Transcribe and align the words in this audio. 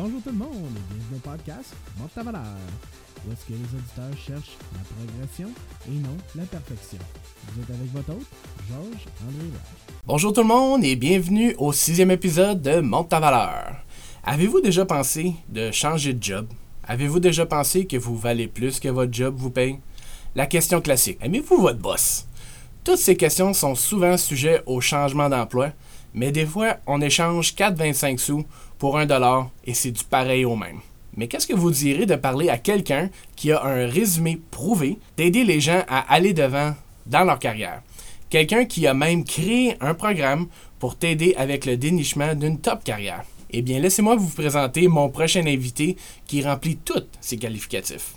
Bonjour 0.00 0.22
tout 0.22 0.30
le 0.30 0.36
monde 0.36 0.76
et 0.76 0.94
bienvenue 0.94 1.16
au 1.16 1.28
podcast 1.28 1.74
Monte 1.98 2.14
ta 2.14 2.22
valeur, 2.22 2.44
où 3.26 3.32
est-ce 3.32 3.44
que 3.46 3.52
les 3.52 3.76
auditeurs 3.76 4.16
cherchent 4.16 4.56
la 4.72 4.94
progression 4.94 5.48
et 5.88 5.90
non. 5.90 6.16
Vous 6.36 6.40
êtes 6.40 6.54
avec 7.68 7.92
votre. 7.92 8.12
Bonjour 10.06 10.32
tout 10.32 10.42
le 10.42 10.46
monde 10.46 10.84
et 10.84 10.94
bienvenue 10.94 11.56
au 11.58 11.72
sixième 11.72 12.12
épisode 12.12 12.62
de 12.62 12.78
Monte 12.78 13.08
ta 13.08 13.18
valeur. 13.18 13.74
Avez-vous 14.22 14.60
déjà 14.60 14.86
pensé 14.86 15.34
de 15.48 15.72
changer 15.72 16.14
de 16.14 16.22
job? 16.22 16.46
Avez-vous 16.84 17.18
déjà 17.18 17.44
pensé 17.44 17.84
que 17.84 17.96
vous 17.96 18.16
valez 18.16 18.46
plus 18.46 18.78
que 18.78 18.88
votre 18.90 19.12
job 19.12 19.34
vous 19.36 19.50
paye? 19.50 19.80
La 20.36 20.46
question 20.46 20.80
classique, 20.80 21.18
aimez-vous 21.20 21.60
votre 21.60 21.80
boss? 21.80 22.24
Toutes 22.84 22.98
ces 22.98 23.16
questions 23.16 23.52
sont 23.52 23.74
souvent 23.74 24.16
sujets 24.16 24.62
au 24.64 24.80
changement 24.80 25.28
d'emploi, 25.28 25.72
mais 26.18 26.32
des 26.32 26.46
fois, 26.46 26.78
on 26.88 27.00
échange 27.00 27.54
4,25 27.54 28.18
sous 28.18 28.44
pour 28.76 28.98
un 28.98 29.06
dollar 29.06 29.50
et 29.64 29.72
c'est 29.72 29.92
du 29.92 30.02
pareil 30.02 30.44
au 30.44 30.56
même. 30.56 30.80
Mais 31.16 31.28
qu'est-ce 31.28 31.46
que 31.46 31.54
vous 31.54 31.70
direz 31.70 32.06
de 32.06 32.16
parler 32.16 32.48
à 32.48 32.58
quelqu'un 32.58 33.08
qui 33.36 33.52
a 33.52 33.62
un 33.64 33.86
résumé 33.86 34.40
prouvé 34.50 34.98
d'aider 35.16 35.44
les 35.44 35.60
gens 35.60 35.84
à 35.86 36.12
aller 36.12 36.32
devant 36.32 36.74
dans 37.06 37.22
leur 37.22 37.38
carrière? 37.38 37.82
Quelqu'un 38.30 38.64
qui 38.64 38.88
a 38.88 38.94
même 38.94 39.22
créé 39.22 39.76
un 39.80 39.94
programme 39.94 40.48
pour 40.80 40.96
t'aider 40.96 41.36
avec 41.38 41.64
le 41.66 41.76
dénichement 41.76 42.34
d'une 42.34 42.58
top 42.58 42.82
carrière. 42.82 43.22
Eh 43.50 43.62
bien, 43.62 43.78
laissez-moi 43.78 44.16
vous 44.16 44.28
présenter 44.28 44.88
mon 44.88 45.10
prochain 45.10 45.46
invité 45.46 45.96
qui 46.26 46.42
remplit 46.42 46.78
tous 46.78 47.06
ces 47.20 47.36
qualificatifs. 47.36 48.14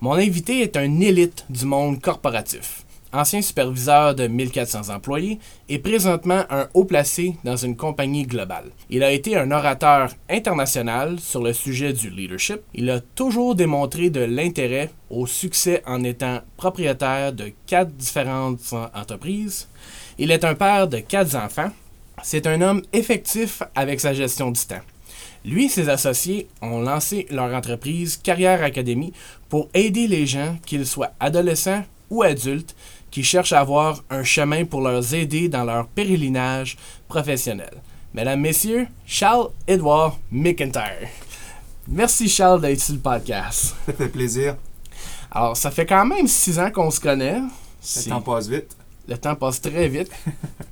Mon 0.00 0.14
invité 0.14 0.62
est 0.62 0.76
un 0.76 1.00
élite 1.00 1.44
du 1.48 1.66
monde 1.66 2.00
corporatif 2.00 2.84
ancien 3.12 3.42
superviseur 3.42 4.14
de 4.14 4.26
1400 4.26 4.94
employés 4.94 5.38
et 5.68 5.78
présentement 5.78 6.44
un 6.50 6.68
haut 6.74 6.84
placé 6.84 7.36
dans 7.44 7.56
une 7.56 7.76
compagnie 7.76 8.24
globale. 8.24 8.70
Il 8.90 9.02
a 9.02 9.12
été 9.12 9.36
un 9.36 9.50
orateur 9.50 10.10
international 10.28 11.18
sur 11.20 11.42
le 11.42 11.52
sujet 11.52 11.92
du 11.92 12.10
leadership. 12.10 12.60
Il 12.74 12.90
a 12.90 13.00
toujours 13.00 13.54
démontré 13.54 14.10
de 14.10 14.20
l'intérêt 14.20 14.90
au 15.10 15.26
succès 15.26 15.82
en 15.86 16.04
étant 16.04 16.40
propriétaire 16.56 17.32
de 17.32 17.52
quatre 17.66 17.92
différentes 17.92 18.74
entreprises. 18.94 19.68
Il 20.18 20.30
est 20.30 20.44
un 20.44 20.54
père 20.54 20.88
de 20.88 20.98
quatre 20.98 21.36
enfants. 21.36 21.70
C'est 22.22 22.46
un 22.46 22.60
homme 22.60 22.82
effectif 22.92 23.62
avec 23.74 24.00
sa 24.00 24.12
gestion 24.12 24.50
du 24.50 24.60
temps. 24.60 24.82
Lui 25.44 25.66
et 25.66 25.68
ses 25.68 25.88
associés 25.88 26.48
ont 26.60 26.80
lancé 26.80 27.26
leur 27.30 27.54
entreprise 27.54 28.16
Carrière 28.16 28.62
Academy 28.62 29.12
pour 29.48 29.68
aider 29.72 30.06
les 30.08 30.26
gens, 30.26 30.56
qu'ils 30.66 30.86
soient 30.86 31.12
adolescents 31.20 31.84
ou 32.10 32.22
adultes, 32.22 32.74
qui 33.18 33.24
cherchent 33.24 33.52
à 33.52 33.58
avoir 33.58 34.04
un 34.10 34.22
chemin 34.22 34.64
pour 34.64 34.80
leur 34.80 35.12
aider 35.12 35.48
dans 35.48 35.64
leur 35.64 35.88
pèlerinage 35.88 36.76
professionnel. 37.08 37.82
Mesdames, 38.14 38.40
Messieurs, 38.40 38.86
Charles-Edouard 39.06 40.16
McIntyre. 40.30 41.08
Merci 41.88 42.28
Charles 42.28 42.60
d'être 42.60 42.78
sur 42.78 42.94
le 42.94 43.00
podcast. 43.00 43.74
Ça 43.86 43.92
fait 43.92 44.08
plaisir. 44.08 44.54
Alors, 45.32 45.56
ça 45.56 45.72
fait 45.72 45.84
quand 45.84 46.06
même 46.06 46.28
six 46.28 46.60
ans 46.60 46.70
qu'on 46.70 46.92
se 46.92 47.00
connaît. 47.00 47.40
Le 47.96 48.08
temps 48.08 48.20
passe 48.20 48.46
vite. 48.46 48.76
Le 49.08 49.18
temps 49.18 49.34
passe 49.34 49.60
très 49.60 49.88
vite. 49.88 50.12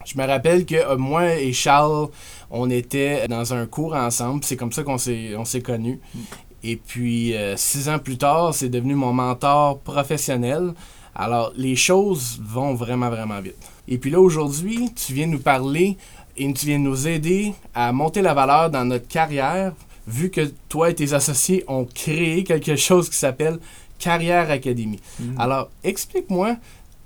Je 0.04 0.16
me 0.16 0.24
rappelle 0.24 0.64
que 0.64 0.76
euh, 0.76 0.96
moi 0.96 1.34
et 1.34 1.52
Charles, 1.52 2.10
on 2.48 2.70
était 2.70 3.26
dans 3.26 3.54
un 3.54 3.66
cours 3.66 3.96
ensemble. 3.96 4.44
C'est 4.44 4.56
comme 4.56 4.70
ça 4.70 4.84
qu'on 4.84 4.98
s'est, 4.98 5.34
on 5.36 5.44
s'est 5.44 5.62
connus. 5.62 5.98
Mm. 6.14 6.20
Et 6.62 6.76
puis, 6.76 7.34
euh, 7.34 7.56
six 7.56 7.88
ans 7.88 7.98
plus 7.98 8.18
tard, 8.18 8.54
c'est 8.54 8.68
devenu 8.68 8.94
mon 8.94 9.12
mentor 9.12 9.80
professionnel. 9.80 10.74
Alors, 11.18 11.52
les 11.56 11.76
choses 11.76 12.38
vont 12.44 12.74
vraiment, 12.74 13.08
vraiment 13.08 13.40
vite. 13.40 13.56
Et 13.88 13.96
puis 13.96 14.10
là, 14.10 14.20
aujourd'hui, 14.20 14.90
tu 14.94 15.14
viens 15.14 15.26
nous 15.26 15.38
parler 15.38 15.96
et 16.36 16.52
tu 16.52 16.66
viens 16.66 16.78
nous 16.78 17.08
aider 17.08 17.54
à 17.74 17.90
monter 17.92 18.20
la 18.20 18.34
valeur 18.34 18.70
dans 18.70 18.84
notre 18.84 19.08
carrière, 19.08 19.72
vu 20.06 20.30
que 20.30 20.52
toi 20.68 20.90
et 20.90 20.94
tes 20.94 21.14
associés 21.14 21.64
ont 21.68 21.86
créé 21.86 22.44
quelque 22.44 22.76
chose 22.76 23.08
qui 23.08 23.16
s'appelle 23.16 23.58
Carrière 23.98 24.50
Academy. 24.50 25.00
Mm. 25.18 25.40
Alors, 25.40 25.70
explique-moi 25.82 26.56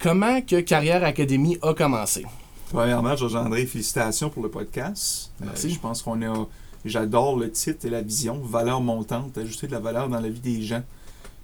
comment 0.00 0.40
que 0.40 0.60
Carrière 0.60 1.04
Academy 1.04 1.56
a 1.62 1.72
commencé. 1.72 2.26
Premièrement, 2.72 3.14
Georges-André, 3.14 3.64
félicitations 3.66 4.28
pour 4.28 4.42
le 4.42 4.48
podcast. 4.48 5.30
Merci. 5.40 5.68
Euh, 5.68 5.70
je 5.70 5.78
pense 5.78 6.02
qu'on 6.02 6.20
a... 6.22 6.48
J'adore 6.84 7.38
le 7.38 7.50
titre 7.50 7.84
et 7.84 7.90
la 7.90 8.00
vision, 8.00 8.40
valeur 8.42 8.80
montante, 8.80 9.36
ajouter 9.36 9.66
de 9.66 9.72
la 9.72 9.80
valeur 9.80 10.08
dans 10.08 10.18
la 10.18 10.30
vie 10.30 10.40
des 10.40 10.62
gens. 10.62 10.82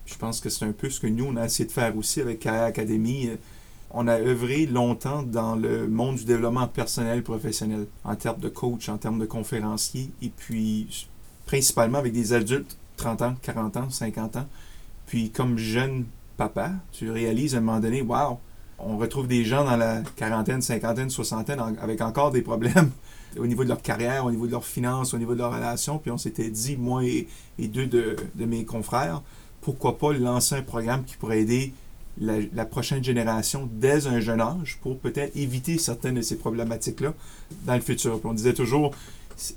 Je 0.06 0.15
pense 0.17 0.41
que 0.41 0.49
c'est 0.49 0.65
un 0.65 0.72
peu 0.72 0.89
ce 0.89 1.00
que 1.00 1.06
nous, 1.06 1.25
on 1.25 1.37
a 1.37 1.44
essayé 1.44 1.67
de 1.67 1.72
faire 1.72 1.97
aussi 1.97 2.21
avec 2.21 2.39
Carrière 2.39 2.65
Academy. 2.65 3.31
On 3.91 4.09
a 4.09 4.19
œuvré 4.19 4.67
longtemps 4.67 5.22
dans 5.22 5.56
le 5.56 5.89
monde 5.89 6.17
du 6.17 6.25
développement 6.25 6.69
personnel 6.69 7.22
professionnel, 7.22 7.87
en 8.05 8.15
termes 8.15 8.41
de 8.41 8.49
coach, 8.49 8.89
en 8.89 8.99
termes 8.99 9.19
de 9.19 9.27
conférencier, 9.27 10.11
et 10.22 10.28
puis 10.28 11.09
principalement 11.47 11.99
avec 11.99 12.12
des 12.12 12.33
adultes, 12.33 12.77
30 12.97 13.22
ans, 13.22 13.34
40 13.43 13.77
ans, 13.77 13.91
50 13.91 14.37
ans. 14.37 14.47
Puis 15.06 15.31
comme 15.31 15.59
jeune 15.59 16.05
papa, 16.37 16.73
tu 16.93 17.11
réalises 17.11 17.55
à 17.55 17.59
un 17.59 17.61
moment 17.61 17.81
donné, 17.81 18.03
wow, 18.03 18.38
on 18.78 18.99
retrouve 18.99 19.27
des 19.27 19.44
gens 19.44 19.65
dans 19.65 19.77
la 19.77 20.03
quarantaine, 20.17 20.61
cinquantaine, 20.61 21.11
soixantaine 21.11 21.61
avec 21.81 22.00
encore 22.00 22.31
des 22.31 22.43
problèmes 22.43 22.91
au 23.38 23.47
niveau 23.47 23.65
de 23.65 23.69
leur 23.69 23.83
carrière, 23.83 24.25
au 24.25 24.31
niveau 24.31 24.47
de 24.47 24.53
leurs 24.53 24.65
finances, 24.65 25.15
au 25.15 25.19
niveau 25.19 25.34
de 25.34 25.38
leurs 25.38 25.55
relations. 25.55 25.99
Puis 25.99 26.11
on 26.11 26.19
s'était 26.19 26.50
dit, 26.50 26.77
moi 26.77 27.03
et, 27.05 27.28
deux 27.59 27.87
de, 27.87 28.17
de, 28.34 28.44
mes 28.44 28.65
confrères, 28.65 29.23
pourquoi 29.66 29.99
pas 29.99 30.12
lancer 30.12 30.54
un 30.54 30.62
programme 30.62 31.03
qui 31.03 31.16
pourrait 31.16 31.41
aider 31.41 31.72
la, 32.21 32.65
prochaine 32.65 33.03
génération 33.03 33.69
dès 33.72 34.06
un 34.06 34.21
jeune 34.21 34.41
âge 34.41 34.78
pour 34.81 34.97
peut-être 34.97 35.37
éviter 35.37 35.77
certaines 35.77 36.15
de 36.15 36.22
ces 36.22 36.37
problématiques-là 36.37 37.12
dans 37.65 37.75
le 37.75 37.81
futur. 37.81 38.21
on 38.22 38.32
disait 38.32 38.55
toujours, 38.55 38.93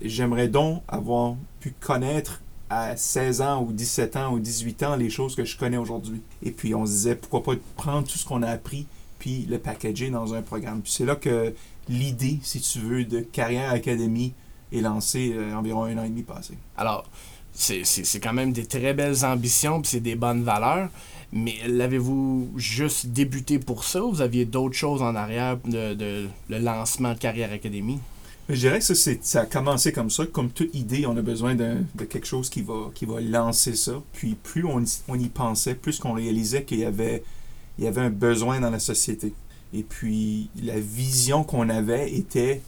j'aimerais 0.02 0.48
donc 0.48 0.81
avoir 0.88 1.36
pu 1.59 1.75
connaître 1.80 2.42
à 2.72 2.98
16 2.98 3.42
ans 3.42 3.64
ou 3.64 3.72
17 3.72 4.16
ans 4.16 4.34
ou 4.34 4.40
18 4.40 4.81
ans 4.81 4.96
les 4.96 5.12
choses 5.12 5.36
que 5.36 5.46
je 5.46 5.56
connais 5.56 5.78
aujourd'hui. 5.78 6.24
Et 6.42 6.50
puis 6.50 6.74
on 6.74 6.88
se 6.88 6.92
disait, 6.92 7.16
pourquoi 7.16 7.44
pas 7.44 7.62
prendre 7.75 8.08
tout 8.08 8.18
ce 8.18 8.25
qu'on 8.25 8.42
a 8.42 8.50
appris 8.50 8.88
puis 9.19 9.46
le 9.48 9.59
packager 9.59 10.09
dans 10.09 10.34
un 10.34 10.42
programme. 10.42 10.81
C'est 10.86 11.06
là 11.06 11.18
que 11.18 11.53
l'idée, 11.88 12.40
si 12.42 12.59
tu 12.62 12.80
veux, 12.80 13.06
de 13.06 13.19
Carrière 13.19 13.69
Academy 13.69 14.34
est 14.74 14.81
lancée 14.81 15.34
euh, 15.36 15.53
environ 15.53 15.84
un 15.84 16.00
an 16.00 16.03
et 16.03 16.09
demi 16.09 16.24
passé. 16.24 16.56
Alors, 16.78 17.08
c'est 17.54 18.20
quand 18.22 18.34
même 18.34 18.54
des 18.54 18.66
très 18.66 18.94
belles 18.94 19.26
ambitions, 19.26 19.82
puis 19.82 19.92
c'est 19.92 20.00
des 20.00 20.16
bonnes 20.16 20.44
valeurs. 20.44 20.90
Mais 21.32 21.56
l'avez-vous 21.68 22.50
juste 22.56 23.08
débuté 23.08 23.60
pour 23.60 23.84
ça 23.84 24.04
ou 24.04 24.12
vous 24.12 24.22
aviez 24.22 24.46
d'autres 24.46 24.76
choses 24.76 25.02
en 25.02 25.16
arrière 25.16 25.58
de, 25.66 26.28
le 26.50 26.60
lancement 26.60 27.14
de 27.14 27.20
Carrière 27.20 27.52
Académie? 27.52 28.00
Je 28.48 28.56
dirais 28.56 28.80
que 28.80 28.86
ça, 28.86 29.12
ça 29.22 29.42
a 29.42 29.46
commencé 29.46 29.92
comme 29.92 30.10
ça. 30.10 30.26
Comme 30.26 30.50
toute 30.50 30.74
idée, 30.74 31.06
on 31.06 31.16
a 31.18 31.22
besoin 31.22 31.54
de, 31.54 31.78
quelque 32.10 32.26
chose 32.26 32.50
qui 32.50 32.64
va, 32.64 32.90
qui 32.96 33.06
va 33.06 33.22
lancer 33.22 33.76
ça. 33.76 34.02
Puis 34.14 34.36
plus 34.42 34.66
on, 34.66 34.84
on 35.08 35.20
y 35.20 35.30
pensait, 35.30 35.76
plus 35.76 36.00
qu'on 36.00 36.14
réalisait 36.14 36.64
qu'il 36.64 36.80
y 36.80 36.81
y 36.81 37.88
avait 37.88 38.02
un 38.02 38.10
besoin 38.10 38.60
dans 38.60 38.72
la 38.72 38.80
société. 38.80 39.34
Et 39.74 39.84
puis 39.84 40.50
la 40.64 40.80
vision 40.80 41.44
qu'on 41.44 41.70
avait 41.70 42.12
était 42.12 42.62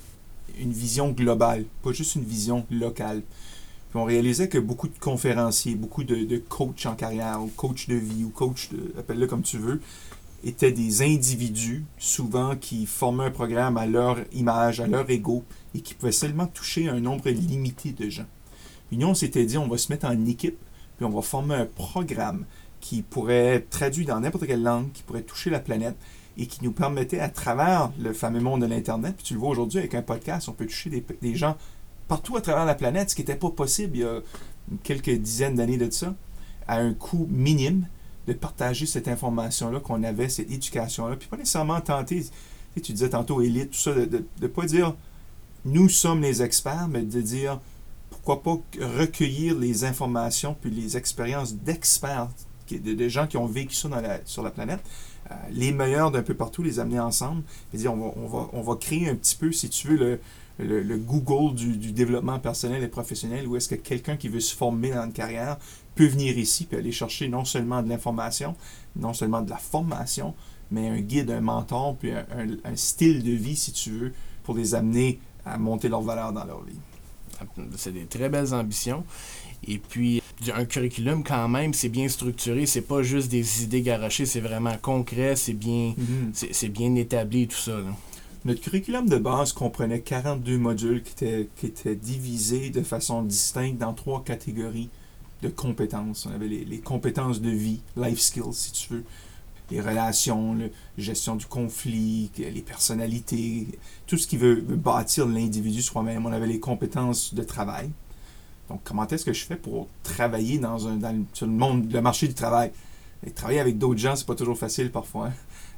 une 0.59 0.71
vision 0.71 1.09
globale, 1.09 1.65
pas 1.81 1.91
juste 1.91 2.15
une 2.15 2.23
vision 2.23 2.65
locale. 2.69 3.23
Puis 3.91 3.99
on 3.99 4.05
réalisait 4.05 4.47
que 4.47 4.57
beaucoup 4.57 4.87
de 4.87 4.97
conférenciers, 4.97 5.75
beaucoup 5.75 6.05
de, 6.05 6.37
coachs 6.37 6.85
en 6.85 6.95
carrière, 6.95 7.43
ou 7.43 7.47
coachs 7.47 7.89
de 7.89 7.95
vie, 7.95 8.23
ou 8.23 8.29
coachs, 8.29 8.69
appelle-le 8.97 9.27
comme 9.27 9.41
tu 9.41 9.57
veux, 9.57 9.81
étaient 10.45 10.71
des 10.71 11.01
individus, 11.01 11.83
souvent 11.97 12.55
qui 12.55 12.85
formaient 12.85 13.25
un 13.25 13.31
programme 13.31 13.75
à 13.75 13.85
leur 13.85 14.19
image, 14.31 14.79
à 14.79 14.87
leur 14.87 15.09
ego, 15.09 15.43
et 15.75 15.81
qui 15.81 15.93
pouvaient 15.93 16.13
seulement 16.13 16.47
toucher 16.47 16.87
un 16.87 17.01
nombre 17.01 17.29
limité 17.29 17.91
de 17.91 18.09
gens. 18.09 18.25
Puis 18.87 18.97
nous, 18.97 19.07
on 19.07 19.13
s'était 19.13 19.45
dit, 19.45 19.57
on 19.57 19.67
va 19.67 19.77
se 19.77 19.91
mettre 19.91 20.05
en 20.05 20.25
équipe, 20.25 20.57
puis 20.95 21.05
on 21.05 21.09
va 21.09 21.21
former 21.21 21.55
un 21.55 21.65
programme 21.65 22.45
qui 22.79 23.01
pourrait 23.01 23.55
être 23.55 23.69
traduit 23.69 24.05
dans 24.05 24.21
n'importe 24.21 24.47
quelle 24.47 24.63
langue, 24.63 24.89
qui 24.93 25.03
pourrait 25.03 25.23
toucher 25.23 25.49
la 25.49 25.59
planète, 25.59 25.97
et 26.37 26.45
qui 26.45 26.63
nous 26.63 26.71
permettait, 26.71 27.19
à 27.19 27.27
travers 27.27 27.91
le 27.99 28.13
fameux 28.13 28.39
monde 28.39 28.61
de 28.61 28.67
l'Internet, 28.67 29.15
puis 29.17 29.25
tu 29.25 29.33
le 29.33 29.41
vois 29.41 29.49
aujourd'hui 29.49 29.79
avec 29.79 29.95
un 29.95 30.01
podcast, 30.01 30.47
on 30.47 30.53
peut 30.53 30.65
toucher 30.65 31.03
des 31.21 31.35
gens 31.35 31.57
partout 32.11 32.35
à 32.35 32.41
travers 32.41 32.65
la 32.65 32.75
planète, 32.75 33.11
ce 33.11 33.15
qui 33.15 33.21
n'était 33.21 33.37
pas 33.37 33.51
possible 33.51 33.95
il 33.95 34.01
y 34.01 34.03
a 34.03 34.19
quelques 34.83 35.11
dizaines 35.11 35.55
d'années 35.55 35.77
de 35.77 35.89
ça, 35.89 36.13
à 36.67 36.75
un 36.75 36.93
coût 36.93 37.25
minime, 37.31 37.87
de 38.27 38.33
partager 38.33 38.85
cette 38.85 39.07
information-là 39.07 39.79
qu'on 39.79 40.03
avait, 40.03 40.27
cette 40.27 40.51
éducation-là, 40.51 41.15
puis 41.15 41.29
pas 41.29 41.37
nécessairement 41.37 41.79
tenter, 41.79 42.25
tu, 42.75 42.91
disais 42.91 43.11
tantôt 43.11 43.41
élite, 43.41 43.71
tout 43.71 43.77
ça, 43.77 43.93
de 43.93 44.25
ne 44.41 44.47
pas 44.47 44.65
dire 44.65 44.93
nous 45.63 45.87
sommes 45.87 46.21
les 46.21 46.41
experts, 46.41 46.89
mais 46.89 47.03
de 47.03 47.21
dire 47.21 47.61
pourquoi 48.09 48.43
pas 48.43 48.57
recueillir 48.81 49.57
les 49.57 49.85
informations 49.85 50.53
puis 50.59 50.69
les 50.69 50.97
expériences 50.97 51.53
d'experts, 51.53 52.27
de, 52.69 53.07
gens 53.07 53.25
qui 53.25 53.37
ont 53.37 53.47
vécu 53.47 53.73
ça 53.73 53.87
sur 54.25 54.43
la 54.43 54.51
planète, 54.51 54.81
euh, 55.29 55.35
les 55.49 55.71
meilleurs 55.71 56.11
d'un 56.11 56.23
peu 56.23 56.33
partout, 56.33 56.61
les 56.61 56.79
amener 56.79 56.99
ensemble, 56.99 57.43
et 57.73 57.77
dire 57.77 57.93
on 57.93 57.97
va, 57.97 58.13
on, 58.17 58.27
va, 58.27 58.49
on 58.51 58.61
va 58.61 58.75
créer 58.75 59.07
un 59.07 59.15
petit 59.15 59.37
peu, 59.37 59.53
si 59.53 59.69
tu 59.69 59.87
veux, 59.87 59.95
le, 59.95 60.19
le, 60.63 60.97
Google 60.97 61.55
du, 61.55 61.91
développement 61.91 62.39
personnel 62.39 62.83
et 62.83 62.87
professionnel, 62.87 63.47
où 63.47 63.55
est-ce 63.55 63.69
que 63.69 63.75
quelqu'un 63.75 64.17
qui 64.17 64.29
veut 64.29 64.39
se 64.39 64.55
former 64.55 64.91
dans 64.91 65.05
une 65.05 65.13
carrière 65.13 65.57
peut 65.95 66.05
venir 66.05 66.37
ici 66.37 66.67
et 66.71 66.75
aller 66.75 66.91
chercher 66.91 67.27
non 67.27 67.45
seulement 67.45 67.81
de 67.81 67.89
l'information, 67.89 68.55
non 68.95 69.13
seulement 69.13 69.41
de 69.41 69.49
la 69.49 69.57
formation, 69.57 70.33
mais 70.71 70.87
un 70.87 70.99
guide, 70.99 71.31
un 71.31 71.41
mentor, 71.41 71.97
puis 71.97 72.11
un, 72.11 72.75
style 72.75 73.23
de 73.23 73.31
vie, 73.31 73.55
si 73.55 73.71
tu 73.71 73.91
veux, 73.91 74.13
pour 74.43 74.55
les 74.55 74.73
amener 74.73 75.19
à 75.45 75.57
monter 75.57 75.89
leur 75.89 76.01
valeur 76.01 76.31
dans 76.31 76.45
leur 76.45 76.63
vie. 76.63 76.77
c'est 77.75 77.91
des 77.91 78.05
très 78.05 78.29
belles 78.29 78.53
ambitions. 78.53 79.03
Et 79.67 79.77
puis, 79.77 80.21
un 80.53 80.65
curriculum, 80.65 81.23
quand 81.23 81.47
même, 81.47 81.73
c'est 81.73 81.89
bien 81.89 82.07
structuré. 82.07 82.65
C'est 82.65 82.81
pas 82.81 83.03
juste 83.03 83.29
des 83.29 83.63
idées 83.63 83.81
garochées, 83.81 84.25
c'est 84.25 84.39
vraiment 84.39 84.75
concret, 84.81 85.35
c'est 85.35 85.53
bien, 85.53 85.93
Mhm. 85.97 86.31
c'est 86.33 86.69
bien 86.69 86.95
établi, 86.95 87.47
tout 87.47 87.57
ça. 87.57 87.73
là. 87.73 87.95
Notre 88.43 88.61
curriculum 88.61 89.07
de 89.07 89.17
base 89.17 89.53
comprenait 89.53 90.01
42 90.01 90.57
modules 90.57 91.03
qui 91.03 91.11
étaient, 91.11 91.49
qui 91.57 91.67
étaient 91.67 91.95
divisés 91.95 92.71
de 92.71 92.81
façon 92.81 93.21
distincte 93.21 93.77
dans 93.77 93.93
trois 93.93 94.23
catégories 94.23 94.89
de 95.43 95.49
compétences. 95.49 96.25
On 96.25 96.33
avait 96.33 96.47
les, 96.47 96.79
compétences 96.79 97.39
de 97.39 97.51
vie, 97.51 97.81
life 97.95 98.19
skills 98.19 98.53
si 98.53 98.71
tu 98.71 98.93
veux, 98.93 99.03
les 99.69 99.79
relations, 99.79 100.55
la 100.55 100.65
gestion 100.97 101.35
du 101.35 101.45
conflit, 101.45 102.31
les 102.39 102.63
personnalités, 102.63 103.67
tout 104.07 104.17
ce 104.17 104.25
qui 104.25 104.37
veut, 104.37 104.55
bâtir 104.55 105.27
l'individu 105.27 105.83
soi-même. 105.83 106.25
On 106.25 106.31
avait 106.31 106.47
les 106.47 106.59
compétences 106.59 107.35
de 107.35 107.43
travail. 107.43 107.91
Donc, 108.69 108.81
comment 108.83 109.05
est-ce 109.05 109.25
que 109.25 109.33
je 109.33 109.45
fais 109.45 109.55
pour 109.55 109.87
travailler 110.01 110.57
dans 110.57 110.87
un, 110.87 110.95
dans 110.95 111.15
le 111.41 111.47
monde, 111.47 111.91
le 111.91 112.01
marché 112.01 112.27
du 112.27 112.33
travail? 112.33 112.71
Et 113.23 113.29
travailler 113.29 113.59
avec 113.59 113.77
d'autres 113.77 113.99
gens, 113.99 114.15
c'est 114.15 114.25
pas 114.25 114.33
toujours 114.33 114.57
facile 114.57 114.89
parfois. 114.89 115.27
hein? 115.27 115.33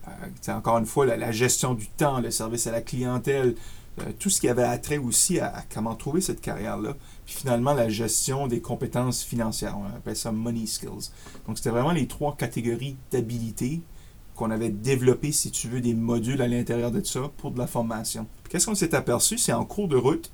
Euh, 0.08 0.52
encore 0.52 0.78
une 0.78 0.86
fois, 0.86 1.06
la, 1.06 1.32
gestion 1.32 1.74
du 1.74 1.88
temps, 1.88 2.20
le 2.20 2.32
service 2.32 2.68
à 2.68 2.72
la 2.72 2.82
clientèle, 2.82 3.56
euh, 4.00 4.12
tout 4.20 4.30
ce 4.30 4.42
qui 4.42 4.50
avait 4.50 4.64
attrait 4.64 4.98
aussi 4.98 5.40
à, 5.40 5.64
comment 5.74 5.96
trouver 5.96 6.22
cette 6.22 6.42
carrière-là. 6.42 6.96
Puis 7.26 7.36
finalement, 7.36 7.74
la 7.74 7.90
gestion 7.90 8.48
des 8.48 8.60
compétences 8.60 9.24
financières. 9.24 9.78
On 9.78 9.86
appelle 9.96 10.16
ça 10.16 10.32
money 10.32 10.66
skills. 10.66 11.12
Donc, 11.48 11.58
c'était 11.58 11.70
vraiment 11.70 11.92
les 11.92 12.08
trois 12.08 12.36
catégories 12.36 12.98
d'habilités 13.12 13.82
qu'on 14.36 14.50
avait 14.52 14.70
développées, 14.70 15.32
si 15.32 15.52
tu 15.52 15.68
veux, 15.68 15.80
des 15.80 15.94
modules 15.94 16.42
à 16.42 16.48
l'intérieur 16.48 16.92
de 16.92 17.04
ça 17.04 17.32
pour 17.38 17.52
de 17.52 17.60
la 17.60 17.68
formation. 17.68 18.26
Puis 18.44 18.52
Qu'est-ce 18.52 18.66
qu'on 18.66 18.76
s'est 18.76 18.96
aperçu? 18.96 19.38
C'est 19.38 19.54
en 19.54 19.64
cours 19.64 19.88
de 19.88 19.96
route, 19.96 20.32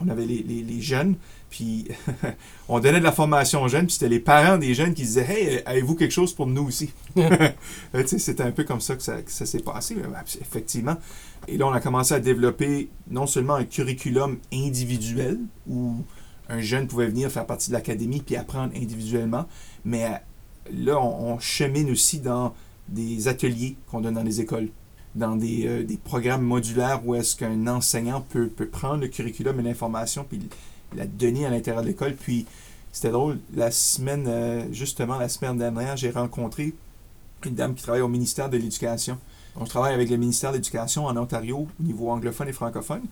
on 0.00 0.08
avait 0.08 0.26
les, 0.26 0.42
les- 0.42 0.62
les 0.62 0.80
jeunes, 0.80 1.16
puis 1.50 1.88
on 2.68 2.78
donnait 2.80 3.00
de 3.00 3.04
la 3.04 3.12
formation 3.12 3.62
aux 3.62 3.68
jeunes, 3.68 3.86
puis 3.86 3.94
c'était 3.94 4.08
les 4.08 4.20
parents 4.20 4.58
des 4.58 4.74
jeunes 4.74 4.94
qui 4.94 5.02
disaient 5.02 5.26
Hey, 5.28 5.62
avez-vous 5.66 5.94
quelque 5.96 6.12
chose 6.12 6.32
pour 6.34 6.46
nous 6.46 6.66
aussi? 6.66 6.90
Euh, 7.94 8.04
C'était 8.06 8.42
un 8.42 8.50
peu 8.52 8.64
comme 8.64 8.80
ça 8.80 8.96
que 8.96 9.02
ça, 9.02 9.16
ça 9.26 9.46
s'est 9.46 9.60
passé, 9.60 9.96
euh, 9.96 10.38
effectivement. 10.40 10.96
Et 11.48 11.56
là, 11.56 11.66
on 11.66 11.72
a 11.72 11.80
commencé 11.80 12.14
à 12.14 12.20
développer 12.20 12.90
non 13.10 13.26
seulement 13.26 13.54
un 13.54 13.64
curriculum 13.64 14.38
individuel 14.52 15.38
où 15.66 15.96
un 16.50 16.60
jeune 16.60 16.86
pouvait 16.86 17.06
venir 17.08 17.30
faire 17.30 17.46
partie 17.46 17.70
de 17.70 17.74
l'académie 17.74 18.20
puis 18.20 18.36
apprendre 18.36 18.72
individuellement, 18.76 19.46
mais 19.84 20.04
euh, 20.04 20.10
là, 20.72 21.00
on, 21.00 21.32
on 21.34 21.38
chemine 21.38 21.90
aussi 21.90 22.20
dans 22.20 22.54
des 22.88 23.28
ateliers 23.28 23.76
qu'on 23.90 24.00
donne 24.00 24.14
dans 24.14 24.22
les 24.22 24.40
écoles, 24.40 24.68
dans 25.18 25.36
des, 25.36 25.66
euh, 25.66 25.84
des 25.84 25.96
programmes 25.96 26.42
modulaires 26.42 27.00
où 27.04 27.14
est-ce 27.14 27.36
qu'un 27.36 27.66
enseignant 27.66 28.20
peut, 28.20 28.48
peut 28.48 28.68
prendre 28.68 29.02
le 29.02 29.08
curriculum 29.08 29.60
et 29.60 29.62
l'information 29.62 30.24
puis 30.28 30.40
la 30.96 31.06
donner 31.06 31.44
à 31.44 31.50
l'intérieur 31.50 31.82
de 31.82 31.88
l'école. 31.88 32.14
Puis 32.14 32.46
c'était 32.92 33.10
drôle, 33.10 33.38
la 33.54 33.70
semaine, 33.70 34.24
euh, 34.26 34.64
justement, 34.72 35.18
la 35.18 35.28
semaine 35.28 35.58
dernière, 35.58 35.96
j'ai 35.96 36.10
rencontré 36.10 36.74
une 37.44 37.54
dame 37.54 37.74
qui 37.74 37.82
travaille 37.82 38.00
au 38.00 38.08
ministère 38.08 38.48
de 38.48 38.56
l'Éducation. 38.56 39.18
On 39.56 39.64
travaille 39.64 39.94
avec 39.94 40.08
le 40.08 40.16
ministère 40.16 40.50
de 40.50 40.56
l'Éducation 40.56 41.06
en 41.06 41.16
Ontario, 41.16 41.68
au 41.80 41.82
niveau 41.82 42.10
anglophone 42.10 42.48
et 42.48 42.52
francophone. 42.52 43.02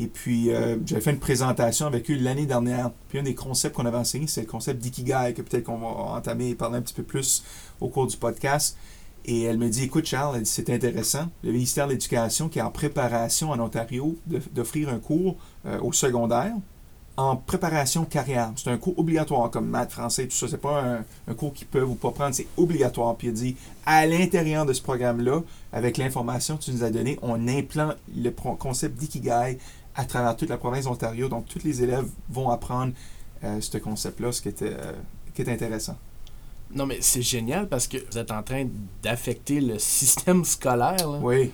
Et 0.00 0.06
puis, 0.06 0.52
euh, 0.52 0.76
j'avais 0.86 1.00
fait 1.00 1.10
une 1.10 1.18
présentation 1.18 1.86
avec 1.86 2.08
eux 2.10 2.16
l'année 2.16 2.46
dernière. 2.46 2.90
Puis, 3.08 3.18
un 3.18 3.24
des 3.24 3.34
concepts 3.34 3.74
qu'on 3.74 3.86
avait 3.86 3.96
enseigné, 3.96 4.28
c'est 4.28 4.42
le 4.42 4.46
concept 4.46 4.80
d'Ikigai, 4.80 5.34
que 5.36 5.42
peut-être 5.42 5.64
qu'on 5.64 5.78
va 5.78 5.86
entamer 5.86 6.50
et 6.50 6.54
parler 6.54 6.78
un 6.78 6.82
petit 6.82 6.94
peu 6.94 7.02
plus 7.02 7.42
au 7.80 7.88
cours 7.88 8.06
du 8.06 8.16
podcast. 8.16 8.76
Et 9.30 9.42
elle 9.42 9.58
me 9.58 9.68
dit, 9.68 9.84
écoute 9.84 10.06
Charles, 10.06 10.36
elle 10.38 10.46
c'est 10.46 10.70
intéressant. 10.70 11.28
Le 11.44 11.52
ministère 11.52 11.86
de 11.86 11.92
l'Éducation 11.92 12.48
qui 12.48 12.60
est 12.60 12.62
en 12.62 12.70
préparation 12.70 13.50
en 13.50 13.60
Ontario 13.60 14.16
d'offrir 14.26 14.88
un 14.88 14.98
cours 14.98 15.36
euh, 15.66 15.78
au 15.82 15.92
secondaire 15.92 16.54
en 17.18 17.36
préparation 17.36 18.06
carrière. 18.06 18.52
C'est 18.56 18.70
un 18.70 18.78
cours 18.78 18.98
obligatoire 18.98 19.50
comme 19.50 19.68
maths, 19.68 19.92
français, 19.92 20.24
tout 20.28 20.34
ça. 20.34 20.48
C'est 20.48 20.56
pas 20.56 21.02
un, 21.26 21.34
cours 21.34 21.52
qu'ils 21.52 21.66
peuvent 21.66 21.90
ou 21.90 21.94
pas 21.94 22.10
prendre, 22.10 22.34
c'est 22.34 22.46
obligatoire. 22.56 23.16
Puis 23.16 23.26
il 23.26 23.34
dit, 23.34 23.56
à 23.84 24.06
l'intérieur 24.06 24.64
de 24.64 24.72
ce 24.72 24.80
programme-là, 24.80 25.42
avec 25.74 25.98
l'information 25.98 26.56
que 26.56 26.62
tu 26.62 26.70
nous 26.70 26.82
as 26.82 26.90
donnée, 26.90 27.18
on 27.20 27.48
implante 27.48 27.98
le 28.16 28.30
concept 28.30 28.96
d'Ikigai 28.98 29.58
à 29.94 30.04
travers 30.06 30.36
toute 30.36 30.48
la 30.48 30.56
province 30.56 30.84
d'Ontario. 30.84 31.28
Donc, 31.28 31.44
tous 31.44 31.64
les 31.64 31.82
élèves 31.82 32.08
vont 32.30 32.48
apprendre 32.48 32.94
euh, 33.44 33.60
ce 33.60 33.76
concept-là, 33.76 34.32
ce 34.32 34.40
qui 34.40 34.48
était, 34.48 34.72
euh, 34.72 34.92
qui 35.34 35.42
est 35.42 35.50
intéressant. 35.50 35.98
Non, 36.74 36.86
mais 36.86 36.98
c'est 37.00 37.22
génial 37.22 37.68
parce 37.68 37.88
que 37.88 37.96
vous 38.10 38.18
êtes 38.18 38.30
en 38.30 38.42
train 38.42 38.66
d'affecter 39.02 39.60
le 39.60 39.78
système 39.78 40.44
scolaire. 40.44 41.18
Oui, 41.22 41.50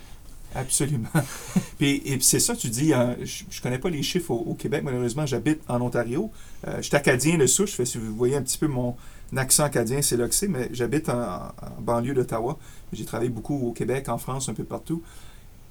absolument. 0.54 1.08
Puis 1.78 2.02
c'est 2.20 2.40
ça, 2.40 2.56
tu 2.56 2.68
dis, 2.68 2.92
euh, 2.92 3.14
je, 3.24 3.44
je 3.48 3.62
connais 3.62 3.78
pas 3.78 3.90
les 3.90 4.02
chiffres 4.02 4.32
au, 4.32 4.54
Québec, 4.54 4.82
malheureusement, 4.84 5.24
j'habite 5.24 5.60
en 5.68 5.80
Ontario. 5.80 6.30
Euh, 6.66 6.78
je 6.78 6.82
suis 6.82 6.96
acadien 6.96 7.38
de 7.38 7.46
souche, 7.46 7.80
si 7.82 7.98
vous 7.98 8.14
voyez 8.14 8.36
un 8.36 8.42
petit 8.42 8.58
peu 8.58 8.66
mon 8.66 8.96
accent 9.36 9.64
acadien, 9.64 10.02
c'est 10.02 10.16
c'est, 10.32 10.48
mais 10.48 10.68
j'habite 10.72 11.08
en, 11.08 11.52
banlieue 11.80 12.14
d'Ottawa. 12.14 12.58
J'ai 12.92 13.04
travaillé 13.04 13.30
beaucoup 13.30 13.68
au 13.68 13.72
Québec, 13.72 14.08
en 14.08 14.18
France, 14.18 14.48
un 14.48 14.54
peu 14.54 14.64
partout. 14.64 15.02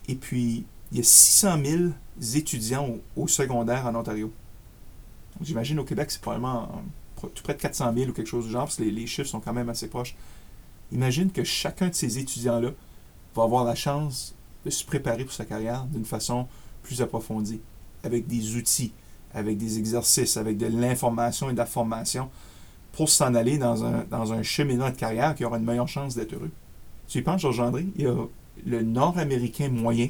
Et 0.08 0.16
puis, 0.16 0.66
il 0.92 0.98
y 0.98 1.02
a 1.02 1.04
600 1.04 1.58
000 1.66 1.84
étudiants 2.36 2.88
au, 3.16 3.24
au 3.24 3.28
secondaire 3.28 3.86
en 3.86 3.96
Ontario. 3.96 4.32
J'imagine 5.42 5.80
au 5.80 5.84
Québec, 5.84 6.12
c'est 6.12 6.22
probablement 6.22 6.70
pro- 6.70 6.82
tout 7.30 7.44
près 7.44 7.54
de 7.54 7.62
400 7.62 7.94
000 7.96 8.10
ou 8.10 8.14
quelque 8.14 8.28
chose 8.28 8.46
du 8.46 8.52
genre, 8.52 8.66
parce 8.66 8.78
que 8.78 8.84
les, 8.84 9.08
chiffres 9.08 9.30
sont 9.30 9.40
quand 9.40 9.54
même 9.54 9.70
assez 9.70 9.88
proches. 9.88 10.16
Imagine 10.92 11.32
que 11.32 11.44
chacun 11.44 11.90
de 11.90 11.94
ces 11.94 12.20
étudiants-là 12.20 12.70
va 13.36 13.44
avoir 13.44 13.64
la 13.64 13.76
chance 13.76 14.36
de 14.66 14.70
se 14.70 14.86
préparer 14.86 15.24
pour 15.24 15.34
sa 15.34 15.46
carrière 15.46 15.86
d'une 15.86 16.06
façon 16.06 16.48
plus 16.84 17.02
approfondie, 17.02 17.62
avec 18.04 18.28
des 18.28 18.56
outils, 18.56 18.92
avec 19.34 19.58
des 19.58 19.80
exercices, 19.80 20.38
avec 20.38 20.58
de 20.58 20.68
l'information 20.68 21.50
et 21.50 21.54
de 21.54 21.58
la 21.58 21.66
formation, 21.66 22.30
pour 22.92 23.10
s'en 23.10 23.34
aller 23.34 23.58
dans 23.58 23.84
un, 23.84 24.06
dans 24.10 24.44
cheminement 24.44 24.90
de 24.90 24.96
carrière 24.96 25.34
qui 25.34 25.46
aura 25.46 25.58
une 25.58 25.66
meilleure 25.66 25.88
chance 25.88 26.16
d'être 26.16 26.34
heureux. 26.34 26.52
Tu 27.08 27.20
y 27.20 27.22
penses, 27.22 27.42
Georges-André, 27.42 27.88
le 28.66 28.82
Nord-Américain 28.84 29.70
moyen 29.70 30.10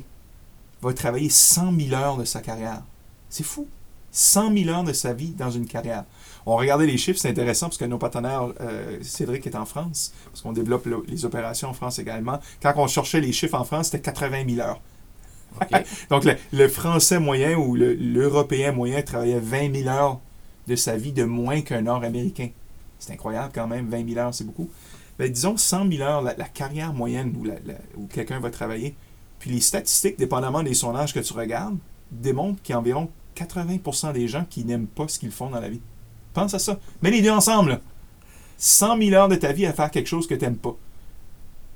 va 0.82 0.94
travailler 0.94 1.30
100 1.30 1.80
000 1.80 1.94
heures 1.94 2.18
de 2.18 2.26
sa 2.26 2.42
carrière. 2.42 2.84
C'est 3.30 3.44
fou. 3.44 3.68
100 4.12 4.56
000 4.56 4.70
heures 4.70 4.84
de 4.84 4.94
sa 4.94 5.14
vie 5.14 5.32
dans 5.32 5.50
une 5.50 5.66
carrière. 5.66 6.06
On 6.46 6.56
regardait 6.58 6.86
les 6.86 6.98
chiffres, 6.98 7.20
c'est 7.20 7.30
intéressant 7.30 7.68
parce 7.68 7.78
que 7.78 7.86
nos 7.86 7.98
partenaires, 7.98 8.48
euh, 8.62 8.98
Cédric 9.02 9.48
est 9.48 9.56
en 9.56 9.66
France, 9.66 10.14
parce 10.26 10.42
qu'on 10.42 10.52
développe 10.54 10.86
le- 10.86 11.04
les 11.08 11.24
opérations 11.26 11.70
en 11.70 11.74
France 11.74 12.00
également. 12.00 12.40
Quand 12.62 12.74
on 12.78 12.88
cherchait 12.88 13.22
les 13.22 13.32
chiffres 13.32 13.56
en 13.60 13.64
France, 13.64 13.88
c'était 13.92 14.02
80 14.02 14.44
000 14.48 14.60
heures. 14.68 14.82
Donc, 16.10 16.26
le, 16.26 16.36
le 16.52 16.68
Français 16.68 17.20
moyen 17.20 17.56
ou 17.58 17.76
le- 17.76 17.94
l'Européen 17.94 18.72
moyen 18.72 19.02
travaillait 19.02 19.40
20 19.40 19.74
000 19.84 19.88
heures 19.88 20.20
de 20.68 20.76
sa 20.76 20.98
vie 20.98 21.12
de 21.14 21.24
moins 21.24 21.62
qu'un 21.62 21.82
Nord-Américain. 21.84 22.50
C'est 23.00 23.14
incroyable 23.14 23.52
quand 23.54 23.68
même, 23.68 23.88
20 23.90 24.08
000 24.08 24.20
heures, 24.20 24.34
c'est 24.34 24.46
beaucoup. 24.46 24.70
Ben, 25.20 25.32
disons 25.32 25.56
100 25.58 25.90
000 25.92 26.02
heures, 26.02 26.22
la, 26.22 26.36
la 26.36 26.46
carrière 26.46 26.94
moyenne 26.94 27.34
où, 27.38 27.46
où 28.02 28.08
quelqu'un 28.08 28.40
va 28.40 28.50
travailler. 28.50 28.96
Puis 29.40 29.52
les 29.52 29.60
statistiques, 29.62 30.18
dépendamment 30.18 30.64
des 30.64 30.74
sondages 30.74 31.14
que 31.14 31.20
tu 31.20 31.34
regardes, 31.34 31.78
démontrent 32.12 32.62
qu'il 32.62 32.74
y 32.74 32.76
a 32.76 32.80
environ 32.80 33.10
80% 33.36 34.14
des 34.14 34.28
gens 34.28 34.46
qui 34.50 34.66
n'aiment 34.66 34.88
pas 34.88 35.08
ce 35.08 35.20
qu'ils 35.20 35.32
font 35.32 35.50
dans 35.50 35.60
la 35.60 35.70
vie. 35.70 35.82
Pense 36.34 36.54
à 36.54 36.60
ça. 36.60 36.80
Mets 37.02 37.12
les 37.12 37.22
deux 37.22 37.32
ensemble. 37.32 37.72
là. 37.72 37.82
100 38.58 38.98
000 39.02 39.14
heures 39.14 39.28
de 39.28 39.36
ta 39.36 39.52
vie 39.52 39.66
à 39.66 39.74
faire 39.74 39.92
quelque 39.92 40.08
chose 40.08 40.28
que 40.28 40.36
tu 40.36 40.42
n'aimes 40.46 40.58
pas. 40.58 40.76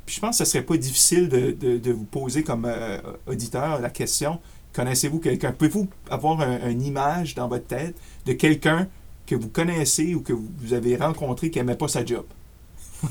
Puis 0.05 0.15
je 0.15 0.21
pense 0.21 0.37
que 0.37 0.45
ce 0.45 0.51
serait 0.51 0.63
pas 0.63 0.77
difficile 0.77 1.27
de, 1.27 1.91
vous 1.91 2.05
poser 2.05 2.43
comme 2.43 2.65
euh, 2.65 2.97
auditeur 3.27 3.81
la 3.81 3.89
question 3.89 4.39
connaissez-vous 4.77 5.19
quelqu'un? 5.19 5.51
Pouvez-vous 5.51 5.87
avoir 6.09 6.39
un- 6.41 6.69
une 6.69 6.83
image 6.83 7.33
dans 7.33 7.47
votre 7.47 7.65
tête 7.65 7.95
de 8.25 8.33
quelqu'un 8.33 8.87
que 9.25 9.35
vous 9.35 9.49
connaissez 9.49 10.13
ou 10.13 10.21
que 10.21 10.33
vous 10.33 10.73
avez 10.73 10.95
rencontré 10.95 11.49
qui 11.49 11.57
n'aimait 11.57 11.75
pas 11.75 11.87
sa 11.87 12.05
job? 12.05 12.25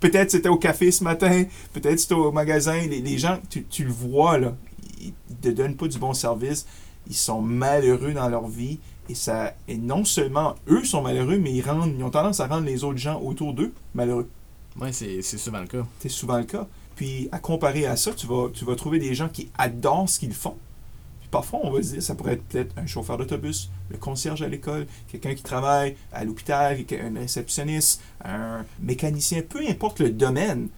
Peut-être 0.00 0.30
c'était 0.30 0.48
au 0.48 0.56
café 0.56 0.90
ce 0.90 1.04
matin, 1.04 1.44
peut-être 1.72 1.98
c'était 1.98 2.14
au 2.14 2.32
magasin. 2.32 2.78
Les, 2.86 3.18
gens, 3.18 3.38
tu, 3.48 3.64
tu 3.64 3.84
le 3.84 3.90
vois, 3.90 4.38
là, 4.38 4.54
ils 5.00 5.12
ne 5.30 5.34
te 5.36 5.48
donnent 5.48 5.76
pas 5.76 5.88
du 5.88 5.98
bon 5.98 6.12
service. 6.12 6.66
Ils 7.06 7.14
sont 7.16 7.40
malheureux 7.40 8.12
dans 8.12 8.28
leur 8.28 8.48
vie. 8.48 8.78
Et, 9.08 9.14
ça, 9.14 9.54
et 9.66 9.78
non 9.78 10.04
seulement 10.04 10.54
eux 10.68 10.84
sont 10.84 11.02
malheureux, 11.02 11.38
mais 11.38 11.52
ils, 11.52 11.62
rendent, 11.62 11.94
ils 11.96 12.04
ont 12.04 12.10
tendance 12.10 12.40
à 12.40 12.46
rendre 12.46 12.66
les 12.66 12.84
autres 12.84 12.98
gens 12.98 13.20
autour 13.20 13.54
d'eux 13.54 13.72
malheureux. 13.94 14.28
Ouais, 14.78 14.92
c'est 14.92 15.22
souvent 15.22 15.60
le 15.60 15.66
cas. 15.66 15.86
C'est 16.00 16.08
souvent 16.08 16.38
le 16.38 16.44
cas. 16.44 16.66
Puis, 16.94 17.28
à 17.32 17.38
comparer 17.38 17.86
à 17.86 17.96
ça, 17.96 18.12
tu 18.12 18.26
vas, 18.26 18.48
tu 18.52 18.64
vas 18.64 18.74
trouver 18.74 18.98
des 18.98 19.14
gens 19.14 19.28
qui 19.28 19.50
adorent 19.56 20.08
ce 20.08 20.18
qu'ils 20.18 20.34
font. 20.34 20.56
Puis, 21.20 21.28
parfois, 21.30 21.60
on 21.62 21.70
va 21.70 21.82
se 21.82 21.92
dire, 21.92 22.02
ça 22.02 22.14
pourrait 22.14 22.34
être 22.34 22.42
peut-être 22.44 22.76
un 22.76 22.86
chauffeur 22.86 23.16
d'autobus, 23.16 23.70
le 23.90 23.98
concierge 23.98 24.42
à 24.42 24.48
l'école, 24.48 24.86
quelqu'un 25.06 25.34
qui 25.34 25.42
travaille 25.42 25.96
à 26.12 26.24
l'hôpital, 26.24 26.76
un 26.90 27.18
réceptionniste, 27.18 28.02
un 28.24 28.64
mécanicien, 28.80 29.42
peu 29.42 29.60
importe 29.68 30.00
le 30.00 30.10
domaine. 30.10 30.68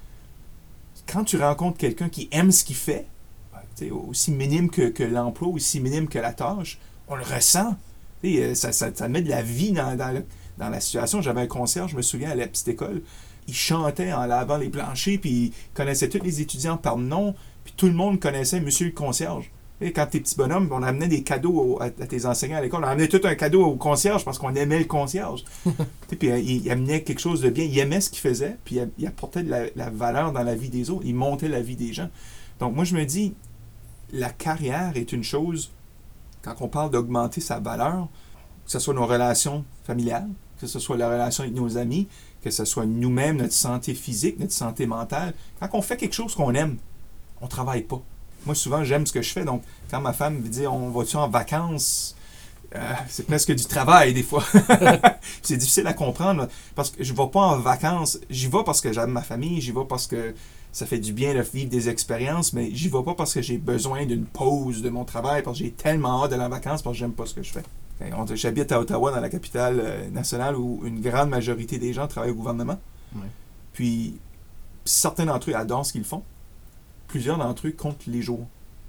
Quand 1.06 1.24
tu 1.24 1.36
rencontres 1.38 1.78
quelqu'un 1.78 2.08
qui 2.08 2.28
aime 2.32 2.52
ce 2.52 2.64
qu'il 2.64 2.76
fait, 2.76 3.06
ben, 3.52 3.92
aussi 3.92 4.30
minime 4.30 4.70
que, 4.70 4.90
que 4.90 5.02
l'emploi, 5.02 5.48
aussi 5.48 5.80
minime 5.80 6.06
que 6.06 6.18
la 6.18 6.32
tâche, 6.32 6.78
on 7.08 7.16
le 7.16 7.24
ressent. 7.24 7.76
Sais, 8.22 8.42
euh, 8.42 8.54
Ça, 8.54 8.72
ça, 8.72 8.90
ça 8.94 9.08
met 9.08 9.22
de 9.22 9.28
la 9.30 9.42
vie 9.42 9.72
dans, 9.72 9.96
dans, 9.96 10.12
le- 10.12 10.24
dans 10.58 10.68
la 10.70 10.80
situation. 10.80 11.20
J'avais 11.22 11.40
un 11.42 11.46
concierge, 11.46 11.92
je 11.92 11.96
me 11.96 12.02
souviens, 12.02 12.30
à 12.30 12.34
la 12.34 12.46
petite 12.46 12.68
école 12.68 13.02
il 13.48 13.54
chantait 13.54 14.12
en 14.12 14.26
lavant 14.26 14.58
les 14.58 14.68
planchers, 14.68 15.18
puis 15.18 15.30
il 15.46 15.52
connaissait 15.74 16.08
tous 16.08 16.22
les 16.22 16.40
étudiants 16.40 16.76
par 16.76 16.96
nom, 16.96 17.34
puis 17.64 17.74
tout 17.76 17.86
le 17.86 17.94
monde 17.94 18.20
connaissait 18.20 18.60
Monsieur 18.60 18.86
le 18.86 18.92
concierge. 18.92 19.50
Et 19.80 19.92
quand 19.92 20.06
t'es 20.06 20.20
petit 20.20 20.36
bonhomme, 20.36 20.68
on 20.70 20.82
amenait 20.84 21.08
des 21.08 21.22
cadeaux 21.24 21.54
au- 21.78 21.82
à, 21.82 21.86
à 21.86 21.90
tes 21.90 22.26
enseignants 22.26 22.58
à 22.58 22.60
l'école. 22.60 22.84
On 22.84 22.86
amenait 22.86 23.08
tout 23.08 23.20
un 23.24 23.34
cadeau 23.34 23.64
au 23.64 23.74
concierge 23.76 24.24
parce 24.24 24.38
qu'on 24.38 24.54
aimait 24.54 24.78
le 24.78 24.84
concierge. 24.84 25.42
Puis 26.20 26.30
euh, 26.30 26.38
il, 26.38 26.64
il 26.64 26.70
amenait 26.70 27.02
quelque 27.02 27.18
chose 27.18 27.40
de 27.40 27.48
bien. 27.48 27.64
Il 27.64 27.76
aimait 27.78 28.00
ce 28.02 28.10
qu'il 28.10 28.20
faisait, 28.20 28.56
puis 28.64 28.76
il, 28.76 28.88
il 28.98 29.06
apportait 29.08 29.42
de 29.42 29.50
la, 29.50 29.62
la 29.74 29.90
valeur 29.90 30.30
dans 30.32 30.42
la 30.44 30.54
vie 30.54 30.68
des 30.68 30.90
autres. 30.90 31.02
Il 31.04 31.14
montait 31.16 31.48
la 31.48 31.62
vie 31.62 31.76
des 31.76 31.92
gens. 31.92 32.10
Donc 32.60 32.76
moi, 32.76 32.84
je 32.84 32.94
me 32.94 33.04
dis, 33.04 33.34
la 34.12 34.30
carrière 34.30 34.92
est 34.96 35.12
une 35.12 35.24
chose, 35.24 35.72
quand 36.42 36.54
on 36.60 36.68
parle 36.68 36.90
d'augmenter 36.90 37.40
sa 37.40 37.58
valeur, 37.58 38.08
que 38.64 38.70
ce 38.70 38.78
soit 38.78 38.94
nos 38.94 39.06
relations 39.06 39.64
familiales, 39.84 40.28
que 40.60 40.66
ce 40.66 40.78
soit 40.78 40.96
la 40.96 41.08
relation 41.08 41.42
avec 41.42 41.54
nos 41.54 41.76
amis, 41.76 42.08
que 42.42 42.50
ce 42.50 42.64
soit 42.64 42.86
nous-mêmes, 42.86 43.38
notre 43.38 43.52
santé 43.52 43.94
physique, 43.94 44.38
notre 44.38 44.52
santé 44.52 44.86
mentale. 44.86 45.34
Quand 45.58 45.68
on 45.72 45.82
fait 45.82 45.96
quelque 45.96 46.14
chose 46.14 46.34
qu'on 46.34 46.54
aime, 46.54 46.76
on 47.40 47.46
travaille 47.46 47.82
pas. 47.82 48.00
Moi, 48.46 48.54
souvent, 48.54 48.84
j'aime 48.84 49.06
ce 49.06 49.12
que 49.12 49.22
je 49.22 49.32
fais. 49.32 49.44
Donc, 49.44 49.62
quand 49.90 50.00
ma 50.00 50.12
femme 50.12 50.38
me 50.38 50.48
dit 50.48 50.66
on 50.66 50.90
va-tu 50.90 51.16
en 51.16 51.28
vacances? 51.28 52.16
Euh, 52.74 52.92
c'est 53.08 53.26
presque 53.26 53.52
du 53.54 53.64
travail 53.64 54.14
des 54.14 54.22
fois. 54.22 54.44
c'est 55.42 55.56
difficile 55.56 55.86
à 55.86 55.92
comprendre 55.92 56.48
parce 56.76 56.90
que 56.90 57.02
je 57.02 57.12
ne 57.12 57.18
vais 57.18 57.28
pas 57.28 57.40
en 57.40 57.58
vacances. 57.58 58.18
J'y 58.30 58.46
vais 58.46 58.62
parce 58.64 58.80
que 58.80 58.92
j'aime 58.92 59.10
ma 59.10 59.22
famille, 59.22 59.60
j'y 59.60 59.72
vais 59.72 59.84
parce 59.88 60.06
que 60.06 60.34
ça 60.72 60.86
fait 60.86 60.98
du 60.98 61.12
bien 61.12 61.34
de 61.34 61.40
vivre 61.40 61.68
des 61.68 61.88
expériences, 61.88 62.52
mais 62.52 62.70
j'y 62.72 62.88
vais 62.88 63.02
pas 63.02 63.14
parce 63.14 63.34
que 63.34 63.42
j'ai 63.42 63.58
besoin 63.58 64.06
d'une 64.06 64.24
pause 64.24 64.82
de 64.82 64.90
mon 64.90 65.04
travail, 65.04 65.42
parce 65.42 65.58
que 65.58 65.64
j'ai 65.64 65.72
tellement 65.72 66.22
hâte 66.24 66.30
d'aller 66.30 66.44
en 66.44 66.48
vacances 66.48 66.82
parce 66.82 66.94
que 66.94 67.00
j'aime 67.00 67.12
pas 67.12 67.26
ce 67.26 67.34
que 67.34 67.42
je 67.42 67.52
fais. 67.52 67.64
J'habite 68.34 68.72
à 68.72 68.80
Ottawa, 68.80 69.10
dans 69.10 69.20
la 69.20 69.28
capitale 69.28 69.80
euh, 69.80 70.10
nationale, 70.10 70.56
où 70.56 70.80
une 70.84 71.00
grande 71.00 71.28
majorité 71.28 71.78
des 71.78 71.92
gens 71.92 72.06
travaillent 72.06 72.30
au 72.30 72.36
gouvernement. 72.36 72.78
Puis 73.72 74.18
certains 74.84 75.26
d'entre 75.26 75.50
eux 75.50 75.54
adorent 75.54 75.86
ce 75.86 75.92
qu'ils 75.92 76.04
font. 76.04 76.22
Plusieurs 77.08 77.38
d'entre 77.38 77.66
eux 77.66 77.72
comptent 77.72 78.06
les 78.06 78.22
jours. 78.22 78.46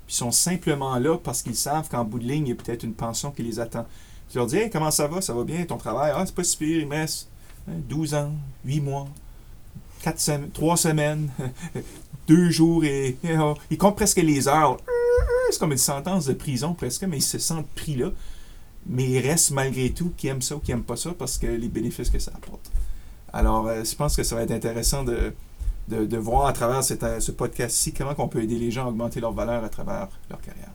Puis 0.08 0.16
sont 0.16 0.32
simplement 0.32 0.98
là 0.98 1.18
parce 1.18 1.42
qu'ils 1.42 1.56
savent 1.56 1.90
qu'en 1.90 2.06
bout 2.06 2.20
de 2.20 2.26
ligne, 2.26 2.48
il 2.48 2.50
y 2.50 2.54
a 2.54 2.56
peut-être 2.56 2.84
une 2.84 2.94
pension 2.94 3.32
qui 3.32 3.44
les 3.44 3.60
attend. 3.60 3.86
Tu 4.30 4.38
leur 4.38 4.48
dis 4.48 4.58
Hey, 4.58 4.70
comment 4.70 4.92
ça 4.92 5.08
va? 5.08 5.22
Ça 5.22 5.34
va 5.34 5.44
bien 5.44 5.66
ton 5.66 5.78
travail? 5.78 6.14
Ah, 6.16 6.24
c'est 6.26 6.36
pas 6.36 6.44
si 6.44 6.56
pire, 6.58 6.80
il 6.80 6.88
me 6.88 6.96
reste 6.96 7.30
hein, 7.68 7.74
12 7.90 8.14
ans, 8.14 8.32
8 8.66 8.82
mois, 8.82 9.08
4 10.02 10.20
semaines, 10.20 10.52
3 10.52 10.78
semaines, 10.78 11.30
2 12.28 12.50
jours 12.50 12.84
et. 12.84 13.18
et, 13.24 13.38
oh, 13.38 13.56
ils 13.70 13.78
comptent 13.78 13.96
presque 13.96 14.18
les 14.18 14.48
heures. 14.48 14.78
C'est 15.52 15.60
comme 15.60 15.72
une 15.72 15.78
sentence 15.78 16.26
de 16.26 16.34
prison 16.34 16.74
presque, 16.74 17.04
mais 17.04 17.18
ils 17.18 17.24
se 17.24 17.40
sentent 17.40 17.68
pris 17.76 17.96
là. 17.96 18.12
Mais 18.88 19.04
ils 19.04 19.20
restent 19.20 19.52
malgré 19.52 19.92
tout 19.92 20.14
qui 20.18 20.28
aiment 20.28 20.42
ça 20.42 20.56
ou 20.56 20.60
qui 20.60 20.72
n'aiment 20.72 20.84
pas 20.84 20.96
ça 20.96 21.12
parce 21.18 21.38
que 21.38 21.48
les 21.48 21.68
bénéfices 21.68 22.10
que 22.10 22.20
ça 22.20 22.32
apporte. 22.34 22.72
Alors, 23.34 23.68
euh, 23.68 23.84
je 23.84 23.96
pense 23.96 24.16
que 24.16 24.24
ça 24.24 24.36
va 24.36 24.44
être 24.44 24.52
intéressant 24.52 25.04
de, 25.04 25.34
de, 25.88 26.18
voir 26.18 26.48
à 26.48 26.54
travers 26.54 26.84
cette, 26.84 27.04
euh, 27.04 27.20
ce 27.20 27.32
podcast-ci 27.32 27.94
comment 27.94 28.14
on 28.18 28.28
peut 28.28 28.42
aider 28.42 28.58
les 28.58 28.72
gens 28.72 28.86
à 28.86 28.90
augmenter 28.90 29.20
leur 29.20 29.34
valeur 29.34 29.64
à 29.64 29.70
travers 29.70 30.08
leur 30.30 30.42
carrière. 30.42 30.72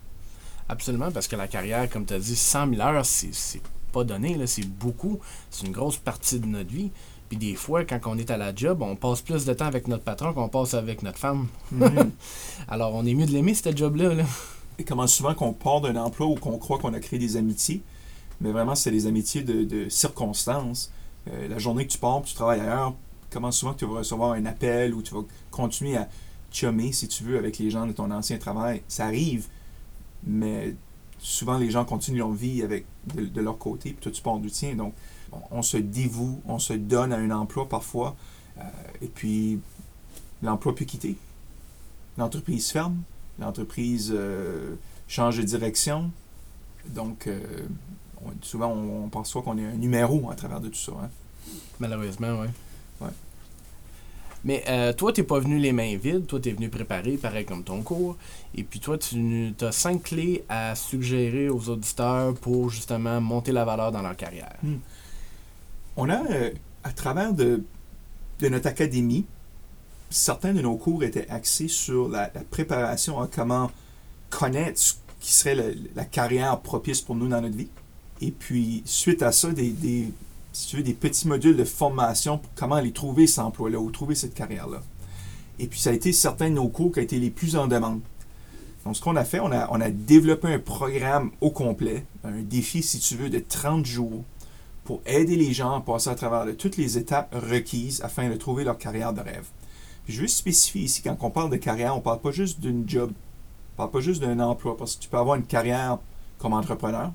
Absolument, 0.68 1.10
parce 1.10 1.28
que 1.28 1.36
la 1.36 1.48
carrière, 1.48 1.88
comme 1.88 2.04
tu 2.06 2.14
as 2.14 2.18
dit, 2.18 2.36
100 2.36 2.70
000 2.74 2.80
heures, 2.80 3.04
c'est 3.06 3.60
pas 3.92 4.04
donné, 4.04 4.38
c'est 4.46 4.66
beaucoup. 4.66 5.20
C'est 5.50 5.66
une 5.66 5.72
grosse 5.72 5.96
partie 5.96 6.40
de 6.40 6.46
notre 6.46 6.70
vie. 6.70 6.90
Puis 7.28 7.38
des 7.38 7.54
fois, 7.54 7.84
quand 7.84 7.98
on 8.06 8.18
est 8.18 8.30
à 8.30 8.36
la 8.36 8.54
job, 8.54 8.82
on 8.82 8.94
passe 8.94 9.20
plus 9.20 9.44
de 9.44 9.52
temps 9.52 9.66
avec 9.66 9.88
notre 9.88 10.04
patron 10.04 10.32
qu'on 10.32 10.48
passe 10.48 10.74
avec 10.74 11.02
notre 11.02 11.18
femme. 11.18 11.48
Alors, 12.68 12.94
on 12.94 13.04
est 13.04 13.14
mieux 13.14 13.26
de 13.26 13.32
l'aimer, 13.32 13.54
ce 13.54 13.74
job-là. 13.74 14.14
Là. 14.14 14.24
Et 14.78 14.84
comment 14.84 15.06
souvent 15.06 15.34
qu'on 15.34 15.52
part 15.52 15.80
d'un 15.80 15.96
emploi 15.96 16.26
où 16.26 16.34
qu'on 16.34 16.58
croit 16.58 16.78
qu'on 16.78 16.94
a 16.94 17.00
créé 17.00 17.18
des 17.18 17.36
amitiés, 17.36 17.82
mais 18.40 18.52
vraiment 18.52 18.74
c'est 18.74 18.90
des 18.90 19.06
amitiés 19.06 19.42
de, 19.42 19.64
de 19.64 19.88
circonstances. 19.88 20.92
Euh, 21.28 21.48
la 21.48 21.58
journée 21.58 21.86
que 21.86 21.92
tu 21.92 21.98
pars, 21.98 22.22
tu 22.22 22.34
travailles 22.34 22.60
ailleurs, 22.60 22.94
comment 23.30 23.50
souvent 23.50 23.72
que 23.72 23.78
tu 23.78 23.86
vas 23.86 23.98
recevoir 23.98 24.32
un 24.32 24.44
appel 24.44 24.94
ou 24.94 25.02
tu 25.02 25.14
vas 25.14 25.22
continuer 25.50 25.96
à 25.96 26.08
chummer, 26.52 26.92
si 26.92 27.08
tu 27.08 27.24
veux, 27.24 27.38
avec 27.38 27.58
les 27.58 27.70
gens 27.70 27.86
de 27.86 27.92
ton 27.92 28.10
ancien 28.10 28.38
travail? 28.38 28.82
Ça 28.86 29.06
arrive, 29.06 29.46
mais 30.24 30.74
souvent 31.18 31.58
les 31.58 31.70
gens 31.70 31.84
continuent 31.84 32.18
leur 32.18 32.32
vie 32.32 32.62
avec 32.62 32.84
de, 33.14 33.24
de 33.24 33.40
leur 33.40 33.56
côté, 33.58 33.90
puis 33.90 34.00
toi 34.00 34.12
tu 34.12 34.22
pars 34.22 34.38
du 34.38 34.50
tien. 34.50 34.74
Donc 34.74 34.94
on, 35.50 35.62
se 35.62 35.76
dévoue, 35.76 36.40
on 36.46 36.58
se 36.58 36.72
donne 36.72 37.12
à 37.12 37.16
un 37.16 37.30
emploi 37.30 37.68
parfois, 37.68 38.16
euh, 38.58 38.62
et 39.02 39.06
puis 39.06 39.58
l'emploi 40.42 40.74
peut 40.74 40.84
quitter. 40.84 41.16
L'entreprise 42.18 42.70
ferme, 42.70 42.96
l'entreprise 43.38 44.12
euh, 44.14 44.74
change 45.08 45.36
de 45.38 45.42
direction. 45.42 46.10
Donc, 46.88 47.26
euh, 47.26 47.40
on- 48.24 48.30
souvent, 48.42 48.68
on, 48.68 49.04
on 49.04 49.08
pense 49.08 49.28
soit 49.28 49.42
qu'on 49.42 49.58
est 49.58 49.66
un 49.66 49.72
numéro 49.72 50.30
à 50.30 50.34
travers 50.34 50.60
de 50.60 50.68
tout 50.68 50.74
ça. 50.78 50.92
hein. 51.02 51.10
Malheureusement, 51.80 52.40
oui. 52.40 52.46
Ouais. 53.00 53.10
Mais 54.44 54.62
euh, 54.68 54.92
toi, 54.92 55.12
t'es 55.12 55.24
pas 55.24 55.40
venu 55.40 55.58
les 55.58 55.72
mains 55.72 55.96
vides, 55.96 56.26
toi, 56.26 56.38
t'es 56.40 56.52
venu 56.52 56.68
préparer, 56.68 57.16
pareil 57.16 57.44
comme 57.44 57.64
ton 57.64 57.82
cours. 57.82 58.16
Et 58.54 58.62
puis 58.62 58.78
toi, 58.80 58.96
tu 58.96 59.52
as 59.60 59.72
cinq 59.72 60.04
clés 60.04 60.44
à 60.48 60.74
suggérer 60.76 61.48
aux 61.48 61.68
auditeurs 61.68 62.34
pour 62.34 62.70
justement 62.70 63.20
monter 63.20 63.50
la 63.52 63.64
valeur 63.64 63.90
dans 63.92 64.02
leur 64.02 64.16
carrière. 64.16 64.54
On 65.96 66.10
a, 66.10 66.24
euh, 66.30 66.50
à 66.84 66.92
travers 66.92 67.32
de, 67.32 67.62
notre 68.42 68.66
académie, 68.66 69.24
certains 70.10 70.52
de 70.52 70.60
nos 70.60 70.76
cours 70.76 71.02
étaient 71.04 71.28
axés 71.30 71.68
sur 71.68 72.08
la, 72.08 72.30
préparation 72.50 73.20
à 73.20 73.28
comment 73.28 73.70
connaître 74.28 74.78
ce 74.78 74.94
qui 75.20 75.32
serait 75.32 75.74
la, 75.94 76.04
carrière 76.04 76.60
propice 76.60 77.00
pour 77.00 77.14
nous 77.14 77.28
dans 77.28 77.40
notre 77.40 77.56
vie. 77.56 77.70
Et 78.20 78.30
puis, 78.30 78.82
suite 78.84 79.22
à 79.22 79.32
ça, 79.32 79.50
des, 79.50 79.74
si 80.52 80.68
tu 80.68 80.76
veux, 80.76 80.82
des 80.82 80.94
petits 80.94 81.28
modules 81.28 81.56
de 81.56 81.64
formation 81.64 82.38
pour 82.38 82.50
comment 82.54 82.76
aller 82.76 82.92
trouver 82.92 83.26
cet 83.26 83.40
emploi-là 83.40 83.78
ou 83.78 83.90
trouver 83.90 84.14
cette 84.14 84.34
carrière-là. 84.34 84.82
Et 85.58 85.66
puis, 85.66 85.80
ça 85.80 85.90
a 85.90 85.92
été 85.94 86.12
certains 86.12 86.50
de 86.50 86.54
nos 86.54 86.68
cours 86.68 86.92
qui 86.92 87.00
ont 87.00 87.02
été 87.02 87.18
les 87.18 87.30
plus 87.30 87.56
en 87.56 87.66
demande. 87.66 88.00
Donc, 88.84 88.96
ce 88.96 89.00
qu'on 89.00 89.16
a 89.16 89.24
fait, 89.24 89.40
on 89.40 89.50
a 89.50 89.90
développé 89.90 90.52
un 90.52 90.58
programme 90.58 91.30
au 91.40 91.50
complet, 91.50 92.04
un 92.22 92.42
défi, 92.42 92.82
si 92.82 92.98
tu 92.98 93.16
veux, 93.16 93.30
de 93.30 93.38
30 93.38 93.84
jours 93.84 94.22
pour 94.86 95.02
aider 95.04 95.36
les 95.36 95.52
gens 95.52 95.74
à 95.74 95.80
passer 95.80 96.08
à 96.08 96.14
travers 96.14 96.46
toutes 96.56 96.76
les 96.76 96.96
étapes 96.96 97.34
requises 97.34 98.00
afin 98.02 98.30
de 98.30 98.36
trouver 98.36 98.64
leur 98.64 98.78
carrière 98.78 99.12
de 99.12 99.20
rêve. 99.20 99.46
Je 100.08 100.22
veux 100.22 100.28
spécifier 100.28 100.82
ici, 100.82 101.02
quand 101.02 101.16
on 101.20 101.30
parle 101.30 101.50
de 101.50 101.56
carrière, 101.56 101.92
on 101.94 101.98
ne 101.98 102.02
parle 102.02 102.20
pas 102.20 102.30
juste 102.30 102.60
d'une 102.60 102.88
job, 102.88 103.10
on 103.10 103.72
ne 103.72 103.76
parle 103.76 103.90
pas 103.90 104.00
juste 104.00 104.22
d'un 104.22 104.38
emploi, 104.38 104.76
parce 104.76 104.94
que 104.94 105.02
tu 105.02 105.08
peux 105.08 105.18
avoir 105.18 105.36
une 105.36 105.44
carrière 105.44 105.98
comme 106.38 106.52
entrepreneur, 106.52 107.12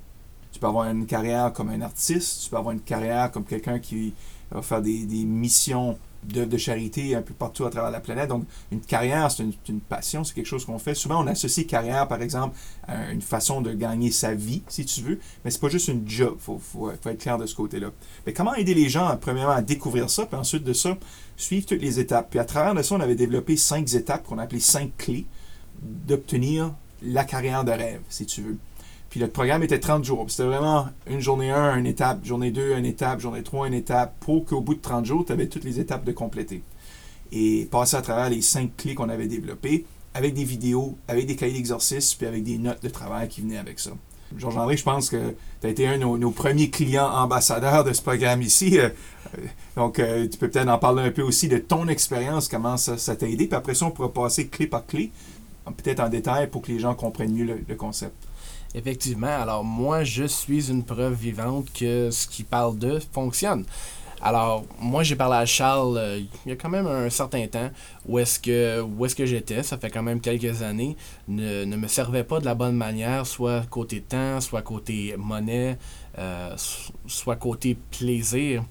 tu 0.51 0.59
peux 0.59 0.67
avoir 0.67 0.89
une 0.89 1.05
carrière 1.05 1.53
comme 1.53 1.69
un 1.69 1.81
artiste, 1.81 2.43
tu 2.43 2.49
peux 2.49 2.57
avoir 2.57 2.73
une 2.73 2.81
carrière 2.81 3.31
comme 3.31 3.45
quelqu'un 3.45 3.79
qui 3.79 4.13
va 4.51 4.61
faire 4.61 4.81
des 4.81 5.05
missions 5.25 5.97
d'œuvres 6.23 6.49
de 6.49 6.57
charité 6.57 7.15
un 7.15 7.21
peu 7.21 7.33
partout 7.33 7.65
à 7.65 7.69
travers 7.69 7.91
la 7.91 7.99
planète. 7.99 8.29
Donc, 8.29 8.45
une 8.71 8.81
carrière, 8.81 9.31
c'est 9.31 9.43
une, 9.43 9.53
une 9.69 9.79
passion, 9.79 10.23
c'est 10.23 10.33
quelque 10.33 10.45
chose 10.45 10.65
qu'on 10.65 10.79
fait. 10.79 10.93
Souvent, 10.93 11.23
on 11.23 11.27
associe 11.27 11.65
carrière, 11.65 12.07
par 12.07 12.21
exemple, 12.21 12.55
à 12.87 13.11
une 13.11 13.21
façon 13.21 13.61
de 13.61 13.73
gagner 13.73 14.11
sa 14.11 14.33
vie, 14.33 14.61
si 14.67 14.85
tu 14.85 15.01
veux, 15.01 15.19
mais 15.43 15.51
c'est 15.51 15.61
pas 15.61 15.69
juste 15.69 15.87
une 15.87 16.07
job. 16.07 16.35
Il 16.37 16.43
faut, 16.43 16.59
faut, 16.59 16.91
faut 17.01 17.09
être 17.09 17.19
clair 17.19 17.37
de 17.37 17.45
ce 17.45 17.55
côté-là. 17.55 17.91
Mais 18.25 18.33
comment 18.33 18.53
aider 18.55 18.73
les 18.73 18.89
gens, 18.89 19.17
premièrement, 19.19 19.53
à 19.53 19.61
découvrir 19.61 20.09
ça, 20.09 20.25
puis 20.25 20.37
ensuite 20.37 20.63
de 20.63 20.73
ça, 20.73 20.97
suivre 21.37 21.65
toutes 21.65 21.81
les 21.81 21.99
étapes? 21.99 22.29
Puis 22.29 22.39
à 22.39 22.45
travers 22.45 22.75
de 22.75 22.81
ça, 22.81 22.95
on 22.95 22.99
avait 22.99 23.15
développé 23.15 23.57
cinq 23.57 23.91
étapes 23.93 24.25
qu'on 24.25 24.37
appelait 24.37 24.59
cinq 24.59 24.91
clés 24.97 25.25
d'obtenir 25.81 26.73
la 27.03 27.23
carrière 27.23 27.63
de 27.63 27.71
rêve, 27.71 28.01
si 28.09 28.27
tu 28.27 28.41
veux. 28.41 28.57
Puis 29.11 29.19
le 29.19 29.27
programme 29.27 29.61
était 29.61 29.77
30 29.77 30.05
jours. 30.05 30.25
C'était 30.29 30.45
vraiment 30.45 30.87
une 31.05 31.19
journée 31.19 31.51
1, 31.51 31.75
une 31.75 31.85
étape, 31.85 32.23
journée 32.23 32.49
2, 32.49 32.77
une 32.77 32.85
étape, 32.85 33.19
journée 33.19 33.43
3, 33.43 33.67
une 33.67 33.73
étape, 33.73 34.15
pour 34.21 34.45
qu'au 34.45 34.61
bout 34.61 34.73
de 34.73 34.79
30 34.79 35.05
jours, 35.05 35.25
tu 35.25 35.33
avais 35.33 35.47
toutes 35.47 35.65
les 35.65 35.81
étapes 35.81 36.05
de 36.05 36.13
compléter. 36.13 36.63
Et 37.33 37.67
passer 37.69 37.97
à 37.97 38.01
travers 38.01 38.29
les 38.29 38.41
cinq 38.41 38.71
clés 38.77 38.95
qu'on 38.95 39.09
avait 39.09 39.27
développées, 39.27 39.85
avec 40.13 40.33
des 40.33 40.45
vidéos, 40.45 40.97
avec 41.09 41.25
des 41.25 41.35
cahiers 41.35 41.55
d'exercice, 41.55 42.15
puis 42.15 42.25
avec 42.25 42.45
des 42.45 42.57
notes 42.57 42.81
de 42.81 42.87
travail 42.87 43.27
qui 43.27 43.41
venaient 43.41 43.57
avec 43.57 43.79
ça. 43.79 43.91
Georges-André, 44.37 44.77
je 44.77 44.83
pense 44.83 45.09
que 45.09 45.35
tu 45.59 45.67
as 45.67 45.69
été 45.69 45.85
un 45.87 45.97
de 45.97 46.05
nos, 46.05 46.31
premiers 46.31 46.69
clients 46.69 47.11
ambassadeurs 47.11 47.83
de 47.83 47.91
ce 47.91 48.01
programme 48.01 48.41
ici. 48.41 48.79
Euh, 48.79 48.87
euh, 49.37 49.41
Donc, 49.75 49.99
euh, 49.99 50.25
tu 50.29 50.37
peux 50.37 50.49
peut-être 50.49 50.69
en 50.69 50.77
parler 50.77 51.03
un 51.03 51.11
peu 51.11 51.21
aussi 51.21 51.49
de 51.49 51.57
ton 51.57 51.89
expérience, 51.89 52.47
comment 52.47 52.77
ça 52.77 52.95
t'a 52.95 53.27
aidé. 53.27 53.47
Puis 53.47 53.57
après 53.57 53.75
ça, 53.75 53.87
on 53.87 53.91
pourra 53.91 54.13
passer 54.13 54.47
clé 54.47 54.67
par 54.67 54.85
clé, 54.85 55.11
peut-être 55.65 55.99
en 55.99 56.07
détail 56.07 56.49
pour 56.49 56.61
que 56.61 56.71
les 56.71 56.79
gens 56.79 56.95
comprennent 56.95 57.33
mieux 57.33 57.61
le 57.67 57.75
concept. 57.75 58.15
Effectivement, 58.73 59.27
alors 59.41 59.63
moi, 59.63 60.03
je 60.03 60.23
suis 60.23 60.69
une 60.69 60.83
preuve 60.83 61.13
vivante 61.13 61.67
que 61.73 62.09
ce 62.09 62.25
qui 62.27 62.43
parle 62.43 62.77
de 62.77 62.99
fonctionne. 63.11 63.65
Alors, 64.23 64.63
moi, 64.79 65.01
j'ai 65.01 65.15
parlé 65.15 65.35
à 65.35 65.45
Charles 65.47 65.97
euh, 65.97 66.21
il 66.45 66.49
y 66.49 66.51
a 66.51 66.55
quand 66.55 66.69
même 66.69 66.85
un 66.85 67.09
certain 67.09 67.47
temps 67.47 67.71
où 68.07 68.19
est-ce 68.19 68.39
que, 68.39 69.25
j'étais, 69.25 69.63
ça 69.63 69.77
fait 69.79 69.89
quand 69.89 70.03
même 70.03 70.21
quelques 70.21 70.61
années, 70.61 70.95
ne, 71.27 71.65
me 71.65 71.87
servait 71.87 72.23
pas 72.23 72.39
de 72.39 72.45
la 72.45 72.53
bonne 72.53 72.75
manière, 72.75 73.25
soit 73.25 73.63
côté 73.69 73.99
temps, 73.99 74.39
soit 74.39 74.61
côté 74.61 75.15
monnaie, 75.17 75.77
euh, 76.19 76.53
so- 76.55 76.93
soit 77.07 77.35
côté 77.35 77.75
plaisir. 77.97 78.63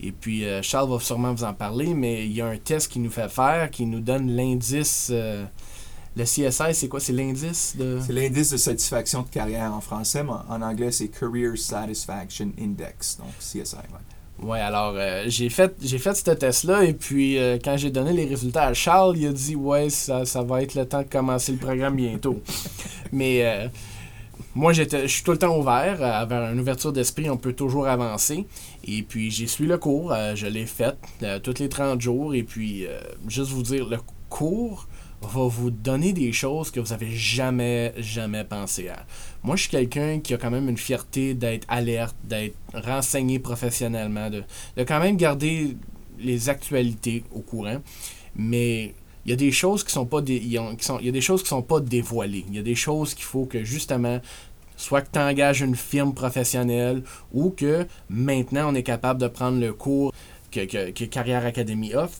Et 0.00 0.10
puis, 0.10 0.46
euh, 0.46 0.62
Charles 0.62 0.90
va 0.90 0.98
sûrement 0.98 1.34
vous 1.34 1.44
en 1.44 1.52
parler, 1.52 1.92
mais 1.92 2.24
il 2.24 2.32
y 2.32 2.40
a 2.40 2.46
un 2.46 2.56
test 2.56 2.90
qui 2.90 2.98
nous 2.98 3.10
fait 3.10 3.28
faire, 3.28 3.70
qui 3.70 3.86
nous 3.86 4.00
donne 4.00 4.34
l'indice... 4.34 5.12
le 6.16 6.24
CSI, 6.24 6.74
c'est 6.74 6.88
quoi? 6.88 7.00
C'est 7.00 7.12
l'indice 7.12 7.74
de... 7.76 7.98
C'est 8.04 8.12
l'indice 8.12 8.50
de 8.50 8.56
satisfaction 8.56 9.22
de 9.22 9.28
carrière 9.28 9.72
en 9.72 9.80
français, 9.80 10.22
mais 10.22 10.32
en 10.48 10.62
anglais, 10.62 10.92
c'est 10.92 11.08
Career 11.08 11.56
Satisfaction 11.56 12.52
Index, 12.60 13.18
donc 13.18 13.36
CSI. 13.38 13.76
ouais. 13.76 13.82
Ouais, 14.42 14.60
alors 14.60 14.94
euh, 14.96 15.24
j'ai 15.28 15.48
fait 15.48 15.74
j'ai 15.80 15.98
fait 15.98 16.12
ce 16.12 16.28
test-là 16.32 16.82
et 16.82 16.92
puis 16.92 17.38
euh, 17.38 17.56
quand 17.64 17.76
j'ai 17.76 17.90
donné 17.90 18.12
les 18.12 18.24
résultats 18.24 18.64
à 18.64 18.74
Charles, 18.74 19.16
il 19.16 19.28
a 19.28 19.32
dit 19.32 19.54
ouais 19.54 19.88
ça, 19.90 20.24
ça 20.24 20.42
va 20.42 20.60
être 20.60 20.74
le 20.74 20.86
temps 20.86 21.02
de 21.02 21.08
commencer 21.08 21.52
le 21.52 21.58
programme 21.58 21.94
bientôt. 21.94 22.42
Mais 23.12 23.44
euh, 23.44 23.68
moi 24.56 24.72
j'étais 24.72 25.02
je 25.02 25.12
suis 25.14 25.22
tout 25.22 25.30
le 25.30 25.38
temps 25.38 25.56
ouvert 25.56 25.98
euh, 26.00 26.24
vers 26.26 26.52
une 26.52 26.58
ouverture 26.58 26.92
d'esprit, 26.92 27.30
on 27.30 27.36
peut 27.36 27.52
toujours 27.52 27.86
avancer. 27.86 28.44
Et 28.84 29.02
puis 29.02 29.30
j'ai 29.30 29.46
suivi 29.46 29.68
le 29.68 29.78
cours, 29.78 30.12
euh, 30.12 30.34
je 30.34 30.46
l'ai 30.46 30.66
fait 30.66 30.96
euh, 31.22 31.38
tous 31.38 31.58
les 31.60 31.68
30 31.68 32.00
jours 32.00 32.34
et 32.34 32.42
puis 32.42 32.86
juste 33.28 33.50
vous 33.50 33.62
dire 33.62 33.88
le 33.88 33.98
cours 34.28 34.88
va 35.26 35.46
vous 35.46 35.70
donner 35.70 36.12
des 36.12 36.32
choses 36.32 36.70
que 36.70 36.80
vous 36.80 36.92
avez 36.92 37.10
jamais 37.10 37.92
jamais 37.98 38.44
pensé 38.44 38.88
à. 38.88 39.04
Moi, 39.42 39.56
je 39.56 39.62
suis 39.62 39.70
quelqu'un 39.70 40.20
qui 40.20 40.34
a 40.34 40.38
quand 40.38 40.50
même 40.50 40.68
une 40.68 40.78
fierté 40.78 41.34
d'être 41.34 41.66
alerte, 41.68 42.16
d'être 42.24 42.56
renseigné 42.74 43.38
professionnellement, 43.38 44.30
de, 44.30 44.42
de 44.76 44.82
quand 44.84 45.00
même 45.00 45.16
garder 45.16 45.76
les 46.18 46.48
actualités 46.48 47.24
au 47.32 47.40
courant. 47.40 47.78
Mais 48.36 48.94
il 49.24 49.30
y 49.30 49.32
a 49.32 49.36
des 49.36 49.52
choses 49.52 49.84
qui 49.84 49.92
sont 49.92 50.06
pas 50.06 50.20
dé- 50.20 50.42
sont, 50.80 50.98
il 51.00 51.06
y 51.06 51.08
a 51.08 51.12
des 51.12 51.20
choses 51.20 51.42
qui 51.42 51.48
sont 51.48 51.62
pas 51.62 51.80
dévoilées. 51.80 52.44
Il 52.48 52.56
y 52.56 52.58
a 52.58 52.62
des 52.62 52.74
choses 52.74 53.14
qu'il 53.14 53.24
faut 53.24 53.44
que 53.46 53.64
justement 53.64 54.20
soit 54.76 55.02
que 55.02 55.08
tu 55.12 55.18
engages 55.18 55.60
une 55.60 55.76
firme 55.76 56.14
professionnelle 56.14 57.02
ou 57.32 57.50
que 57.50 57.86
maintenant 58.08 58.72
on 58.72 58.74
est 58.74 58.82
capable 58.82 59.20
de 59.20 59.28
prendre 59.28 59.60
le 59.60 59.72
cours 59.72 60.12
que, 60.50 60.64
que, 60.64 60.90
que 60.90 61.04
Carrière 61.04 61.46
Academy 61.46 61.94
offre 61.94 62.18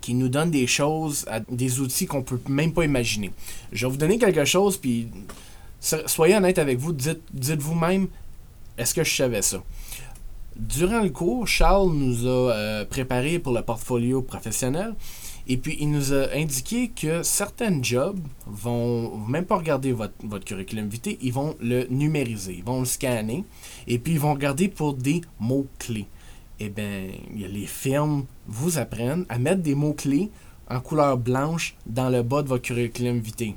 qui 0.00 0.14
nous 0.14 0.28
donne 0.28 0.50
des 0.50 0.66
choses, 0.66 1.26
des 1.50 1.80
outils 1.80 2.06
qu'on 2.06 2.22
peut 2.22 2.40
même 2.48 2.72
pas 2.72 2.84
imaginer. 2.84 3.30
Je 3.72 3.86
vais 3.86 3.90
vous 3.92 3.98
donner 3.98 4.18
quelque 4.18 4.44
chose, 4.44 4.76
puis 4.76 5.08
so- 5.80 6.06
soyez 6.06 6.36
honnête 6.36 6.58
avec 6.58 6.78
vous, 6.78 6.92
dites, 6.92 7.22
dites 7.32 7.60
vous-même, 7.60 8.08
est-ce 8.78 8.94
que 8.94 9.04
je 9.04 9.14
savais 9.14 9.42
ça? 9.42 9.62
Durant 10.56 11.00
le 11.00 11.10
cours, 11.10 11.46
Charles 11.46 11.90
nous 11.92 12.26
a 12.26 12.52
euh, 12.52 12.84
préparé 12.84 13.38
pour 13.38 13.52
le 13.54 13.62
portfolio 13.62 14.20
professionnel 14.20 14.94
et 15.46 15.56
puis 15.56 15.76
il 15.80 15.90
nous 15.90 16.12
a 16.12 16.32
indiqué 16.34 16.88
que 16.88 17.22
certains 17.22 17.82
jobs 17.82 18.18
vont 18.46 19.16
même 19.26 19.46
pas 19.46 19.56
regarder 19.56 19.92
votre, 19.92 20.12
votre 20.22 20.44
curriculum 20.44 20.88
vitae, 20.88 21.16
ils 21.22 21.32
vont 21.32 21.56
le 21.60 21.86
numériser, 21.88 22.56
ils 22.58 22.64
vont 22.64 22.80
le 22.80 22.86
scanner 22.86 23.44
et 23.86 23.98
puis 23.98 24.12
ils 24.14 24.20
vont 24.20 24.34
regarder 24.34 24.68
pour 24.68 24.94
des 24.94 25.22
mots-clés. 25.38 26.06
Eh 26.62 26.68
bien, 26.68 27.08
les 27.34 27.66
firmes 27.66 28.26
vous 28.46 28.76
apprennent 28.76 29.24
à 29.30 29.38
mettre 29.38 29.62
des 29.62 29.74
mots-clés 29.74 30.30
en 30.68 30.78
couleur 30.80 31.16
blanche 31.16 31.74
dans 31.86 32.10
le 32.10 32.22
bas 32.22 32.42
de 32.42 32.48
votre 32.48 32.62
curriculum 32.62 33.18
vitae. 33.18 33.54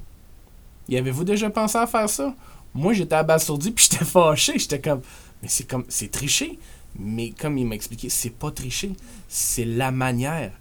Y 0.88 0.98
avez-vous 0.98 1.26
déjà 1.26 1.50
pensé 1.50 1.78
à 1.78 1.86
faire 1.86 2.10
ça? 2.10 2.34
Moi, 2.74 2.94
j'étais 2.94 3.16
abasourdi 3.16 3.72
puis 3.72 3.88
j'étais 3.92 4.06
fâché. 4.06 4.58
J'étais 4.58 4.80
comme, 4.80 5.02
mais 5.42 5.50
c'est 5.50 5.66
comme, 5.66 5.84
c'est 5.90 6.12
tricher. 6.12 6.58
Mais 6.98 7.32
comme 7.32 7.58
il 7.58 7.68
m'a 7.68 7.76
expliqué, 7.76 8.08
c'est 8.08 8.30
pas 8.30 8.52
tricher. 8.52 8.94
C'est 9.28 9.66
la 9.66 9.92
manière. 9.92 10.54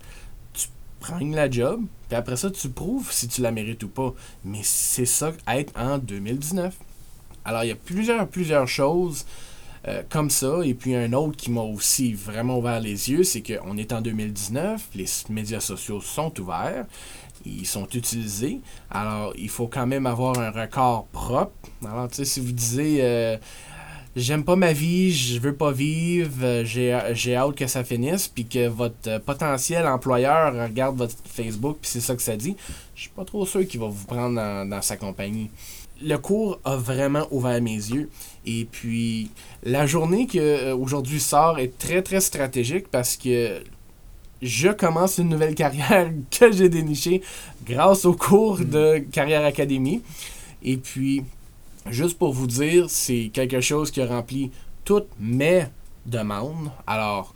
Tu 0.53 0.67
prends 0.99 1.21
la 1.21 1.49
job, 1.49 1.83
puis 2.09 2.17
après 2.17 2.37
ça, 2.37 2.51
tu 2.51 2.69
prouves 2.71 3.13
si 3.13 3.29
tu 3.29 3.41
la 3.41 3.53
mérites 3.53 3.85
ou 3.85 3.89
pas. 3.89 4.15
Mais 4.45 4.63
c'est 4.63 5.07
ça, 5.07 5.33
être 5.47 5.73
en 5.79 5.99
2019. 5.99 6.75
Alors, 7.45 7.63
il 7.63 7.69
y 7.69 7.73
a 7.73 7.77
plusieurs, 7.77 8.27
plusieurs 8.29 8.67
choses 8.67 9.27
euh, 9.89 10.03
comme 10.09 10.31
ça. 10.31 10.61
Et 10.65 10.75
puis, 10.75 10.95
un 10.95 11.13
autre 11.13 11.37
qui 11.37 11.51
m'a 11.51 11.63
aussi 11.63 12.15
vraiment 12.15 12.59
ouvert 12.59 12.81
les 12.81 13.11
yeux, 13.11 13.25
c'est 13.25 13.43
qu'on 13.43 13.77
est 13.77 13.93
en 13.93 14.01
2019, 14.01 14.89
les 14.95 15.07
médias 15.29 15.61
sociaux 15.61 16.01
sont 16.01 16.33
ouverts, 16.41 16.87
ils 17.45 17.67
sont 17.67 17.89
utilisés. 17.95 18.61
Alors, 18.91 19.33
il 19.37 19.49
faut 19.49 19.67
quand 19.67 19.87
même 19.87 20.07
avoir 20.07 20.39
un 20.39 20.51
record 20.51 21.07
propre. 21.07 21.53
Alors, 21.85 22.09
tu 22.09 22.17
sais, 22.17 22.25
si 22.25 22.41
vous 22.41 22.53
disiez... 22.53 22.99
euh, 23.03 23.37
J'aime 24.15 24.45
pas 24.45 24.57
ma 24.57 24.75
vie, 24.75 25.11
je 25.11 25.41
veux 25.41 25.55
pas 25.55 25.73
vivre, 25.73 26.31
euh, 26.43 26.65
j'ai 26.67 27.35
hâte 27.35 27.55
que 27.55 27.67
ça 27.67 27.83
finisse, 27.83 28.29
puis 28.29 28.45
que 28.45 28.69
votre 28.69 29.17
potentiel 29.21 29.87
employeur 29.87 30.53
regarde 30.53 30.99
votre 30.99 31.15
Facebook, 31.25 31.79
puis 31.81 31.91
c'est 31.91 32.01
ça 32.01 32.15
que 32.15 32.21
ça 32.21 32.37
dit. 32.37 32.55
Je 32.95 33.01
suis 33.01 33.11
pas 33.11 33.25
trop 33.25 33.47
sûr 33.47 33.67
qu'il 33.67 33.81
va 33.81 33.87
vous 33.87 34.05
prendre 34.05 34.35
dans, 34.37 34.69
dans 34.69 34.83
sa 34.83 34.99
compagnie. 34.99 35.49
Le 36.03 36.17
cours 36.19 36.61
a 36.63 36.77
vraiment 36.77 37.27
ouvert 37.31 37.63
mes 37.63 37.71
yeux. 37.75 38.11
Et 38.47 38.67
puis, 38.71 39.31
la 39.63 39.87
journée 39.87 40.27
que 40.27 40.39
euh, 40.39 40.77
aujourd'hui 40.77 41.21
sort 41.21 41.59
est 41.59 41.79
très 41.79 42.03
très 42.03 42.21
stratégique 42.21 42.89
parce 42.89 43.17
que 43.17 43.63
je 44.41 44.69
commence 44.69 45.19
une 45.19 45.29
nouvelle 45.29 45.55
carrière 45.57 46.11
que 46.31 46.51
j'ai 46.51 46.69
dénichée 46.69 47.23
grâce 47.65 48.05
au 48.05 48.15
cours 48.15 48.59
de 48.59 48.99
Carrière 48.99 49.45
Académie. 49.45 50.03
Et 50.63 50.77
puis, 50.77 51.23
juste 51.89 52.19
pour 52.19 52.33
vous 52.33 52.47
dire, 52.47 52.87
c'est 52.89 53.31
quelque 53.33 53.61
chose 53.61 53.91
qui 53.91 54.01
a 54.01 54.07
rempli 54.07 54.51
toutes 54.85 55.09
mes 55.21 55.67
demandes. 56.07 56.71
Alors, 56.87 57.35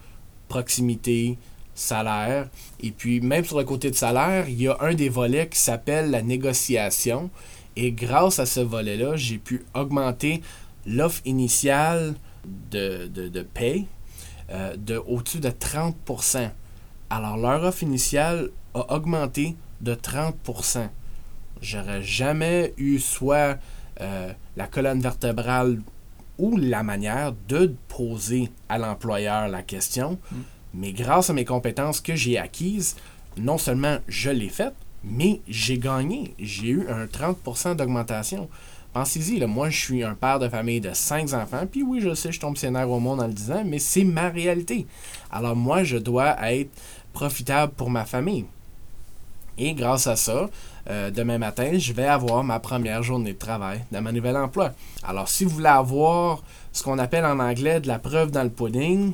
proximité, 0.48 1.38
salaire. 1.74 2.48
Et 2.82 2.90
puis, 2.90 3.20
même 3.20 3.44
sur 3.44 3.58
le 3.58 3.64
côté 3.64 3.90
de 3.90 3.96
salaire, 3.96 4.48
il 4.48 4.60
y 4.60 4.68
a 4.68 4.76
un 4.80 4.94
des 4.94 5.08
volets 5.08 5.48
qui 5.48 5.58
s'appelle 5.58 6.10
la 6.10 6.22
négociation. 6.22 7.30
Et 7.76 7.92
grâce 7.92 8.38
à 8.38 8.46
ce 8.46 8.60
volet-là, 8.60 9.16
j'ai 9.16 9.38
pu 9.38 9.64
augmenter 9.74 10.40
l'offre 10.86 11.20
initiale 11.24 12.14
de, 12.70 13.06
de, 13.08 13.28
de 13.28 13.42
paye 13.42 13.86
euh, 14.50 14.76
de 14.76 14.96
au-dessus 14.96 15.40
de 15.40 15.50
30%. 15.50 16.50
Alors, 17.10 17.36
leur 17.36 17.62
offre 17.64 17.82
initiale 17.82 18.50
a 18.74 18.94
augmenté 18.94 19.56
de 19.80 19.94
30%. 19.94 20.88
J'aurais 21.60 22.02
jamais 22.02 22.72
eu 22.76 22.98
soit 22.98 23.58
euh, 24.00 24.32
la 24.56 24.66
colonne 24.66 25.00
vertébrale 25.00 25.80
ou 26.38 26.56
la 26.56 26.82
manière 26.82 27.32
de 27.48 27.74
poser 27.88 28.50
à 28.68 28.78
l'employeur 28.78 29.48
la 29.48 29.62
question, 29.62 30.18
Mm. 30.30 30.36
mais 30.74 30.92
grâce 30.92 31.30
à 31.30 31.32
mes 31.32 31.44
compétences 31.46 32.00
que 32.00 32.14
j'ai 32.14 32.38
acquises, 32.38 32.96
non 33.38 33.58
seulement 33.58 33.98
je 34.06 34.30
l'ai 34.30 34.48
faite, 34.50 34.74
mais 35.02 35.40
j'ai 35.48 35.78
gagné. 35.78 36.34
J'ai 36.38 36.68
eu 36.68 36.88
un 36.88 37.06
30% 37.06 37.74
d'augmentation. 37.76 38.48
Pensez-y, 38.96 39.44
moi 39.44 39.68
je 39.68 39.78
suis 39.78 40.02
un 40.02 40.14
père 40.14 40.38
de 40.38 40.48
famille 40.48 40.80
de 40.80 40.94
5 40.94 41.34
enfants, 41.34 41.66
puis 41.70 41.82
oui, 41.82 42.00
je 42.00 42.14
sais, 42.14 42.32
je 42.32 42.40
tombe 42.40 42.56
scénaire 42.56 42.88
au 42.88 42.98
monde 42.98 43.20
en 43.20 43.26
le 43.26 43.34
disant, 43.34 43.62
mais 43.62 43.78
c'est 43.78 44.04
ma 44.04 44.30
réalité. 44.30 44.86
Alors 45.30 45.54
moi, 45.54 45.84
je 45.84 45.98
dois 45.98 46.34
être 46.50 46.70
profitable 47.12 47.74
pour 47.76 47.90
ma 47.90 48.06
famille. 48.06 48.46
Et 49.58 49.74
grâce 49.74 50.06
à 50.06 50.16
ça, 50.16 50.48
euh, 50.88 51.10
demain 51.10 51.36
matin, 51.36 51.76
je 51.76 51.92
vais 51.92 52.06
avoir 52.06 52.42
ma 52.42 52.58
première 52.58 53.02
journée 53.02 53.34
de 53.34 53.38
travail 53.38 53.84
dans 53.92 54.00
mon 54.00 54.12
nouvel 54.12 54.34
emploi. 54.34 54.72
Alors, 55.02 55.28
si 55.28 55.44
vous 55.44 55.50
voulez 55.50 55.66
avoir 55.66 56.42
ce 56.72 56.82
qu'on 56.82 56.98
appelle 56.98 57.26
en 57.26 57.38
anglais 57.38 57.80
de 57.80 57.88
la 57.88 57.98
preuve 57.98 58.30
dans 58.30 58.44
le 58.44 58.48
pudding, 58.48 59.12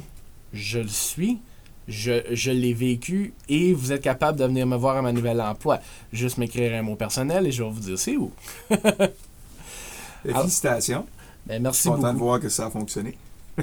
je 0.52 0.78
le 0.78 0.86
suis, 0.86 1.40
je, 1.88 2.22
je 2.30 2.52
l'ai 2.52 2.72
vécu 2.72 3.34
et 3.48 3.74
vous 3.74 3.90
êtes 3.90 4.02
capable 4.02 4.38
de 4.38 4.44
venir 4.44 4.64
me 4.64 4.76
voir 4.76 4.96
à 4.96 5.02
mon 5.02 5.12
nouvel 5.12 5.40
emploi. 5.40 5.80
Juste 6.12 6.38
m'écrire 6.38 6.72
un 6.72 6.82
mot 6.82 6.94
personnel 6.94 7.48
et 7.48 7.50
je 7.50 7.64
vais 7.64 7.68
vous 7.68 7.80
dire 7.80 7.98
c'est 7.98 8.16
où. 8.16 8.30
Et 10.24 10.32
Félicitations. 10.32 11.06
Ben, 11.46 11.60
merci 11.62 11.88
Content 11.88 12.08
de 12.08 12.12
beaucoup. 12.12 12.24
voir 12.26 12.40
que 12.40 12.48
ça 12.48 12.66
a 12.66 12.70
fonctionné. 12.70 13.16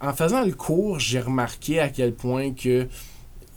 En 0.00 0.12
faisant 0.12 0.44
le 0.44 0.52
cours, 0.52 0.98
j'ai 0.98 1.20
remarqué 1.20 1.80
à 1.80 1.88
quel 1.88 2.12
point 2.14 2.52
que 2.52 2.86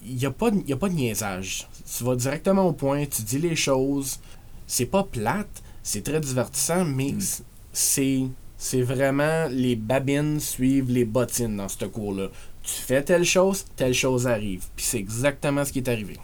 il 0.06 0.15
n'y 0.15 0.25
a, 0.25 0.32
pas 0.32 0.49
de- 0.49 0.62
y 0.65 0.71
a 0.71 0.78
pas 0.78 0.88
de 0.88 0.93
niaisage. 0.93 1.67
Tu 1.97 2.04
vas 2.06 2.15
directement 2.15 2.63
au 2.67 2.71
point, 2.71 3.06
tu 3.06 3.21
dis 3.23 3.38
les 3.38 3.56
choses. 3.58 4.19
C'est 4.65 4.86
pas 4.86 5.04
plate, 5.04 5.62
c'est 5.84 6.04
très 6.04 6.21
divertissant, 6.21 6.86
mais 6.86 7.12
Mm. 7.12 7.19
c- 7.21 7.43
c'est 7.73 8.21
c'est 8.58 8.82
vraiment 8.82 9.47
les 9.49 9.75
babines 9.75 10.39
suivent 10.39 10.89
les 10.91 11.06
bottines 11.06 11.58
dans 11.58 11.67
ce 11.69 11.84
cours-là. 11.86 12.28
Tu 12.63 12.71
fais 12.73 13.04
telle 13.04 13.25
chose, 13.25 13.65
telle 13.75 13.93
chose 13.93 14.28
arrive. 14.28 14.65
Puis 14.75 14.86
c'est 14.86 14.99
exactement 14.99 15.65
ce 15.65 15.71
qui 15.73 15.80
est 15.80 15.89
arrivé. 15.89 16.17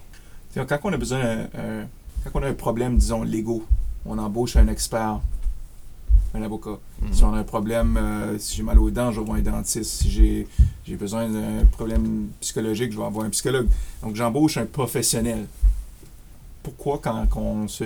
Quand 0.54 0.78
on 0.84 0.92
a 0.92 0.96
besoin 0.96 1.22
d'un- 1.22 1.48
un- 1.58 1.88
quand 2.24 2.40
on 2.40 2.42
a 2.42 2.48
un 2.48 2.54
problème, 2.54 2.96
disons, 2.96 3.22
légaux, 3.22 3.64
on 4.08 4.18
embauche 4.18 4.56
un 4.56 4.68
expert, 4.68 5.20
un 6.34 6.42
avocat. 6.42 6.78
Mhm. 7.02 7.12
Si 7.12 7.24
on 7.24 7.34
a 7.34 7.38
un 7.38 7.44
problème, 7.44 7.96
euh, 7.96 8.38
si 8.38 8.56
j'ai 8.56 8.62
mal 8.62 8.78
aux 8.78 8.90
dents, 8.90 9.12
je 9.12 9.20
vais 9.20 9.26
voir 9.26 9.38
un 9.38 9.42
dentiste. 9.42 9.90
Si 9.90 10.10
j'ai, 10.10 10.48
j'ai 10.84 10.96
besoin 10.96 11.28
d'un 11.28 11.64
problème 11.66 12.28
psychologique, 12.40 12.92
je 12.92 12.98
vais 12.98 13.04
avoir 13.04 13.26
un 13.26 13.30
psychologue. 13.30 13.68
Donc, 14.02 14.16
j'embauche 14.16 14.56
un 14.56 14.66
professionnel. 14.66 15.46
Pourquoi, 16.62 16.98
quand 17.02 17.26
qu'on 17.28 17.68
se, 17.68 17.84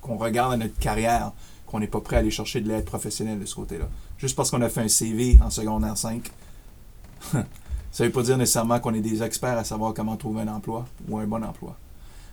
qu'on 0.00 0.16
regarde 0.16 0.54
à 0.54 0.56
notre 0.56 0.78
carrière, 0.78 1.32
qu'on 1.66 1.80
n'est 1.80 1.86
pas 1.86 2.00
prêt 2.00 2.16
à 2.16 2.18
aller 2.20 2.30
chercher 2.30 2.60
de 2.60 2.68
l'aide 2.68 2.84
professionnelle 2.84 3.40
de 3.40 3.46
ce 3.46 3.54
côté-là? 3.54 3.88
Juste 4.18 4.36
parce 4.36 4.50
qu'on 4.50 4.62
a 4.62 4.68
fait 4.68 4.82
un 4.82 4.88
CV 4.88 5.38
en 5.42 5.50
secondaire 5.50 5.96
5, 5.96 6.30
ça 7.32 7.44
ne 8.00 8.04
veut 8.04 8.12
pas 8.12 8.22
dire 8.22 8.38
nécessairement 8.38 8.78
qu'on 8.80 8.94
est 8.94 9.00
des 9.00 9.22
experts 9.22 9.58
à 9.58 9.64
savoir 9.64 9.92
comment 9.94 10.16
trouver 10.16 10.42
un 10.42 10.48
emploi 10.48 10.86
ou 11.08 11.18
un 11.18 11.26
bon 11.26 11.42
emploi. 11.42 11.76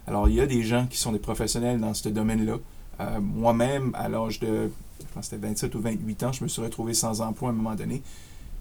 Alors, 0.06 0.28
il 0.28 0.36
y 0.36 0.42
a 0.42 0.46
des 0.46 0.64
gens 0.64 0.86
qui 0.88 0.98
sont 0.98 1.12
des 1.12 1.20
professionnels 1.20 1.80
dans 1.80 1.94
ce 1.94 2.10
domaine-là. 2.10 2.58
Euh, 3.00 3.20
Moi-même, 3.22 3.92
à 3.96 4.10
l'âge 4.10 4.40
de, 4.40 4.70
je 5.00 5.06
pense 5.14 5.30
que 5.30 5.36
c'était 5.36 5.48
27 5.48 5.74
ou 5.76 5.82
28 5.82 6.24
ans, 6.24 6.32
je 6.32 6.44
me 6.44 6.48
suis 6.50 6.62
retrouvé 6.62 6.94
sans 6.94 7.22
emploi 7.22 7.50
à 7.50 7.52
un 7.52 7.56
moment 7.56 7.76
donné. 7.76 8.02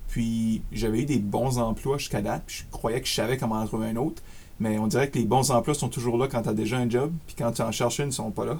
Puis, 0.08 0.62
j'avais 0.72 1.00
eu 1.00 1.04
des 1.06 1.18
bons 1.18 1.58
emplois 1.58 1.98
jusqu'à 1.98 2.20
date, 2.20 2.42
puis 2.46 2.56
je 2.58 2.64
croyais 2.70 3.00
que 3.00 3.06
je 3.08 3.14
savais 3.14 3.36
comment 3.38 3.56
en 3.56 3.66
trouver 3.66 3.88
un 3.88 3.96
autre. 3.96 4.22
Mais 4.60 4.78
on 4.78 4.86
dirait 4.86 5.08
que 5.08 5.18
les 5.18 5.24
bons 5.24 5.50
emplois 5.50 5.74
sont 5.74 5.88
toujours 5.88 6.18
là 6.18 6.28
quand 6.28 6.42
tu 6.42 6.48
as 6.50 6.54
déjà 6.54 6.76
un 6.78 6.88
job, 6.88 7.12
puis 7.26 7.34
quand 7.36 7.52
tu 7.52 7.62
en 7.62 7.72
cherches 7.72 7.98
une, 7.98 8.04
ils 8.04 8.08
ne 8.08 8.12
sont 8.12 8.30
pas 8.30 8.44
là. 8.44 8.58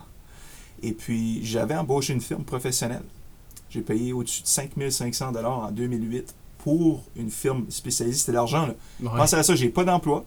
Et 0.83 0.93
puis, 0.93 1.45
j'avais 1.45 1.77
embauché 1.77 2.13
une 2.13 2.21
firme 2.21 2.43
professionnelle. 2.45 3.05
J'ai 3.71 3.83
payé 3.83 4.13
au-dessus 4.13 4.43
de 4.43 4.47
5500 4.49 5.33
en 5.45 5.71
2008 5.71 6.35
pour 6.59 7.05
une 7.17 7.31
firme 7.31 7.67
spécialisée. 7.69 8.19
C'était 8.19 8.33
l'argent. 8.33 8.67
là. 8.67 8.75
Ouais. 9.03 9.17
Pensez 9.17 9.37
à 9.37 9.43
ça, 9.43 9.55
j'ai 9.55 9.69
pas 9.69 9.85
d'emploi. 9.85 10.25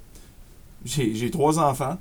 J'ai 0.86 1.16
j'ai 1.16 1.32
trois 1.32 1.60
enfants. 1.60 1.98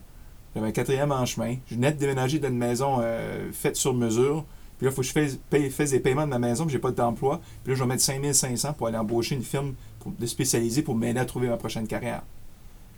J'avais 0.54 0.68
un 0.68 0.72
quatrième 0.72 1.12
en 1.12 1.26
chemin. 1.26 1.56
Je 1.66 1.74
venais 1.74 1.92
de 1.92 1.98
déménager 1.98 2.38
d'une 2.38 2.56
maison 2.56 2.98
euh, 3.00 3.50
faite 3.52 3.76
sur 3.76 3.94
mesure. 3.94 4.44
Puis 4.78 4.86
là, 4.86 4.92
il 4.92 4.94
faut 4.94 5.02
que 5.02 5.06
je 5.06 5.12
fasse, 5.12 5.38
paye, 5.50 5.70
fasse 5.70 5.90
des 5.90 6.00
paiements 6.00 6.24
de 6.24 6.30
ma 6.30 6.38
maison, 6.38 6.64
puis 6.64 6.72
j'ai 6.72 6.78
pas 6.78 6.90
d'emploi. 6.90 7.40
Puis 7.62 7.72
là, 7.72 7.76
je 7.76 7.82
vais 7.82 7.88
mettre 7.88 8.02
5500 8.02 8.74
pour 8.74 8.86
aller 8.86 8.96
embaucher 8.96 9.34
une 9.34 9.42
firme 9.42 9.74
pour, 10.00 10.12
de 10.12 10.26
spécialisée 10.26 10.82
pour 10.82 10.94
m'aider 10.94 11.20
à 11.20 11.24
trouver 11.24 11.48
ma 11.48 11.56
prochaine 11.56 11.86
carrière. 11.86 12.22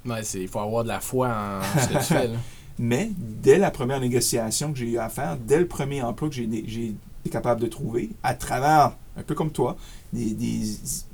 Ouais, 0.04 0.22
il 0.22 0.48
faut 0.48 0.60
avoir 0.60 0.84
de 0.84 0.88
la 0.88 1.00
foi 1.00 1.28
en 1.28 1.80
ce 1.80 1.88
que 1.88 1.98
tu 1.98 2.04
fais. 2.04 2.28
Là. 2.28 2.36
Mais 2.78 3.10
dès 3.16 3.58
la 3.58 3.70
première 3.70 4.00
négociation 4.00 4.72
que 4.72 4.78
j'ai 4.78 4.90
eu 4.90 4.98
à 4.98 5.08
faire, 5.08 5.36
dès 5.38 5.58
le 5.58 5.66
premier 5.66 6.02
emploi 6.02 6.28
que 6.28 6.34
j'ai 6.34 6.44
été 6.44 7.30
capable 7.30 7.60
de 7.60 7.66
trouver, 7.68 8.10
à 8.22 8.34
travers, 8.34 8.92
un 9.16 9.22
peu 9.22 9.34
comme 9.34 9.50
toi, 9.50 9.76
des, 10.12 10.34
des, 10.34 10.60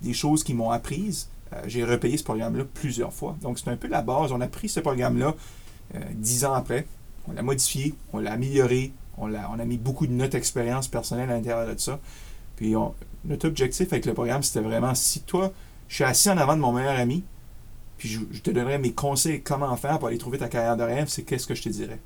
des 0.02 0.12
choses 0.12 0.42
qui 0.42 0.54
m'ont 0.54 0.70
apprises, 0.70 1.28
euh, 1.52 1.62
j'ai 1.66 1.84
repayé 1.84 2.16
ce 2.16 2.24
programme-là 2.24 2.64
plusieurs 2.74 3.12
fois. 3.12 3.36
Donc 3.42 3.58
c'est 3.58 3.70
un 3.70 3.76
peu 3.76 3.88
la 3.88 4.02
base. 4.02 4.32
On 4.32 4.40
a 4.40 4.48
pris 4.48 4.68
ce 4.68 4.80
programme-là 4.80 5.34
dix 6.14 6.44
ans 6.44 6.54
après, 6.54 6.86
on 7.28 7.32
l'a 7.32 7.42
modifié, 7.42 7.94
on 8.12 8.18
l'a 8.18 8.32
amélioré, 8.32 8.92
on, 9.18 9.32
a 9.34 9.64
mis 9.64 9.78
beaucoup 9.78 10.06
de 10.06 10.12
notre 10.12 10.36
expérience 10.36 10.88
personnelle 10.88 11.30
à 11.30 11.34
l'intérieur 11.34 11.72
de 11.72 11.78
ça. 11.78 12.00
Puis 12.56 12.74
notre 13.24 13.48
objectif 13.48 13.92
avec 13.92 14.06
le 14.06 14.14
programme, 14.14 14.42
c'était 14.42 14.60
vraiment, 14.60 14.94
si 14.94 15.20
toi, 15.22 15.52
je 15.88 15.96
suis 15.96 16.04
assis 16.04 16.30
en 16.30 16.38
avant 16.38 16.56
de 16.56 16.60
mon 16.60 16.72
meilleur 16.72 16.98
ami, 16.98 17.24
puis 17.98 18.08
je, 18.08 18.40
te 18.40 18.50
donnerais 18.50 18.78
mes 18.78 18.92
conseils 18.92 19.42
comment 19.42 19.74
faire 19.76 19.98
pour 19.98 20.08
aller 20.08 20.18
trouver 20.18 20.38
ta 20.38 20.48
carrière 20.48 20.76
de 20.76 20.82
rêve, 20.82 21.08
c'est 21.08 21.22
qu'est-ce 21.22 21.46
que 21.46 21.54
je 21.54 21.62
te 21.62 21.68
dirais. 21.68 22.00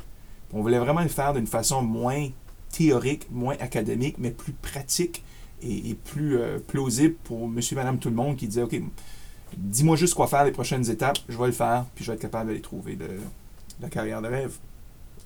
On 0.52 0.60
voulait 0.60 0.78
vraiment 0.78 1.00
le 1.00 1.08
faire 1.08 1.32
d'une 1.32 1.46
façon 1.46 1.82
moins 1.82 2.28
théorique, 2.70 3.26
moins 3.30 3.56
académique, 3.60 4.16
mais 4.18 4.30
plus 4.30 4.52
pratique 4.52 5.24
et, 5.62 5.94
plus 5.94 6.36
euh, 6.36 6.58
plausible 6.58 7.14
pour 7.24 7.48
monsieur, 7.48 7.76
madame, 7.76 7.98
tout 7.98 8.10
le 8.10 8.14
monde 8.14 8.36
qui 8.36 8.46
disait, 8.46 8.62
OK, 8.62 8.78
dis-moi 9.56 9.96
juste 9.96 10.14
quoi 10.14 10.26
faire 10.26 10.44
les 10.44 10.52
prochaines 10.52 10.88
étapes, 10.90 11.18
je 11.28 11.38
vais 11.38 11.46
le 11.46 11.52
faire, 11.52 11.86
puis 11.94 12.04
je 12.04 12.10
vais 12.10 12.16
être 12.16 12.22
capable 12.22 12.48
d'aller 12.48 12.60
trouver 12.60 12.96
de, 12.96 13.08
la 13.80 13.88
carrière 13.88 14.22
de 14.22 14.28
rêve. 14.28 14.52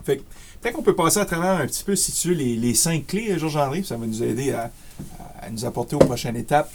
Fait 0.05 0.19
que, 0.19 0.23
peut-être 0.61 0.75
qu'on 0.75 0.83
peut 0.83 0.95
passer 0.97 1.19
à 1.21 1.25
travers 1.27 1.61
un 1.61 1.67
petit 1.67 1.85
peu, 1.85 1.95
si 1.95 2.13
tu 2.13 2.29
veux, 2.29 2.35
les, 2.35 2.57
les 2.57 2.75
cinq 2.75 3.07
clés, 3.07 3.39
Georges-André, 3.39 3.81
puis 3.81 3.89
ça 3.89 3.97
va 3.97 4.07
nous 4.07 4.23
aider 4.23 4.53
à, 4.53 4.71
à- 5.41 5.51
nous 5.51 5.65
apporter 5.65 5.95
aux 5.97 6.01
prochaines 6.01 6.37
étapes. 6.37 6.71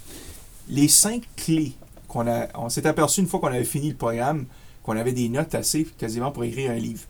Les 0.70 0.88
cinq 0.88 1.24
clés 1.36 1.74
qu'on 2.08 2.28
a, 2.28 2.48
on 2.56 2.70
s'est 2.70 2.86
aperçu 2.88 3.22
une 3.22 3.28
fois 3.28 3.40
qu'on 3.40 3.48
avait 3.48 3.64
fini 3.64 3.90
le 3.90 3.96
programme, 3.96 4.46
qu'on 4.84 4.96
avait 4.98 5.12
des 5.14 5.30
notes 5.30 5.56
assez 5.56 5.86
quasiment 5.98 6.32
pour 6.32 6.44
écrire 6.44 6.72
un 6.72 6.76
livre. 6.76 7.02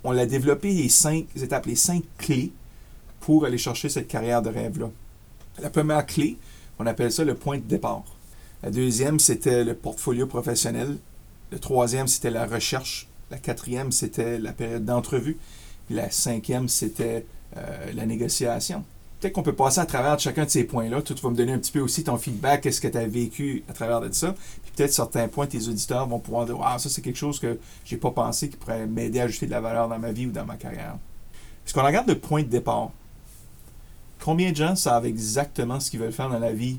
On 0.05 0.15
a 0.17 0.27
développé 0.27 0.71
les 0.73 0.91
cinq 0.91 1.29
étapes, 1.35 1.65
les 1.67 1.77
cinq 1.77 2.03
clés 2.19 2.53
pour 3.21 3.47
aller 3.47 3.59
chercher 3.59 3.89
cette 3.89 4.07
carrière 4.07 4.43
de 4.43 4.51
rêve-là. 4.51 4.91
La 5.61 5.71
première 5.71 6.05
clé, 6.05 6.37
on 6.79 6.85
appelle 6.87 7.11
ça 7.11 7.25
le 7.25 7.35
point 7.35 7.57
de 7.57 7.63
départ. 7.63 8.05
La 8.63 8.71
deuxième, 8.71 9.19
c'était 9.19 9.65
le 9.65 9.73
portfolio 9.75 10.27
professionnel. 10.27 10.99
Le 11.51 11.59
troisième, 11.59 12.07
c'était 12.07 12.29
la 12.31 12.47
recherche. 12.47 13.09
La 13.31 13.39
quatrième, 13.39 13.93
c'était 13.93 14.39
la 14.39 14.53
période 14.53 14.85
d'entrevue. 14.85 15.39
Puis 15.87 15.95
la 15.95 16.11
cinquième, 16.11 16.69
c'était 16.69 17.25
la 17.95 18.05
négociation. 18.05 18.85
Peut-être 19.21 19.33
qu'on 19.33 19.43
peut 19.43 19.55
passer 19.55 19.81
à 19.81 19.87
travers 19.87 20.17
de 20.17 20.21
chacun 20.21 20.45
de 20.45 20.51
ces 20.51 20.65
points-là. 20.65 21.01
Tu 21.01 21.15
vas 21.15 21.31
me 21.31 21.37
donner 21.37 21.53
un 21.53 21.59
petit 21.59 21.73
peu 21.73 21.81
aussi 21.81 22.05
ton 22.05 22.19
feedback, 22.19 22.63
qu'est-ce 22.63 22.81
que 22.81 22.89
tu 22.89 22.99
as 22.99 23.07
vécu 23.07 23.65
à 23.69 23.73
travers 23.73 24.01
de 24.01 24.13
ça. 24.13 24.35
Puis 24.63 24.73
peut-être 24.77 24.93
certains 24.93 25.27
points, 25.29 25.47
tes 25.47 25.69
auditeurs 25.69 26.07
vont 26.07 26.19
pouvoir 26.19 26.45
dire 26.45 26.59
Ah, 26.63 26.79
ça, 26.79 26.91
c'est 26.91 27.01
quelque 27.01 27.17
chose 27.17 27.39
que 27.39 27.59
j'ai 27.85 27.97
pas 27.97 28.11
pensé 28.11 28.51
qui 28.51 28.57
pourrait 28.57 28.87
m'aider 28.87 29.21
à 29.21 29.25
ajouter 29.25 29.47
de 29.47 29.53
la 29.53 29.61
valeur 29.61 29.89
dans 29.89 29.99
ma 29.99 30.13
vie 30.13 30.27
ou 30.27 30.33
dans 30.33 30.45
ma 30.45 30.57
carrière. 30.57 30.97
Parce 31.65 31.73
qu'on 31.73 31.85
regarde 31.85 32.09
le 32.09 32.19
point 32.19 32.43
de 32.43 32.49
départ? 32.49 32.91
Combien 34.23 34.51
de 34.51 34.57
gens 34.57 34.77
savent 34.77 35.07
exactement 35.07 35.81
ce 35.81 35.91
qu'ils 35.91 36.01
veulent 36.01 36.13
faire 36.13 36.29
dans 36.29 36.39
la 36.39 36.53
vie 36.53 36.79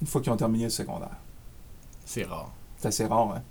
une 0.00 0.06
fois 0.06 0.20
qu'ils 0.20 0.32
ont 0.32 0.36
terminé 0.36 0.64
le 0.64 0.70
secondaire? 0.70 1.16
C'est 2.04 2.24
rare. 2.24 2.52
C'est 2.78 2.88
assez 2.88 3.06
rare, 3.06 3.32
hein? 3.32 3.42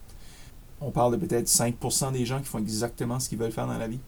On 0.81 0.91
parle 0.91 1.17
de 1.17 1.25
peut-être 1.25 1.47
5% 1.47 2.11
des 2.11 2.25
gens 2.25 2.39
qui 2.39 2.45
font 2.45 2.59
exactement 2.59 3.19
ce 3.19 3.29
qu'ils 3.29 3.37
veulent 3.37 3.51
faire 3.51 3.67
dans 3.67 3.77
la 3.77 3.87
vie. 3.87 3.99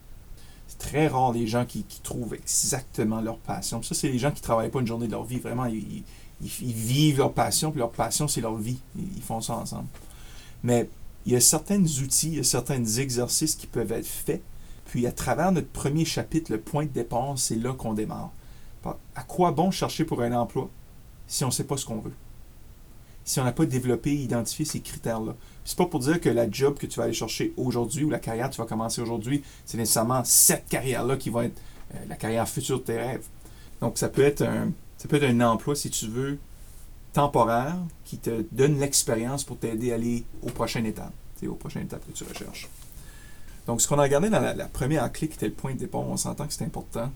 Très 0.78 1.08
rare 1.08 1.32
les 1.32 1.46
gens 1.46 1.64
qui, 1.64 1.84
trouvent 2.02 2.34
exactement 2.34 3.20
leur 3.20 3.38
passion. 3.38 3.82
Ça, 3.82 3.94
c'est 3.94 4.08
les 4.08 4.18
gens 4.18 4.30
qui 4.30 4.40
ne 4.40 4.44
travaillent 4.44 4.70
pas 4.70 4.80
une 4.80 4.86
journée 4.86 5.06
de 5.06 5.12
leur 5.12 5.24
vie. 5.24 5.38
Vraiment, 5.38 5.66
ils 5.66 6.04
vivent 6.40 7.18
leur 7.18 7.32
passion, 7.32 7.70
puis 7.70 7.80
leur 7.80 7.90
passion, 7.90 8.28
c'est 8.28 8.40
leur 8.40 8.56
vie. 8.56 8.78
Ils, 8.96 9.16
ils 9.16 9.22
font 9.22 9.40
ça 9.40 9.54
ensemble. 9.54 9.88
Mais 10.62 10.88
il 11.26 11.32
y 11.32 11.36
a 11.36 11.40
certains 11.40 11.82
outils, 11.82 12.28
il 12.28 12.36
y 12.36 12.40
a 12.40 12.44
certains 12.44 12.84
exercices 12.84 13.56
qui 13.56 13.66
peuvent 13.66 13.92
être 13.92 14.06
faits. 14.06 14.42
Puis 14.86 15.06
à 15.06 15.12
travers 15.12 15.50
notre 15.50 15.68
premier 15.68 16.04
chapitre, 16.04 16.52
le 16.52 16.60
point 16.60 16.84
de 16.84 16.90
départ, 16.90 17.34
c'est 17.36 17.56
là 17.56 17.72
qu'on 17.72 17.92
démarre. 17.92 18.30
À 19.16 19.22
quoi 19.24 19.50
bon 19.50 19.72
chercher 19.72 20.04
pour 20.04 20.22
un 20.22 20.32
emploi 20.32 20.70
si 21.26 21.42
on 21.42 21.48
ne 21.48 21.52
sait 21.52 21.64
pas 21.64 21.76
ce 21.76 21.84
qu'on 21.84 21.98
veut? 21.98 22.14
Si 23.26 23.40
on 23.40 23.44
n'a 23.44 23.52
pas 23.52 23.66
développé, 23.66 24.14
identifié 24.14 24.64
ces 24.64 24.80
critères-là. 24.80 25.34
C'est 25.64 25.76
pas 25.76 25.86
pour 25.86 25.98
dire 25.98 26.20
que 26.20 26.28
la 26.28 26.48
job 26.48 26.78
que 26.78 26.86
tu 26.86 26.96
vas 26.98 27.04
aller 27.04 27.12
chercher 27.12 27.52
aujourd'hui 27.56 28.04
ou 28.04 28.10
la 28.10 28.20
carrière 28.20 28.48
que 28.48 28.54
tu 28.54 28.60
vas 28.60 28.68
commencer 28.68 29.02
aujourd'hui, 29.02 29.42
c'est 29.64 29.76
nécessairement 29.76 30.22
cette 30.24 30.68
carrière-là 30.68 31.16
qui 31.16 31.28
va 31.28 31.44
être 31.44 31.60
euh, 31.94 31.98
la 32.08 32.14
carrière 32.14 32.48
future 32.48 32.78
de 32.78 32.84
tes 32.84 32.96
rêves. 32.96 33.26
Donc 33.80 33.98
ça 33.98 34.08
peut 34.08 34.22
être 34.22 34.42
un, 34.42 34.70
ça 34.96 35.08
un 35.12 35.40
emploi, 35.40 35.74
si 35.74 35.90
tu 35.90 36.06
veux, 36.06 36.38
temporaire 37.12 37.76
qui 38.04 38.18
te 38.18 38.44
donne 38.52 38.78
l'expérience 38.78 39.42
pour 39.42 39.58
t'aider 39.58 39.90
à 39.90 39.96
aller 39.96 40.24
aux 40.42 40.50
prochaines 40.50 40.86
étapes, 40.86 41.12
aux 41.48 41.54
prochaines 41.54 41.82
étapes 41.82 42.06
que 42.06 42.12
tu 42.12 42.22
recherches. 42.22 42.68
Donc 43.66 43.80
ce 43.80 43.88
qu'on 43.88 43.98
a 43.98 44.02
regardé 44.02 44.30
dans 44.30 44.40
la, 44.40 44.54
la 44.54 44.66
première 44.66 45.10
clé 45.10 45.26
qui 45.26 45.34
était 45.34 45.48
le 45.48 45.52
point 45.52 45.74
de 45.74 45.78
départ, 45.78 46.02
on 46.02 46.16
s'entend 46.16 46.46
que 46.46 46.52
c'est 46.52 46.64
important 46.64 47.10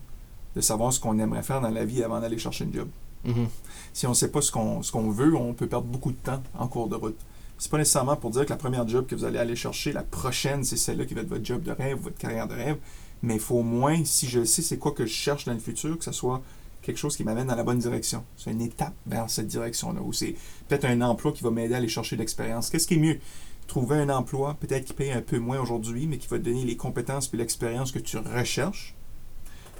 de 0.55 0.61
savoir 0.61 0.91
ce 0.91 0.99
qu'on 0.99 1.17
aimerait 1.19 1.43
faire 1.43 1.61
dans 1.61 1.69
la 1.69 1.85
vie 1.85 2.03
avant 2.03 2.19
d'aller 2.19 2.37
chercher 2.37 2.65
une 2.65 2.73
job. 2.73 2.89
Mhm. 3.23 3.47
Si 3.93 4.07
on 4.07 4.11
ne 4.11 4.15
sait 4.15 4.29
pas 4.29 4.41
ce 4.41 4.51
qu'on 4.51 5.11
veut, 5.11 5.35
on 5.35 5.53
peut 5.53 5.67
perdre 5.67 5.87
beaucoup 5.87 6.11
de 6.11 6.17
temps 6.17 6.41
en 6.57 6.67
cours 6.67 6.87
de 6.87 6.95
route. 6.95 7.17
C'est 7.57 7.69
pas 7.69 7.77
nécessairement 7.77 8.15
pour 8.15 8.31
dire 8.31 8.45
que 8.45 8.49
la 8.49 8.57
première 8.57 8.87
job 8.87 9.05
que 9.05 9.13
vous 9.13 9.23
allez 9.23 9.37
aller 9.37 9.55
chercher, 9.55 9.91
la 9.91 10.01
prochaine, 10.01 10.63
c'est 10.63 10.77
celle-là 10.77 11.05
qui 11.05 11.13
va 11.13 11.21
être 11.21 11.29
votre 11.29 11.45
job 11.45 11.61
de 11.61 11.71
rêve, 11.71 11.99
votre 11.99 12.17
carrière 12.17 12.47
de 12.47 12.55
rêve. 12.55 12.77
Mais 13.21 13.35
il 13.35 13.39
faut 13.39 13.57
au 13.57 13.63
moins, 13.63 14.03
si 14.03 14.27
je 14.27 14.43
sais 14.43 14.63
c'est 14.63 14.77
quoi 14.77 14.93
que 14.93 15.05
je 15.05 15.13
cherche 15.13 15.45
dans 15.45 15.53
le 15.53 15.59
futur, 15.59 15.97
que 15.97 16.03
ce 16.03 16.11
soit 16.11 16.41
quelque 16.81 16.97
chose 16.97 17.15
qui 17.15 17.23
m'amène 17.23 17.47
dans 17.47 17.55
la 17.55 17.63
bonne 17.63 17.77
direction. 17.77 18.23
C'est 18.37 18.51
une 18.51 18.61
étape 18.61 18.95
vers 19.05 19.29
cette 19.29 19.45
direction-là. 19.45 20.01
Ou 20.01 20.11
c'est 20.11 20.35
peut-être 20.67 20.85
un 20.85 21.01
emploi 21.01 21.31
qui 21.31 21.43
va 21.43 21.51
m'aider 21.51 21.75
à 21.75 21.77
aller 21.77 21.87
chercher 21.87 22.15
de 22.15 22.21
l'expérience. 22.21 22.71
Qu'est-ce 22.71 22.87
qui 22.87 22.95
est 22.95 22.97
mieux? 22.97 23.19
Trouver 23.67 23.97
un 23.97 24.09
emploi, 24.09 24.57
peut-être 24.59 24.85
qui 24.85 24.93
paye 24.93 25.11
un 25.11 25.21
peu 25.21 25.37
moins 25.37 25.59
aujourd'hui, 25.59 26.07
mais 26.07 26.17
qui 26.17 26.27
va 26.27 26.39
te 26.39 26.43
donner 26.43 26.65
les 26.65 26.75
compétences 26.77 27.29
et 27.31 27.37
l'expérience 27.37 27.91
que 27.91 27.99
tu 27.99 28.17
recherches 28.17 28.95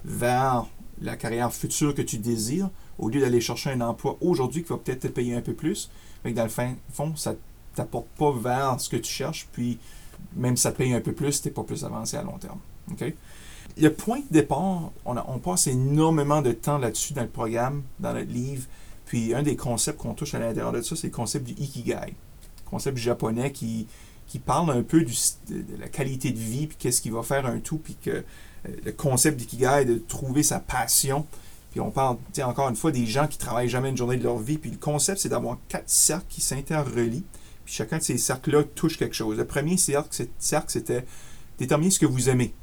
vers 0.06 0.68
la 1.02 1.16
carrière 1.16 1.52
future 1.52 1.96
que 1.96 2.04
tu 2.04 2.20
désires, 2.20 2.70
au 3.02 3.10
lieu 3.10 3.20
d'aller 3.20 3.42
chercher 3.42 3.72
un 3.72 3.82
emploi 3.82 4.18
aujourd'hui 4.22 4.64
qui 4.64 4.70
va 4.70 4.78
peut-être 4.78 5.02
te 5.02 5.08
payer 5.08 5.36
un 5.36 5.42
peu 5.42 5.54
plus, 5.54 5.90
mais 6.24 6.32
que 6.32 6.38
dans 6.38 6.44
le 6.44 6.50
fin, 6.50 6.76
fond, 6.94 7.16
ça 7.16 7.32
ne 7.32 7.38
t'apporte 7.76 8.08
pas 8.18 8.32
vers 8.32 8.80
ce 8.80 8.88
que 8.90 8.98
tu 8.98 9.12
cherches, 9.12 9.48
puis 9.52 9.78
même 10.36 10.56
si 10.56 10.64
ça 10.64 10.72
te 10.72 10.78
paye 10.78 10.94
un 10.94 11.02
peu 11.02 11.12
plus, 11.14 11.42
tu 11.42 11.48
n'es 11.48 11.54
pas 11.54 11.64
plus 11.64 11.84
avancé 11.84 12.16
à 12.16 12.24
long 12.24 12.38
terme. 12.38 12.60
Le 13.78 13.90
point 13.94 14.20
de 14.20 14.26
départ, 14.34 14.92
on, 15.06 15.18
a- 15.18 15.26
on 15.30 15.40
passe 15.40 15.68
énormément 15.68 16.42
de 16.42 16.52
temps 16.52 16.78
là-dessus 16.78 17.14
dans 17.14 17.22
le 17.24 17.30
programme, 17.30 17.84
dans 18.00 18.14
notre 18.14 18.32
livre. 18.32 18.66
Puis 19.06 19.34
un 19.34 19.44
des 19.44 19.56
concepts 19.56 20.00
qu'on 20.00 20.14
touche 20.14 20.34
à 20.36 20.40
l'intérieur 20.40 20.72
de 20.72 20.82
ça, 20.82 20.96
c'est 20.96 21.08
le 21.08 21.14
concept 21.14 21.46
du 21.48 21.54
Ikigai. 21.54 22.14
Concept 22.66 22.98
japonais 22.98 23.52
qui, 23.52 23.88
qui 24.28 24.40
parle 24.40 24.72
un 24.72 24.84
peu 24.84 25.02
du, 25.02 25.14
de, 25.50 25.64
la 25.80 25.88
qualité 25.90 26.32
de 26.32 26.38
vie, 26.40 26.68
puis 26.68 26.78
qu'est-ce 26.80 27.02
qui 27.02 27.10
va 27.10 27.24
faire 27.24 27.46
un 27.46 27.60
tout, 27.60 27.78
puis 27.78 27.96
que 28.02 28.10
euh, 28.10 28.24
le 28.86 28.92
concept 28.92 29.38
d'Ikigai, 29.38 29.86
de 29.86 29.98
trouver 29.98 30.44
sa 30.44 30.60
passion. 30.60 31.26
Puis 31.72 31.80
on 31.80 31.90
parle, 31.90 32.18
encore 32.44 32.70
une 32.70 32.76
fois, 32.76 32.92
des 32.92 33.06
gens 33.06 33.28
qui 33.28 33.38
travaillent 33.38 33.70
jamais 33.70 33.90
une 33.90 33.98
journée 33.98 34.18
de 34.18 34.24
leur 34.24 34.38
vie. 34.38 34.58
Puis 34.58 34.70
le 34.70 34.78
concept, 34.78 35.20
c'est 35.20 35.30
d'avoir 35.30 35.58
quatre 35.70 35.90
cercles 35.90 36.26
qui 36.28 36.42
s'interrelient. 36.42 37.24
Puis 37.64 37.74
chacun 37.74 37.98
de 37.98 38.04
ces 38.04 38.18
cercles-là 38.18 38.64
touche 38.76 38.98
quelque 38.98 39.16
chose. 39.16 39.38
Le 39.38 39.46
premier 39.46 39.78
cercle, 39.78 40.10
c'était 40.68 41.06
déterminer 41.58 41.92
ce 41.92 42.00
que 42.00 42.06
vous 42.06 42.30
aimez. 42.30 42.54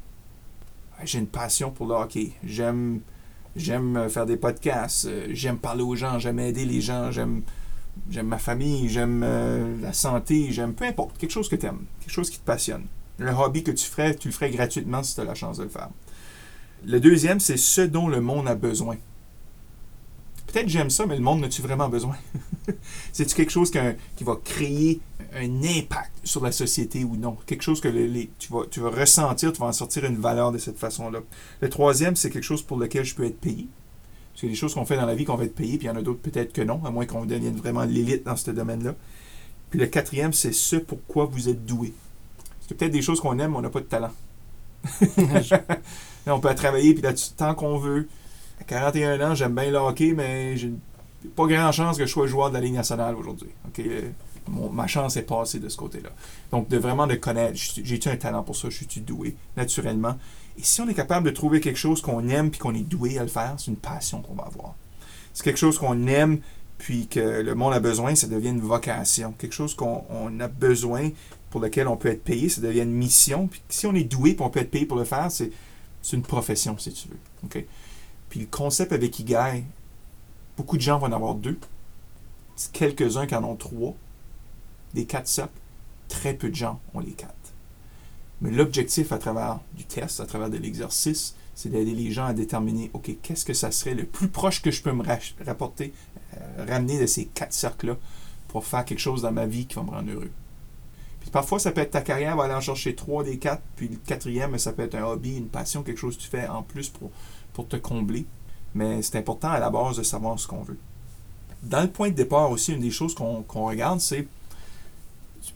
Ah, 0.99 1.05
J'ai 1.05 1.19
une 1.19 1.27
passion 1.27 1.71
pour 1.71 1.87
le 1.87 1.95
hockey. 1.95 2.33
J'aime 2.43 3.01
j'aime 3.55 3.97
euh, 3.97 4.09
faire 4.09 4.27
des 4.27 4.37
podcasts. 4.37 5.05
Euh, 5.05 5.27
J'aime 5.31 5.57
parler 5.57 5.81
aux 5.81 5.95
gens. 5.95 6.19
J'aime 6.19 6.39
aider 6.39 6.65
les 6.65 6.81
gens. 6.81 7.11
J'aime 7.11 7.41
j'aime 8.11 8.27
ma 8.27 8.37
famille. 8.37 8.89
J'aime 8.89 9.23
euh, 9.25 9.75
la 9.81 9.93
santé. 9.93 10.51
J'aime 10.51 10.73
peu 10.73 10.85
importe. 10.85 11.17
Quelque 11.17 11.31
chose 11.31 11.49
que 11.49 11.55
tu 11.55 11.65
aimes. 11.65 11.85
Quelque 12.01 12.13
chose 12.13 12.29
qui 12.29 12.37
te 12.37 12.45
passionne. 12.45 12.85
Le 13.17 13.31
hobby 13.31 13.63
que 13.63 13.71
tu 13.71 13.85
ferais, 13.85 14.15
tu 14.15 14.27
le 14.27 14.33
ferais 14.33 14.51
gratuitement 14.51 15.01
si 15.01 15.15
tu 15.15 15.21
as 15.21 15.25
la 15.25 15.35
chance 15.35 15.57
de 15.57 15.63
le 15.63 15.69
faire. 15.69 15.89
Le 16.85 16.99
deuxième, 16.99 17.39
c'est 17.39 17.57
ce 17.57 17.81
dont 17.81 18.07
le 18.07 18.21
monde 18.21 18.47
a 18.47 18.55
besoin. 18.55 18.97
peut-être 20.47 20.67
j'aime 20.69 20.89
ça, 20.89 21.05
mais 21.05 21.15
le 21.15 21.21
monde 21.21 21.41
n'a-tu 21.41 21.61
vraiment 21.61 21.89
besoin? 21.89 22.15
C'est-tu 23.13 23.35
quelque 23.35 23.51
chose 23.51 23.69
qui 23.71 24.23
va 24.23 24.35
créer 24.43 24.99
un 25.35 25.63
impact 25.63 26.11
sur 26.23 26.43
la 26.43 26.51
société 26.51 27.03
ou 27.03 27.15
non? 27.17 27.37
Quelque 27.45 27.61
chose 27.61 27.81
que 27.81 27.87
les- 27.87 28.07
les- 28.07 28.29
tu, 28.39 28.51
vas, 28.51 28.63
tu 28.69 28.79
vas 28.79 28.89
ressentir, 28.89 29.53
tu 29.53 29.59
vas 29.59 29.67
en 29.67 29.71
sortir 29.73 30.05
une 30.05 30.15
valeur 30.17 30.51
de 30.51 30.57
cette 30.57 30.77
façon-là. 30.79 31.19
Le 31.61 31.69
troisième, 31.69 32.15
c'est 32.15 32.31
quelque 32.31 32.43
chose 32.43 32.63
pour 32.63 32.77
lequel 32.77 33.05
je 33.05 33.13
peux 33.13 33.25
être 33.25 33.39
payé. 33.39 33.67
Parce 34.31 34.39
qu'il 34.41 34.49
y 34.49 34.51
a 34.51 34.53
des 34.53 34.59
choses 34.59 34.73
qu'on 34.73 34.85
fait 34.85 34.95
dans 34.95 35.05
la 35.05 35.13
vie 35.15 35.25
qu'on 35.25 35.35
va 35.35 35.43
être 35.43 35.53
payé, 35.55 35.77
puis 35.77 35.85
il 35.85 35.89
y 35.89 35.91
en 35.91 35.95
a 35.97 36.01
d'autres 36.01 36.21
peut-être 36.21 36.51
que 36.53 36.61
non, 36.61 36.83
à 36.85 36.89
moins 36.89 37.05
qu'on 37.05 37.25
devienne 37.25 37.55
vraiment 37.57 37.83
l'élite 37.83 38.23
dans 38.25 38.35
ce 38.35 38.49
domaine-là. 38.49 38.95
Puis 39.69 39.79
le 39.79 39.85
quatrième, 39.87 40.33
c'est 40.33 40.53
ce 40.53 40.77
pourquoi 40.77 41.25
vous 41.25 41.49
êtes 41.49 41.65
doué. 41.65 41.93
C'est 42.67 42.75
peut-être 42.75 42.91
des 42.91 43.01
choses 43.03 43.19
qu'on 43.21 43.37
aime, 43.37 43.51
mais 43.51 43.57
on 43.57 43.61
n'a 43.61 43.69
pas 43.69 43.81
de 43.81 43.85
talent. 43.85 44.11
On 46.27 46.39
peut 46.39 46.53
travailler, 46.55 46.93
puis 46.93 47.01
là, 47.03 47.13
tu- 47.13 47.29
tant 47.35 47.55
qu'on 47.55 47.77
veut. 47.77 48.07
À 48.61 48.63
41 48.63 49.31
ans, 49.31 49.35
j'aime 49.35 49.55
bien 49.55 49.71
le 49.71 49.77
hockey, 49.77 50.13
mais 50.15 50.57
j'ai 50.57 50.71
pas 51.35 51.47
grand 51.47 51.71
chance 51.71 51.97
que 51.97 52.05
je 52.05 52.11
sois 52.11 52.27
joueur 52.27 52.49
de 52.49 52.55
la 52.55 52.61
Ligue 52.61 52.73
nationale 52.75 53.15
aujourd'hui. 53.15 53.49
Euh, 53.79 54.01
ma 54.71 54.87
chance 54.87 55.15
est 55.17 55.23
passée 55.23 55.59
de 55.59 55.69
ce 55.69 55.77
côté-là. 55.77 56.09
Donc, 56.51 56.67
de 56.67 56.77
vraiment 56.77 57.07
de 57.07 57.15
connaître, 57.15 57.57
j'ai-tu 57.57 58.09
un 58.09 58.17
talent 58.17 58.43
pour 58.43 58.55
ça, 58.55 58.69
je 58.69 58.77
suis 58.77 59.01
doué, 59.01 59.35
naturellement? 59.57 60.17
Et 60.57 60.63
si 60.63 60.81
on 60.81 60.89
est 60.89 60.93
capable 60.93 61.25
de 61.25 61.31
trouver 61.31 61.61
quelque 61.61 61.77
chose 61.79 62.01
qu'on 62.01 62.27
aime 62.27 62.51
puis 62.51 62.59
qu'on 62.59 62.73
est 62.75 62.87
doué 62.87 63.17
à 63.17 63.23
le 63.23 63.29
faire, 63.29 63.55
c'est 63.57 63.67
une 63.71 63.77
passion 63.77 64.21
qu'on 64.21 64.33
va 64.35 64.43
avoir. 64.43 64.75
C'est 65.33 65.43
quelque 65.43 65.57
chose 65.59 65.77
qu'on 65.77 66.05
aime 66.07 66.39
puis 66.77 67.07
que 67.07 67.19
le 67.41 67.55
monde 67.55 67.73
a 67.73 67.79
besoin, 67.79 68.15
ça 68.15 68.27
devient 68.27 68.49
une 68.49 68.61
vocation. 68.61 69.33
Quelque 69.37 69.53
chose 69.53 69.73
qu'on 69.73 70.03
on 70.09 70.37
a 70.41 70.47
besoin, 70.47 71.09
pour 71.49 71.61
lequel 71.61 71.87
on 71.87 71.95
peut 71.97 72.09
être 72.09 72.23
payé, 72.23 72.49
ça 72.49 72.61
devient 72.61 72.81
une 72.81 72.91
mission. 72.91 73.47
Puis 73.47 73.61
si 73.69 73.85
on 73.87 73.95
est 73.95 74.03
doué 74.03 74.33
puis 74.33 74.43
on 74.45 74.49
peut 74.49 74.59
être 74.59 74.71
payé 74.71 74.85
pour 74.85 74.97
le 74.97 75.03
faire, 75.05 75.29
c'est 75.31 75.51
c'est 76.01 76.15
une 76.15 76.23
profession, 76.23 76.77
si 76.77 76.91
tu 76.93 77.09
veux. 77.09 77.19
OK? 77.45 77.65
Puis 78.29 78.39
le 78.41 78.45
concept 78.45 78.91
avec 78.91 79.19
Igai, 79.19 79.63
beaucoup 80.57 80.77
de 80.77 80.81
gens 80.81 80.99
vont 80.99 81.07
en 81.07 81.11
avoir 81.11 81.35
deux. 81.35 81.59
Quelques-uns 82.73 83.25
qui 83.25 83.35
en 83.35 83.43
ont 83.43 83.55
trois. 83.55 83.95
Des 84.93 85.05
quatre 85.05 85.27
socles, 85.27 85.51
très 86.07 86.33
peu 86.33 86.49
de 86.49 86.55
gens 86.55 86.79
ont 86.93 86.99
les 86.99 87.11
quatre. 87.11 87.33
Mais 88.41 88.51
l'objectif 88.51 89.11
à 89.11 89.17
travers 89.17 89.59
du 89.73 89.83
test, 89.83 90.19
à 90.19 90.25
travers 90.25 90.49
de 90.49 90.57
l'exercice, 90.57 91.35
c'est 91.55 91.69
d'aider 91.69 91.93
les 91.93 92.11
gens 92.11 92.25
à 92.25 92.33
déterminer, 92.33 92.89
OK, 92.93 93.11
qu'est-ce 93.21 93.43
que 93.43 93.53
ça 93.53 93.71
serait 93.71 93.93
le 93.93 94.05
plus 94.05 94.29
proche 94.29 94.61
que 94.61 94.71
je 94.71 94.81
peux 94.81 94.93
me 94.93 95.03
rapporter, 95.45 95.93
euh, 96.37 96.65
ramener 96.65 96.99
de 96.99 97.05
ces 97.05 97.25
quatre 97.25 97.53
cercles-là 97.53 97.97
pour 98.47 98.65
faire 98.65 98.85
quelque 98.85 98.99
chose 98.99 99.21
dans 99.21 99.31
ma 99.31 99.45
vie 99.45 99.65
qui 99.65 99.75
va 99.75 99.83
me 99.83 99.89
rendre 99.89 100.11
heureux. 100.11 100.31
Puis 101.21 101.29
parfois, 101.31 101.59
ça 101.59 101.71
peut 101.71 101.81
être 101.81 101.91
ta 101.91 102.01
carrière, 102.01 102.35
va 102.37 102.45
aller 102.45 102.53
en 102.53 102.61
chercher 102.61 102.95
trois 102.95 103.23
des 103.23 103.37
quatre, 103.37 103.61
puis 103.75 103.87
le 103.89 103.97
quatrième, 103.97 104.57
ça 104.57 104.71
peut 104.73 104.83
être 104.83 104.95
un 104.95 105.03
hobby, 105.05 105.35
une 105.37 105.47
passion, 105.47 105.83
quelque 105.83 105.97
chose 105.99 106.17
que 106.17 106.21
tu 106.23 106.29
fais 106.29 106.47
en 106.47 106.63
plus 106.63 106.89
pour, 106.89 107.11
pour 107.53 107.67
te 107.67 107.75
combler. 107.75 108.25
Mais 108.73 109.01
c'est 109.01 109.17
important 109.17 109.49
à 109.49 109.59
la 109.59 109.69
base 109.69 109.97
de 109.97 110.03
savoir 110.03 110.39
ce 110.39 110.47
qu'on 110.47 110.61
veut. 110.63 110.77
Dans 111.63 111.81
le 111.81 111.89
point 111.89 112.09
de 112.09 112.15
départ 112.15 112.49
aussi, 112.51 112.71
une 112.73 112.79
des 112.79 112.91
choses 112.91 113.13
qu'on 113.15 113.43
regarde, 113.67 113.99
c'est, 113.99 114.27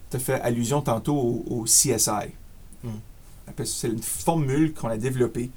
tu 0.10 0.18
as 0.18 0.20
fait 0.20 0.42
allusion 0.42 0.82
tantôt 0.82 1.16
au, 1.16 1.46
au 1.50 1.64
CSI. 1.64 2.10
Mm. 2.84 2.90
Ça- 3.58 3.66
C'est 3.66 3.88
une 3.88 4.02
formule 4.02 4.74
qu'on 4.74 4.90
a 4.90 4.98
développée, 4.98 5.50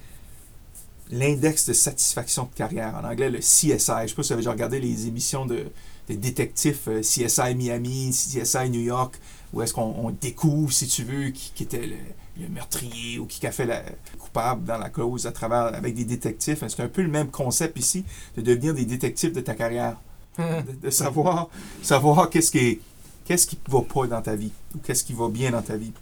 l'index 1.11 1.67
de 1.69 1.73
satisfaction 1.73 2.45
de 2.45 2.55
carrière. 2.57 2.95
En 3.03 3.09
anglais, 3.09 3.31
le 3.31 3.39
CSI. 3.39 3.69
Je 3.69 3.73
ne 3.73 3.79
sais 3.79 3.87
pas 3.87 4.07
si 4.07 4.15
vous 4.15 4.33
avez 4.33 4.37
déjà 4.43 4.51
regardé 4.51 4.81
les 4.81 5.07
émissions 5.07 5.47
de, 5.47 5.67
des 6.09 6.17
détectives 6.17 6.79
euh, 6.89 7.01
CSI 7.01 7.55
Miami, 7.55 8.11
CSI 8.11 8.71
New 8.71 8.81
York, 8.81 9.19
où 9.57 9.63
est-ce 9.63 9.73
qu'on 9.73 9.95
on 9.97 10.11
découvre, 10.11 10.71
si 10.71 10.87
tu 10.87 11.03
veux, 11.03 11.31
qui, 11.31 11.51
qui 11.55 11.63
était 11.63 11.87
le, 11.87 11.97
le 12.39 12.49
meurtrier 12.51 13.19
ou 13.19 13.25
qui 13.25 13.47
a 13.47 13.51
fait 13.51 13.65
la 13.65 13.83
coupable 14.19 14.65
dans 14.65 14.77
la 14.77 14.91
cause 14.91 15.27
à 15.27 15.33
travers 15.33 15.75
avec 15.75 15.95
des 15.95 16.05
détectives? 16.05 16.63
C'est 16.69 16.83
un 16.83 16.89
peu 16.89 17.01
le 17.01 17.09
même 17.09 17.31
concept 17.31 17.79
ici, 17.79 18.05
de 18.37 18.43
devenir 18.43 18.75
des 18.75 18.85
détectives 18.85 19.33
de 19.33 19.41
ta 19.41 19.55
carrière? 19.55 19.97
De, 20.39 20.87
de 20.87 20.91
savoir, 20.91 21.49
savoir 21.83 22.29
qu'est-ce 22.29 22.51
qui 22.51 22.59
est, 22.59 22.81
qu'est-ce 23.25 23.47
qui 23.47 23.59
va 23.71 23.81
pas 23.81 24.07
dans 24.07 24.21
ta 24.21 24.37
vie 24.37 24.53
ou 24.75 24.79
qu'est-ce 24.79 25.03
qui 25.03 25.15
va 25.15 25.31
bien 25.31 25.53
dans 25.53 25.63
ta 25.63 25.79
vie? 25.79 25.95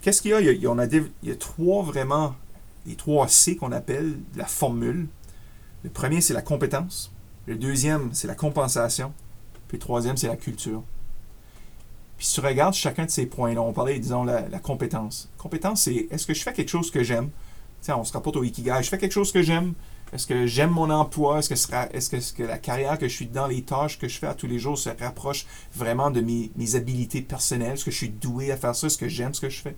Qu'est-ce 0.00 0.22
qu'il 0.22 0.30
y 0.30 0.34
a? 0.34 0.40
Il 0.40 0.62
y 0.62 0.66
a, 0.66 0.70
on 0.70 0.78
il 0.78 1.28
y 1.28 1.32
a 1.32 1.34
trois 1.34 1.82
vraiment, 1.82 2.36
les 2.86 2.94
trois 2.94 3.26
C 3.26 3.56
qu'on 3.56 3.72
appelle 3.72 4.16
la 4.36 4.46
formule. 4.46 5.08
Le 5.82 5.90
premier, 5.90 6.20
c'est 6.20 6.34
la 6.34 6.42
compétence. 6.42 7.10
Le 7.46 7.56
deuxième, 7.56 8.10
c'est 8.12 8.28
la 8.28 8.36
compensation. 8.36 9.12
Puis 9.66 9.78
le 9.78 9.80
troisième, 9.82 10.16
c'est 10.16 10.28
la 10.28 10.36
culture. 10.36 10.84
Puis 12.18 12.26
si 12.26 12.34
tu 12.34 12.40
regardes 12.40 12.74
chacun 12.74 13.06
de 13.06 13.10
ces 13.10 13.26
points-là, 13.26 13.62
on 13.62 13.72
parlait, 13.72 13.98
disons, 13.98 14.24
la, 14.24 14.48
la 14.48 14.58
compétence. 14.58 15.30
Compétence, 15.38 15.82
c'est 15.82 16.08
est-ce 16.10 16.26
que 16.26 16.34
je 16.34 16.42
fais 16.42 16.52
quelque 16.52 16.68
chose 16.68 16.90
que 16.90 17.02
j'aime? 17.04 17.30
Tiens, 17.80 17.96
on 17.96 18.04
se 18.04 18.12
rapporte 18.12 18.36
au 18.36 18.42
Ikigai. 18.42 18.82
Je 18.82 18.88
fais 18.88 18.98
quelque 18.98 19.12
chose 19.12 19.30
que 19.30 19.40
j'aime. 19.40 19.74
Est-ce 20.12 20.26
que 20.26 20.46
j'aime 20.46 20.70
mon 20.70 20.90
emploi? 20.90 21.38
Est-ce 21.38 21.48
que, 21.48 21.54
sera- 21.54 21.88
est-ce 21.92 22.32
que, 22.32 22.42
la 22.42 22.58
carrière 22.58 22.98
que 22.98 23.06
je 23.06 23.14
suis 23.14 23.26
dans, 23.26 23.46
les 23.46 23.62
tâches 23.62 23.98
que 23.98 24.08
je 24.08 24.18
fais 24.18 24.26
à 24.26 24.34
tous 24.34 24.48
les 24.48 24.58
jours 24.58 24.76
se 24.76 24.88
rapproche 24.88 25.46
vraiment 25.74 26.10
de 26.10 26.20
mes, 26.20 26.50
mes 26.56 26.74
habilités 26.74 27.22
personnelles? 27.22 27.74
Est-ce 27.74 27.84
que 27.84 27.90
je 27.92 27.96
suis 27.98 28.08
doué 28.08 28.50
à 28.50 28.56
faire 28.56 28.74
ça? 28.74 28.88
Est-ce 28.88 28.98
que 28.98 29.08
j'aime 29.08 29.32
ce 29.32 29.40
que 29.40 29.50
je 29.50 29.60
fais? 29.60 29.76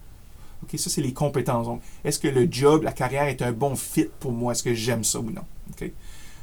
OK, 0.62 0.78
ça, 0.78 0.88
c'est 0.88 1.02
les 1.02 1.12
compétences. 1.12 1.66
Donc, 1.66 1.82
est-ce 2.04 2.18
que 2.18 2.28
le 2.28 2.48
job, 2.50 2.84
la 2.84 2.92
carrière 2.92 3.24
est 3.24 3.42
un 3.42 3.52
bon 3.52 3.76
fit 3.76 4.08
pour 4.18 4.32
moi? 4.32 4.52
Est-ce 4.52 4.62
que 4.62 4.72
j'aime 4.72 5.04
ça 5.04 5.18
ou 5.20 5.30
non? 5.30 5.44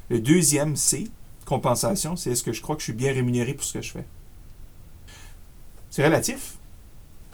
Le 0.09 0.19
deuxième, 0.19 0.75
c'est 0.75 1.05
compensation. 1.45 2.15
C'est 2.15 2.31
est-ce 2.31 2.43
que 2.43 2.53
je 2.53 2.61
crois 2.61 2.75
que 2.75 2.81
je 2.81 2.85
suis 2.87 2.93
bien 2.93 3.13
rémunéré 3.13 3.53
pour 3.53 3.63
ce 3.63 3.73
que 3.73 3.81
je 3.81 3.91
fais? 3.93 4.05
C'est 5.97 6.05
relatif. 6.05 6.57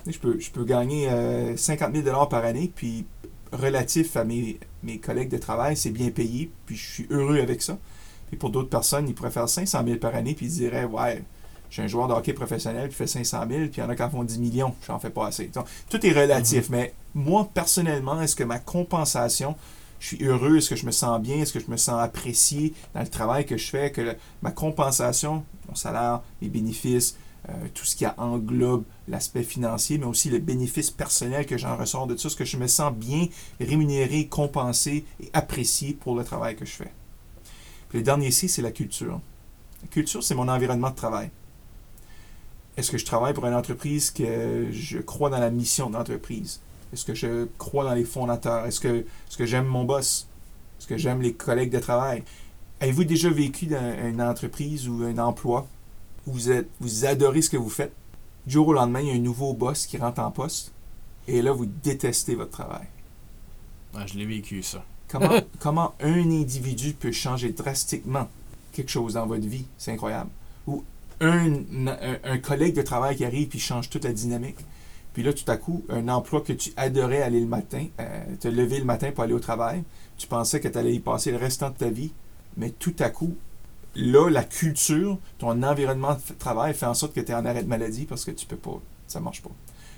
Je 0.08 0.18
peux, 0.18 0.40
je 0.40 0.50
peux 0.50 0.64
gagner 0.64 1.10
euh, 1.10 1.58
50 1.58 1.94
000 1.94 2.26
par 2.28 2.46
année, 2.46 2.72
puis 2.74 3.06
relatif 3.52 4.16
à 4.16 4.24
mes, 4.24 4.58
mes 4.84 5.00
collègues 5.00 5.28
de 5.28 5.38
travail, 5.38 5.76
c'est 5.76 5.90
bien 5.90 6.12
payé, 6.12 6.50
puis 6.66 6.78
je 6.78 6.90
suis 6.90 7.08
heureux 7.10 7.42
avec 7.42 7.62
ça. 7.62 7.78
Puis 8.30 8.38
pour 8.38 8.52
d'autres 8.52 8.70
personnes, 8.70 9.10
ils 9.10 9.14
pourraient 9.14 9.32
faire 9.32 9.50
500 9.50 9.84
000 9.86 9.98
par 9.98 10.16
année, 10.16 10.34
puis 10.34 10.46
ils 10.46 10.54
diraient, 10.54 10.86
ouais, 10.86 11.26
j'ai 11.70 11.82
un 11.82 11.88
joueur 11.88 12.08
de 12.08 12.14
hockey 12.14 12.32
professionnel 12.32 12.88
qui 12.88 12.96
fait 12.96 13.06
500 13.06 13.38
000, 13.50 13.50
puis 13.64 13.72
il 13.76 13.80
y 13.82 13.84
en 13.84 13.90
a 13.90 13.98
qui 13.98 14.04
en 14.04 14.10
font 14.10 14.24
10 14.24 14.40
millions, 14.40 14.74
j'en 14.88 14.98
fais 14.98 15.10
pas 15.10 15.28
assez. 15.28 15.48
Donc, 15.48 15.66
tout 15.90 16.06
est 16.06 16.14
relatif, 16.14 16.70
mais 16.70 16.94
moi, 17.14 17.50
personnellement, 17.54 18.22
est-ce 18.22 18.38
que 18.38 18.46
ma 18.46 18.60
compensation, 18.60 19.58
je 20.00 20.08
suis 20.16 20.24
heureux, 20.24 20.60
est-ce 20.60 20.70
que 20.70 20.78
je 20.78 20.86
me 20.86 20.92
sens 20.92 21.20
bien, 21.20 21.36
est-ce 21.36 21.52
que 21.52 21.60
je 21.60 21.70
me 21.70 21.76
sens 21.76 22.02
apprécié 22.02 22.74
dans 22.94 23.02
le 23.02 23.10
travail 23.10 23.46
que 23.46 23.58
je 23.58 23.70
fais, 23.70 23.92
que 23.92 24.00
le- 24.00 24.16
ma 24.42 24.52
compensation, 24.52 25.44
mon 25.68 25.76
salaire, 25.76 26.22
mes 26.42 26.48
bénéfices, 26.48 27.18
euh, 27.18 27.20
tout 27.74 27.86
ce 27.86 27.96
qui 27.96 28.06
englobe 28.18 28.84
l'aspect 29.08 29.44
financier, 29.44 29.98
mais 29.98 30.06
aussi 30.06 30.30
le 30.30 30.40
bénéfice 30.40 30.92
personnel 30.92 31.46
que 31.46 31.58
j'en 31.58 31.76
ressors 31.76 32.08
de 32.08 32.14
tout 32.14 32.22
ça, 32.22 32.28
est-ce 32.30 32.36
que 32.38 32.46
je 32.46 32.58
me 32.58 32.68
sens 32.68 32.94
bien 32.94 33.28
rémunéré, 33.60 34.28
compensé 34.28 35.06
et 35.20 35.30
apprécié 35.34 35.94
pour 35.94 36.16
le 36.16 36.24
travail 36.24 36.56
que 36.56 36.66
je 36.66 36.72
fais. 36.72 36.92
Le 37.94 38.02
dernier 38.02 38.32
c'est 38.32 38.62
la 38.62 38.72
culture. 38.72 39.20
La 39.82 39.88
culture, 39.90 40.24
c'est 40.24 40.36
mon 40.36 40.48
environnement 40.48 40.90
de 40.90 40.96
travail. 40.96 41.30
Est-ce 42.76 42.90
que 42.90 42.98
je 42.98 43.06
travaille 43.06 43.34
pour 43.34 43.46
une 43.46 43.54
entreprise 43.54 44.10
que 44.10 44.70
je 44.72 45.00
crois 45.00 45.30
dans 45.30 45.40
la 45.40 45.52
mission 45.52 45.90
de 45.90 45.96
l'entreprise? 45.96 46.62
Est-ce 46.92 47.06
que 47.06 47.14
je 47.14 47.48
crois 47.58 47.84
dans 47.84 47.94
les 47.94 48.06
fondateurs? 48.06 48.66
Est-ce 48.66 48.80
que, 48.80 49.00
est-ce 49.00 49.38
que 49.38 49.46
j'aime 49.46 49.66
mon 49.66 49.84
boss? 49.84 50.28
Est-ce 50.80 50.88
que 50.88 50.98
j'aime 50.98 51.22
les 51.22 51.34
collègues 51.34 51.72
de 51.72 51.80
travail? 51.80 52.24
Avez-vous 52.80 53.04
déjà 53.04 53.30
vécu 53.30 53.68
dans 53.68 53.96
une 54.08 54.22
entreprise 54.22 54.88
ou 54.88 55.04
un 55.04 55.18
emploi? 55.18 55.68
Vous, 56.26 56.52
êtes, 56.52 56.70
vous 56.80 57.06
adorez 57.06 57.42
ce 57.42 57.50
que 57.50 57.58
vous 57.58 57.70
faites? 57.70 57.94
Du 58.46 58.54
jour 58.54 58.68
au 58.68 58.74
lendemain, 58.74 59.02
il 59.02 59.08
y 59.08 59.12
a 59.12 59.14
un 59.14 59.20
nouveau 59.20 59.54
boss 59.54 59.86
qui 59.86 59.98
rentre 59.98 60.20
en 60.20 60.32
poste 60.32 60.72
et 61.28 61.42
là, 61.42 61.52
vous 61.52 61.66
détestez 61.66 62.36
votre 62.36 62.52
travail. 62.52 62.88
Ah, 63.96 64.06
je 64.06 64.16
l'ai 64.16 64.26
vécu, 64.26 64.64
ça. 64.64 64.84
Comment, 65.08 65.40
comment 65.60 65.96
un 66.02 66.30
individu 66.32 66.94
peut 66.94 67.12
changer 67.12 67.52
drastiquement 67.52 68.28
quelque 68.72 68.90
chose 68.92 69.14
dans 69.14 69.26
votre 69.26 69.48
vie? 69.48 69.66
C'est 69.78 69.92
incroyable. 69.92 70.30
Ou 70.68 70.84
un, 71.22 71.54
un, 71.88 72.18
un 72.24 72.38
collègue 72.40 72.76
de 72.76 72.82
travail 72.82 73.16
qui 73.16 73.24
arrive 73.24 73.50
et 73.54 73.60
change 73.60 73.90
toute 73.90 74.04
la 74.04 74.12
dynamique. 74.12 74.58
Puis 75.14 75.24
là, 75.24 75.32
tout 75.32 75.50
à 75.50 75.58
coup, 75.58 75.86
un 75.90 76.08
emploi 76.10 76.42
que 76.42 76.54
tu 76.54 76.74
adorais 76.76 77.22
aller 77.22 77.40
le 77.40 77.46
matin, 77.46 77.86
euh, 78.00 78.24
te 78.40 78.48
lever 78.48 78.80
le 78.80 78.86
matin 78.86 79.12
pour 79.12 79.24
aller 79.24 79.34
au 79.34 79.40
travail, 79.40 79.84
tu 80.18 80.28
pensais 80.28 80.60
que 80.60 80.68
tu 80.68 80.78
allais 80.78 80.96
y 80.96 81.00
passer 81.00 81.32
le 81.32 81.38
restant 81.38 81.70
de 81.70 81.76
ta 81.76 81.90
vie, 81.90 82.12
mais 82.58 82.72
tout 82.72 82.96
à 83.00 83.10
coup, 83.10 83.36
là, 83.96 84.30
la 84.30 84.44
culture, 84.44 85.18
ton 85.38 85.62
environnement 85.64 86.16
de 86.16 86.34
travail 86.40 86.74
fait 86.74 86.86
en 86.86 86.94
sorte 86.94 87.14
que 87.14 87.22
tu 87.22 87.32
es 87.32 87.36
en 87.36 87.46
arrêt 87.46 87.64
de 87.64 87.68
maladie 87.68 88.06
parce 88.06 88.26
que 88.26 88.32
tu 88.32 88.46
peux 88.46 88.58
pas, 88.58 88.80
ça 89.08 89.20
marche 89.20 89.42
pas. 89.42 89.52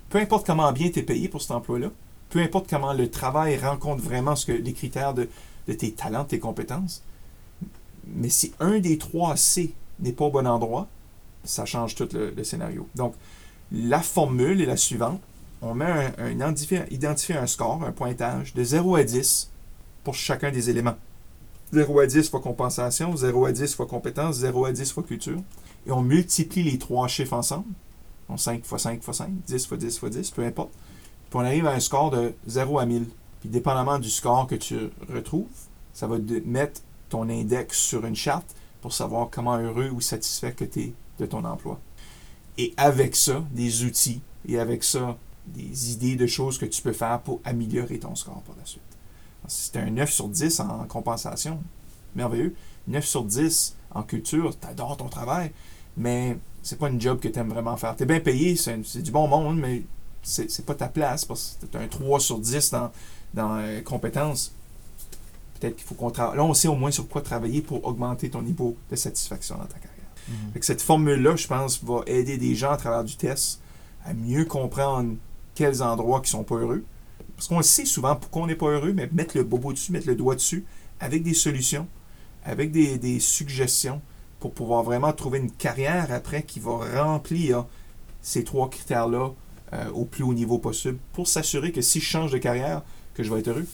Peu 0.09 0.19
importe 0.19 0.45
comment 0.45 0.71
bien 0.71 0.89
tu 0.89 0.99
es 0.99 1.03
payé 1.03 1.29
pour 1.29 1.41
cet 1.41 1.51
emploi-là, 1.51 1.89
peu 2.29 2.39
importe 2.39 2.69
comment 2.69 2.93
le 2.93 3.09
travail 3.09 3.57
rencontre 3.57 4.03
vraiment 4.03 4.35
ce 4.35 4.45
que, 4.45 4.51
les 4.51 4.73
critères 4.73 5.13
de, 5.13 5.29
tes 5.65 5.91
talents, 5.93 6.23
de 6.23 6.29
tes 6.29 6.39
compétences, 6.39 7.03
mais 8.07 8.29
si 8.29 8.53
un 8.59 8.79
des 8.79 8.97
trois 8.97 9.35
C 9.35 9.73
n'est 9.99 10.11
pas 10.11 10.25
au 10.25 10.31
bon 10.31 10.45
endroit, 10.45 10.87
ça 11.43 11.65
change 11.65 11.95
tout 11.95 12.09
le, 12.13 12.43
scénario. 12.43 12.87
Donc, 12.95 13.15
la 13.71 14.01
formule 14.01 14.61
est 14.61 14.65
la 14.65 14.77
suivante. 14.77 15.21
On 15.61 15.73
met 15.73 16.13
un, 16.17 16.29
identifier 16.29 17.37
un 17.37 17.47
score, 17.47 17.83
un 17.83 17.91
pointage 17.91 18.53
de 18.53 18.63
0 18.63 18.95
à 18.95 19.03
10 19.03 19.49
pour 20.03 20.13
chacun 20.13 20.51
des 20.51 20.69
éléments. 20.69 20.97
0 21.73 21.99
à 21.99 22.07
10 22.07 22.29
fois 22.29 22.41
compensation, 22.41 23.15
0 23.15 23.45
à 23.45 23.51
10 23.51 23.75
fois 23.75 23.85
compétence, 23.85 24.37
0 24.37 24.65
à 24.65 24.71
10 24.71 24.91
fois 24.91 25.03
culture. 25.03 25.39
Et 25.87 25.91
on 25.91 26.01
multiplie 26.01 26.63
les 26.63 26.77
trois 26.77 27.07
chiffres 27.07 27.33
ensemble. 27.33 27.67
Donc 28.29 28.39
5 28.39 28.65
fois 28.65 28.79
5 28.79 29.03
fois 29.03 29.13
5, 29.13 29.29
10 29.45 29.67
fois 29.67 29.77
10 29.77 29.99
fois 29.99 30.09
10, 30.09 30.31
peu 30.31 30.43
importe. 30.43 30.71
Puis 31.29 31.39
on 31.39 31.39
arrive 31.39 31.67
à 31.67 31.71
un 31.71 31.79
score 31.79 32.11
de 32.11 32.33
0 32.47 32.79
à 32.79 32.85
1000. 32.85 33.05
Puis 33.41 33.49
dépendamment 33.49 33.99
du 33.99 34.09
score 34.09 34.47
que 34.47 34.55
tu 34.55 34.89
retrouves, 35.13 35.47
ça 35.93 36.07
va 36.07 36.17
te 36.17 36.47
mettre 36.47 36.81
ton 37.09 37.29
index 37.29 37.77
sur 37.77 38.05
une 38.05 38.15
charte 38.15 38.55
pour 38.81 38.93
savoir 38.93 39.29
comment 39.29 39.57
heureux 39.57 39.89
ou 39.89 40.01
satisfait 40.01 40.51
que 40.51 40.65
tu 40.65 40.79
es 40.79 40.93
de 41.19 41.25
ton 41.25 41.43
emploi. 41.43 41.79
Et 42.57 42.73
avec 42.77 43.15
ça, 43.15 43.43
des 43.51 43.83
outils 43.83 44.21
et 44.47 44.59
avec 44.59 44.83
ça, 44.83 45.17
des 45.47 45.91
idées 45.91 46.15
de 46.15 46.27
choses 46.27 46.57
que 46.57 46.65
tu 46.65 46.81
peux 46.81 46.93
faire 46.93 47.21
pour 47.21 47.41
améliorer 47.43 47.99
ton 47.99 48.15
score 48.15 48.41
par 48.41 48.55
la 48.57 48.65
suite. 48.65 48.81
Tu 49.47 49.79
un 49.79 49.91
9 49.91 50.11
sur 50.11 50.27
10 50.27 50.59
en 50.59 50.85
compensation, 50.85 51.61
merveilleux. 52.15 52.55
9 52.87 53.05
sur 53.05 53.23
10 53.23 53.75
en 53.91 54.03
culture, 54.03 54.57
tu 54.59 54.67
adores 54.67 54.97
ton 54.97 55.07
travail, 55.07 55.51
mais 55.97 56.37
c'est 56.61 56.77
pas 56.77 56.89
une 56.89 56.99
job 56.99 57.19
que 57.19 57.27
tu 57.27 57.39
aimes 57.39 57.49
vraiment 57.49 57.77
faire. 57.77 57.95
Tu 57.95 58.03
es 58.03 58.05
bien 58.05 58.19
payé, 58.19 58.55
c'est 58.55 59.01
du 59.01 59.11
bon 59.11 59.27
monde, 59.27 59.57
mais 59.57 59.83
c'est 60.23 60.65
pas 60.65 60.75
ta 60.75 60.87
place 60.87 61.25
parce 61.25 61.57
que 61.61 61.65
tu 61.65 61.77
as 61.77 61.81
un 61.81 61.87
3 61.87 62.19
sur 62.19 62.39
10 62.39 62.71
dans, 62.71 62.91
dans 63.33 63.57
euh, 63.57 63.81
compétences. 63.81 64.53
Peut-être 65.59 65.75
qu'il 65.77 65.85
faut 65.85 65.95
qu'on 65.95 66.11
travaille. 66.11 66.37
Là, 66.37 66.43
on 66.43 66.53
sait 66.53 66.67
au 66.67 66.75
moins 66.75 66.91
sur 66.91 67.07
quoi 67.07 67.21
travailler 67.21 67.61
pour 67.61 67.85
augmenter 67.85 68.29
ton 68.29 68.41
niveau 68.41 68.75
de 68.91 68.95
satisfaction 68.95 69.55
dans 69.55 69.65
ta 69.65 69.75
carrière. 69.75 69.91
Mhm. 70.27 70.61
Cette 70.61 70.81
formule-là, 70.81 71.35
je 71.35 71.47
pense, 71.47 71.83
va 71.83 72.01
aider 72.07 72.37
des 72.37 72.55
gens 72.55 72.71
à 72.71 72.77
travers 72.77 73.03
du 73.03 73.15
test 73.15 73.61
à 74.05 74.13
mieux 74.13 74.45
comprendre 74.45 75.15
quels 75.53 75.81
endroits 75.81 76.21
qui 76.21 76.29
sont 76.29 76.43
pas 76.43 76.55
heureux. 76.55 76.83
Parce 77.35 77.47
qu'on 77.47 77.61
sait 77.61 77.85
souvent 77.85 78.15
pourquoi 78.15 78.43
on 78.43 78.47
n'est 78.47 78.55
pas 78.55 78.67
heureux, 78.67 78.93
mais 78.93 79.09
mettre 79.11 79.37
le 79.37 79.43
bobo 79.43 79.73
dessus, 79.73 79.91
mettre 79.91 80.07
le 80.07 80.15
doigt 80.15 80.35
dessus, 80.35 80.65
avec 80.99 81.23
des 81.23 81.33
solutions, 81.33 81.87
avec 82.43 82.71
des, 82.71 83.19
suggestions, 83.19 84.01
pour 84.39 84.53
pouvoir 84.53 84.83
vraiment 84.83 85.11
trouver 85.11 85.39
une 85.39 85.51
carrière 85.51 86.11
après 86.11 86.43
qui 86.43 86.59
va 86.59 87.03
remplir 87.03 87.65
ces 88.21 88.43
trois 88.43 88.69
critères-là 88.69 89.31
euh, 89.73 89.89
au 89.91 90.05
plus 90.05 90.23
haut 90.23 90.33
niveau 90.33 90.59
possible 90.59 90.99
pour 91.13 91.27
s'assurer 91.27 91.71
que 91.71 91.81
si 91.81 91.99
je 91.99 92.05
change 92.05 92.31
de 92.31 92.37
carrière, 92.37 92.83
que 93.13 93.23
je 93.23 93.33
vais 93.33 93.39
être 93.39 93.47
heureux. 93.47 93.65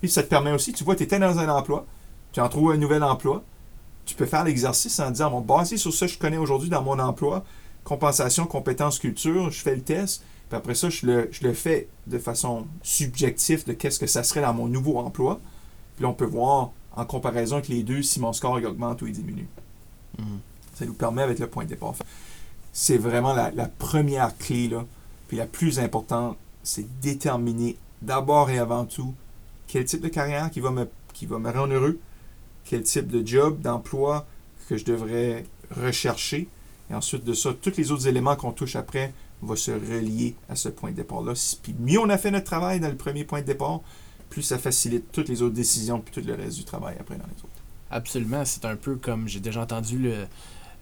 Puis 0.00 0.10
ça 0.10 0.22
te 0.22 0.28
permet 0.28 0.52
aussi, 0.52 0.72
tu 0.72 0.84
vois, 0.84 0.96
tu 0.96 1.04
étais 1.04 1.18
dans 1.18 1.38
un 1.38 1.48
emploi, 1.48 1.86
tu 2.32 2.40
en 2.40 2.48
trouves 2.48 2.72
un 2.72 2.76
nouvel 2.76 3.02
emploi, 3.02 3.42
tu 4.04 4.14
peux 4.14 4.26
faire 4.26 4.44
l'exercice 4.44 4.98
en 5.00 5.10
disant, 5.10 5.30
bon, 5.30 5.40
basé 5.40 5.76
sur 5.76 5.92
ça 5.92 6.06
que 6.06 6.12
je 6.12 6.18
connais 6.18 6.36
aujourd'hui 6.36 6.68
dans 6.68 6.82
mon 6.82 6.98
emploi, 6.98 7.44
compensation, 7.84 8.46
compétence, 8.46 8.98
culture, 8.98 9.50
je 9.50 9.60
fais 9.60 9.74
le 9.74 9.82
test, 9.82 10.22
puis 10.50 10.56
après 10.56 10.74
ça, 10.74 10.90
je 10.90 11.06
le, 11.06 11.28
je 11.30 11.44
le 11.44 11.54
fais 11.54 11.86
de 12.08 12.18
façon 12.18 12.66
subjective 12.82 13.64
de 13.66 13.72
qu'est-ce 13.72 14.00
que 14.00 14.08
ça 14.08 14.24
serait 14.24 14.40
dans 14.40 14.52
mon 14.52 14.66
nouveau 14.66 14.98
emploi. 14.98 15.40
Puis 15.94 16.02
là, 16.02 16.08
on 16.08 16.12
peut 16.12 16.24
voir 16.24 16.72
en 16.96 17.04
comparaison 17.04 17.56
avec 17.56 17.68
les 17.68 17.84
deux 17.84 18.02
si 18.02 18.18
mon 18.18 18.32
score 18.32 18.60
augmente 18.64 19.00
ou 19.00 19.06
il 19.06 19.12
diminue. 19.12 19.46
Mm. 20.18 20.38
Ça 20.74 20.86
nous 20.86 20.94
permet 20.94 21.22
avec 21.22 21.38
le 21.38 21.46
point 21.46 21.62
de 21.62 21.68
départ. 21.68 21.94
C'est 22.72 22.98
vraiment 22.98 23.32
la, 23.32 23.52
la, 23.52 23.68
première 23.68 24.36
clé, 24.36 24.66
là, 24.66 24.84
puis 25.28 25.36
la 25.36 25.46
plus 25.46 25.78
importante, 25.78 26.36
c'est 26.64 27.00
déterminer 27.00 27.76
d'abord 28.02 28.50
et 28.50 28.58
avant 28.58 28.86
tout 28.86 29.14
quel 29.68 29.84
type 29.84 30.00
de 30.00 30.08
carrière 30.08 30.50
qui 30.50 30.58
va 30.58 30.72
me, 30.72 30.88
qui 31.12 31.26
va 31.26 31.38
me 31.38 31.48
rendre 31.48 31.74
heureux, 31.74 32.00
quel 32.64 32.82
type 32.82 33.06
de 33.06 33.24
job, 33.24 33.60
d'emploi 33.60 34.26
que 34.68 34.76
je 34.76 34.84
devrais 34.84 35.44
rechercher. 35.80 36.48
Et 36.90 36.94
ensuite 36.94 37.22
de 37.22 37.34
ça, 37.34 37.54
tous 37.54 37.76
les 37.76 37.92
autres 37.92 38.08
éléments 38.08 38.34
qu'on 38.34 38.50
touche 38.50 38.74
après 38.74 39.12
vont 39.42 39.56
se 39.56 39.70
relier 39.70 40.34
à 40.48 40.56
ce 40.56 40.68
point 40.68 40.90
de 40.90 40.96
départ-là. 40.96 41.32
Puis 41.62 41.74
mieux 41.78 41.98
on 41.98 42.08
a 42.08 42.18
fait 42.18 42.30
notre 42.30 42.46
travail 42.46 42.80
dans 42.80 42.88
le 42.88 42.96
premier 42.96 43.24
point 43.24 43.40
de 43.40 43.46
départ, 43.46 43.80
plus 44.28 44.42
ça 44.42 44.58
facilite 44.58 45.10
toutes 45.12 45.28
les 45.28 45.42
autres 45.42 45.54
décisions 45.54 46.00
puis 46.00 46.12
tout 46.12 46.26
le 46.26 46.34
reste 46.34 46.56
du 46.56 46.64
travail 46.64 46.96
après 46.98 47.16
dans 47.16 47.26
les 47.26 47.42
autres. 47.42 47.48
Absolument. 47.90 48.44
C'est 48.44 48.64
un 48.64 48.76
peu 48.76 48.96
comme 48.96 49.26
j'ai 49.26 49.40
déjà 49.40 49.62
entendu 49.62 49.98
le, 49.98 50.26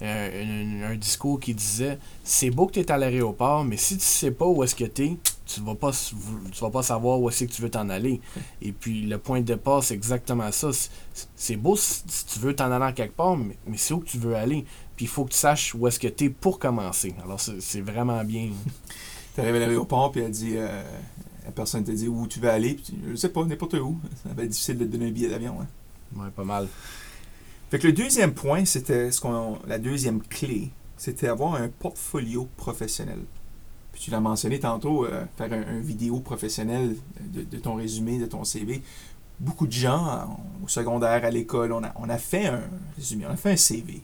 un, 0.00 0.94
discours 0.96 1.40
qui 1.40 1.54
disait 1.54 1.98
c'est 2.22 2.50
beau 2.50 2.66
que 2.66 2.72
tu 2.72 2.80
es 2.80 2.90
à 2.90 2.98
l'aéroport, 2.98 3.64
mais 3.64 3.76
si 3.76 3.96
tu 3.96 4.04
sais 4.04 4.30
pas 4.30 4.46
où 4.46 4.62
est-ce 4.62 4.74
que 4.74 4.84
tu 4.84 5.04
es, 5.04 5.16
tu 5.46 5.60
vas 5.60 5.74
pas 5.74 5.90
tu 5.90 6.60
vas 6.60 6.70
pas 6.70 6.82
savoir 6.82 7.20
où 7.20 7.28
est-ce 7.28 7.44
que 7.44 7.50
tu 7.50 7.62
veux 7.62 7.70
t'en 7.70 7.88
aller. 7.88 8.20
Et 8.62 8.72
puis 8.72 9.02
le 9.02 9.18
point 9.18 9.40
de 9.40 9.46
départ, 9.46 9.82
c'est 9.82 9.94
exactement 9.94 10.50
ça. 10.52 10.70
C'est 11.34 11.56
beau 11.56 11.76
si, 11.76 12.02
tu 12.26 12.38
veux 12.38 12.54
t'en 12.54 12.70
aller 12.70 12.94
quelque 12.94 13.16
part, 13.16 13.36
mais, 13.36 13.56
c'est 13.76 13.94
où 13.94 14.00
que 14.00 14.08
tu 14.08 14.18
veux 14.18 14.36
aller. 14.36 14.64
Puis 14.98 15.04
il 15.04 15.08
faut 15.08 15.24
que 15.24 15.30
tu 15.30 15.38
saches 15.38 15.74
où 15.76 15.86
est-ce 15.86 16.00
que 16.00 16.08
tu 16.08 16.24
es 16.24 16.28
pour 16.28 16.58
commencer. 16.58 17.14
Alors 17.22 17.40
c'est 17.40 17.80
vraiment 17.80 18.22
bien. 18.24 18.50
tu 19.34 19.40
arrives 19.40 19.54
à 19.54 19.60
l'aéroport, 19.60 20.10
puis 20.10 20.22
elle 20.22 20.32
dit 20.32 20.56
euh, 20.56 20.82
la 21.46 21.52
personne 21.52 21.84
te 21.84 21.92
dit 21.92 22.08
où 22.08 22.26
tu 22.26 22.40
veux 22.40 22.50
aller, 22.50 22.74
puis 22.74 22.82
tu, 22.82 22.94
je 23.10 23.14
sais 23.14 23.28
pas, 23.28 23.44
n'importe 23.44 23.74
où. 23.74 23.96
Ça 24.24 24.34
va 24.34 24.42
être 24.42 24.50
difficile 24.50 24.76
de 24.76 24.84
te 24.84 24.90
donner 24.90 25.06
un 25.06 25.12
billet 25.12 25.28
d'avion. 25.28 25.56
Hein. 25.62 25.66
Ouais, 26.20 26.30
pas 26.34 26.44
mal. 26.44 26.68
Fait 27.70 27.78
que 27.78 27.86
le 27.86 27.92
deuxième 27.92 28.34
point, 28.34 28.64
c'était 28.64 29.12
ce 29.12 29.20
qu'on 29.20 29.58
la 29.66 29.78
deuxième 29.78 30.20
clé, 30.20 30.70
c'était 30.96 31.28
avoir 31.28 31.54
un 31.54 31.68
portfolio 31.68 32.48
professionnel 32.56 33.20
tu 33.98 34.10
l'as 34.10 34.20
mentionné 34.20 34.60
tantôt, 34.60 35.04
euh, 35.04 35.24
faire 35.36 35.52
un, 35.52 35.80
vidéo 35.80 36.20
professionnel 36.20 36.96
de, 37.20 37.58
ton 37.58 37.74
résumé, 37.74 38.18
de 38.18 38.26
ton 38.26 38.44
CV. 38.44 38.82
Beaucoup 39.40 39.66
de 39.66 39.72
gens, 39.72 40.38
au 40.64 40.68
secondaire, 40.68 41.24
à 41.24 41.30
l'école, 41.30 41.72
on 41.72 41.82
a, 41.84 41.92
on 41.96 42.08
a 42.08 42.18
fait 42.18 42.46
un 42.46 42.62
résumé, 42.96 43.26
on 43.26 43.32
a 43.32 43.36
fait 43.36 43.52
un 43.52 43.56
CV. 43.56 44.02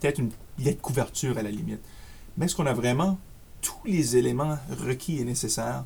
Peut-être 0.00 0.18
une 0.18 0.30
lettre 0.58 0.78
de 0.78 0.82
couverture 0.82 1.38
à 1.38 1.42
la 1.42 1.50
limite. 1.50 1.80
Mais 2.36 2.46
est-ce 2.46 2.56
qu'on 2.56 2.66
a 2.66 2.72
vraiment 2.72 3.18
tous 3.60 3.84
les 3.84 4.16
éléments 4.16 4.58
requis 4.70 5.18
et 5.18 5.24
nécessaires 5.24 5.84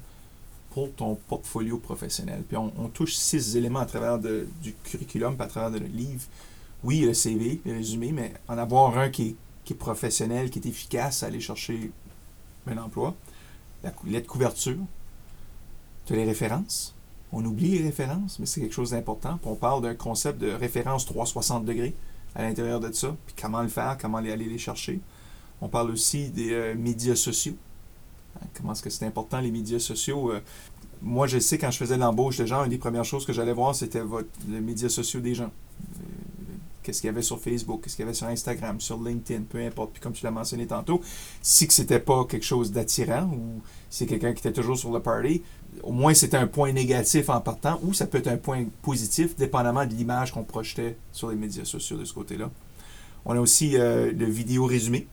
pour 0.70 0.92
ton 0.92 1.16
portfolio 1.28 1.78
professionnel? 1.78 2.42
Puis 2.46 2.56
on, 2.56 2.70
touche 2.88 3.14
six 3.14 3.56
éléments 3.56 3.80
à 3.80 3.86
travers 3.86 4.18
du 4.18 4.74
curriculum, 4.84 5.36
à 5.40 5.46
travers 5.46 5.80
le 5.80 5.86
livre. 5.86 6.22
Oui, 6.84 7.00
le 7.00 7.14
CV, 7.14 7.60
le 7.64 7.72
résumé, 7.72 8.12
mais 8.12 8.34
en 8.46 8.58
avoir 8.58 8.96
un 8.98 9.08
qui 9.08 9.28
est, 9.28 9.36
qui 9.64 9.72
est 9.72 9.76
professionnel, 9.76 10.50
qui 10.50 10.58
est 10.58 10.66
efficace 10.66 11.22
à 11.22 11.26
aller 11.26 11.40
chercher 11.40 11.90
un 12.66 12.78
emploi, 12.78 13.14
la 13.82 13.92
lettre 14.06 14.26
couverture, 14.26 14.78
tu 16.06 16.12
as 16.12 16.16
les 16.16 16.24
références. 16.24 16.94
On 17.32 17.44
oublie 17.44 17.78
les 17.78 17.84
références, 17.84 18.38
mais 18.38 18.46
c'est 18.46 18.60
quelque 18.60 18.74
chose 18.74 18.90
d'important. 18.90 19.40
On 19.44 19.54
parle 19.54 19.82
d'un 19.82 19.94
concept 19.94 20.38
de 20.38 20.50
référence 20.50 21.04
360 21.06 21.64
degrés 21.64 21.94
à 22.34 22.42
l'intérieur 22.42 22.80
de 22.80 22.90
ça, 22.92 23.16
puis 23.26 23.34
comment 23.40 23.62
le 23.62 23.68
faire, 23.68 23.96
comment 24.00 24.18
aller, 24.18 24.36
les 24.36 24.58
chercher. 24.58 25.00
On 25.60 25.68
parle 25.68 25.90
aussi 25.90 26.30
des 26.30 26.52
euh, 26.52 26.74
médias 26.74 27.14
sociaux. 27.14 27.56
Hein, 28.36 28.46
comment 28.56 28.72
est-ce 28.72 28.82
que 28.82 28.90
c'est 28.90 29.06
important, 29.06 29.40
les 29.40 29.50
médias 29.50 29.78
sociaux? 29.78 30.32
Euh, 30.32 30.40
moi, 31.00 31.26
je 31.26 31.38
sais, 31.38 31.58
quand 31.58 31.70
je 31.70 31.78
faisais 31.78 31.96
l'embauche 31.96 32.38
de 32.38 32.46
gens, 32.46 32.64
une 32.64 32.70
des 32.70 32.78
premières 32.78 33.04
choses 33.04 33.24
que 33.24 33.32
j'allais 33.32 33.52
voir, 33.52 33.74
c'était 33.74 34.02
les 34.48 34.60
médias 34.60 34.88
sociaux 34.88 35.20
des 35.20 35.34
gens. 35.34 35.50
Qu'est-ce 36.84 37.00
qu'il 37.00 37.08
y 37.08 37.10
avait 37.10 37.22
sur 37.22 37.40
Facebook, 37.40 37.80
qu'est-ce 37.82 37.96
qu'il 37.96 38.04
y 38.04 38.06
avait 38.06 38.14
sur 38.14 38.26
Instagram, 38.26 38.78
sur 38.78 39.02
LinkedIn, 39.02 39.44
peu 39.48 39.58
importe. 39.58 39.92
Puis 39.92 40.02
comme 40.02 40.12
tu 40.12 40.22
l'as 40.22 40.30
mentionné 40.30 40.66
tantôt, 40.66 41.00
si 41.40 41.66
que 41.66 41.72
c'était 41.72 41.98
pas 41.98 42.26
quelque 42.26 42.44
chose 42.44 42.70
d'attirant 42.72 43.24
ou 43.24 43.62
c'est 43.88 44.04
quelqu'un 44.04 44.34
qui 44.34 44.40
était 44.40 44.52
toujours 44.52 44.76
sur 44.76 44.92
le 44.92 45.00
party, 45.00 45.42
au 45.82 45.92
moins 45.92 46.12
c'était 46.12 46.36
un 46.36 46.46
point 46.46 46.72
négatif 46.72 47.30
en 47.30 47.40
partant 47.40 47.80
ou 47.82 47.94
ça 47.94 48.06
peut 48.06 48.18
être 48.18 48.28
un 48.28 48.36
point 48.36 48.66
positif, 48.82 49.34
dépendamment 49.34 49.86
de 49.86 49.94
l'image 49.94 50.32
qu'on 50.32 50.44
projetait 50.44 50.98
sur 51.10 51.30
les 51.30 51.36
médias 51.36 51.64
sociaux 51.64 51.96
de 51.96 52.04
ce 52.04 52.12
côté-là. 52.12 52.50
On 53.24 53.34
a 53.34 53.40
aussi 53.40 53.76
euh, 53.76 54.12
le 54.12 54.26
vidéo 54.26 54.66
résumé. 54.66 55.06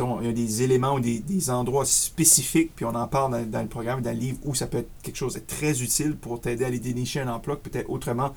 il 0.00 0.26
y 0.26 0.28
a 0.28 0.32
des 0.32 0.62
éléments 0.62 0.94
ou 0.94 1.00
des, 1.00 1.50
endroits 1.50 1.86
spécifiques, 1.86 2.72
puis 2.74 2.84
on 2.84 2.94
en 2.96 3.06
parle 3.06 3.30
dans, 3.30 3.50
dans, 3.50 3.62
le 3.62 3.68
programme, 3.68 4.02
dans 4.02 4.10
le 4.10 4.18
livre, 4.18 4.38
où 4.44 4.56
ça 4.56 4.66
peut 4.66 4.78
être 4.78 4.90
quelque 5.04 5.16
chose 5.16 5.34
de 5.34 5.40
très 5.40 5.82
utile 5.82 6.16
pour 6.16 6.40
t'aider 6.40 6.64
à 6.64 6.66
aller 6.66 6.80
dénicher 6.80 7.20
un 7.20 7.28
emploi 7.28 7.54
que 7.54 7.68
peut-être 7.68 7.88
autrement 7.88 8.34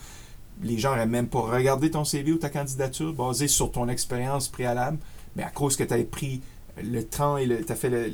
les 0.61 0.77
gens 0.77 0.91
n'auraient 0.91 1.05
même 1.05 1.27
pas 1.27 1.41
regardé 1.41 1.91
ton 1.91 2.03
CV 2.03 2.31
ou 2.33 2.37
ta 2.37 2.49
candidature 2.49 3.13
basée 3.13 3.47
sur 3.47 3.71
ton 3.71 3.87
expérience 3.87 4.47
préalable, 4.47 4.97
mais 5.35 5.43
à 5.43 5.49
cause 5.49 5.75
que 5.75 5.83
tu 5.83 5.93
as 5.93 6.03
pris 6.03 6.41
le 6.81 7.03
temps 7.03 7.37
et 7.37 7.47
tu 7.47 7.71
as 7.71 7.75
fait 7.75 8.11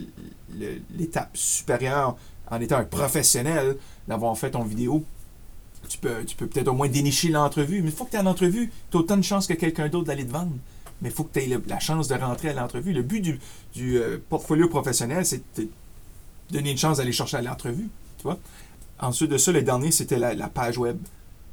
l'étape 0.97 1.35
supérieure 1.35 2.15
en 2.49 2.61
étant 2.61 2.77
un 2.77 2.83
professionnel 2.83 3.77
d'avoir 4.07 4.37
fait 4.37 4.51
ton 4.51 4.63
vidéo, 4.63 5.03
tu 5.87 5.97
peux 5.97 6.47
peut-être 6.47 6.67
au 6.67 6.73
moins 6.73 6.87
dénicher 6.87 7.29
l'entrevue. 7.29 7.81
Mais 7.81 7.89
il 7.89 7.95
faut 7.95 8.05
que 8.05 8.11
tu 8.11 8.17
aies 8.17 8.21
une 8.21 8.27
entrevue. 8.27 8.71
Tu 8.91 8.97
as 8.97 8.99
autant 8.99 9.17
de 9.17 9.23
chances 9.23 9.47
que 9.47 9.53
quelqu'un 9.53 9.87
d'autre 9.87 10.05
d'aller 10.05 10.25
te 10.25 10.31
vendre. 10.31 10.51
Mais 11.01 11.09
il 11.09 11.15
faut 11.15 11.23
que 11.23 11.39
tu 11.39 11.45
aies 11.45 11.59
la 11.67 11.79
chance 11.79 12.07
de 12.07 12.15
rentrer 12.15 12.49
à 12.49 12.53
l'entrevue. 12.53 12.93
Le 12.93 13.03
but 13.03 13.21
du, 13.21 13.39
euh, 13.97 14.17
portfolio 14.29 14.67
professionnel, 14.67 15.25
c'est 15.25 15.41
de 15.57 15.67
donner 16.51 16.71
une 16.71 16.77
chance 16.77 16.97
d'aller 16.97 17.11
chercher 17.11 17.37
à 17.37 17.41
l'entrevue. 17.41 17.89
Ensuite 18.99 19.29
de 19.29 19.37
ça, 19.37 19.51
le 19.51 19.61
dernier, 19.61 19.91
c'était 19.91 20.17
la 20.17 20.47
page 20.47 20.77
web. 20.77 20.97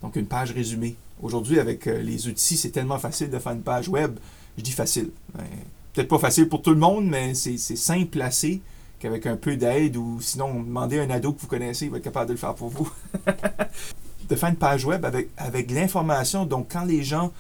Donc, 0.03 0.17
une 0.17 0.27
page 0.27 0.53
résumée. 0.53 0.97
Aujourd'hui, 1.23 1.59
avec 1.59 1.87
euh, 1.87 2.03
les 2.03 2.27
outils, 2.27 2.57
c'est 2.57 2.71
tellement 2.71 2.99
facile 2.99 3.31
de 3.31 3.39
faire 3.39 3.53
une 3.53 3.63
page 3.63 3.89
web. 3.89 4.19
Je 4.59 4.63
dis 4.63 4.73
facile. 4.73 5.11
Ben, 5.35 5.45
peut-être 5.93 6.09
pas 6.09 6.19
facile 6.19 6.49
pour 6.49 6.63
tout 6.63 6.71
le 6.71 6.77
monde, 6.77 7.07
mais 7.07 7.35
c'est 7.35 7.57
simple 7.59 8.07
placé 8.07 8.61
qu'avec 8.99 9.27
un 9.27 9.37
peu 9.37 9.57
d'aide 9.57 9.97
ou 9.97 10.21
sinon, 10.21 10.63
demandez 10.63 10.99
à 10.99 11.03
un 11.03 11.11
ado 11.11 11.33
que 11.33 11.41
vous 11.41 11.47
connaissez, 11.47 11.87
il 11.87 11.91
va 11.91 11.99
être 11.99 12.05
capable 12.05 12.29
de 12.29 12.33
le 12.33 12.39
faire 12.39 12.55
pour 12.55 12.69
vous. 12.69 12.91
de 14.29 14.37
faire 14.37 14.49
une 14.49 14.57
page 14.57 14.85
web 14.85 15.05
avec, 15.05 15.31
avec 15.37 15.71
l'information. 15.71 16.47
Donc, 16.47 16.69
quand 16.73 16.85
les 16.85 17.03
gens 17.03 17.33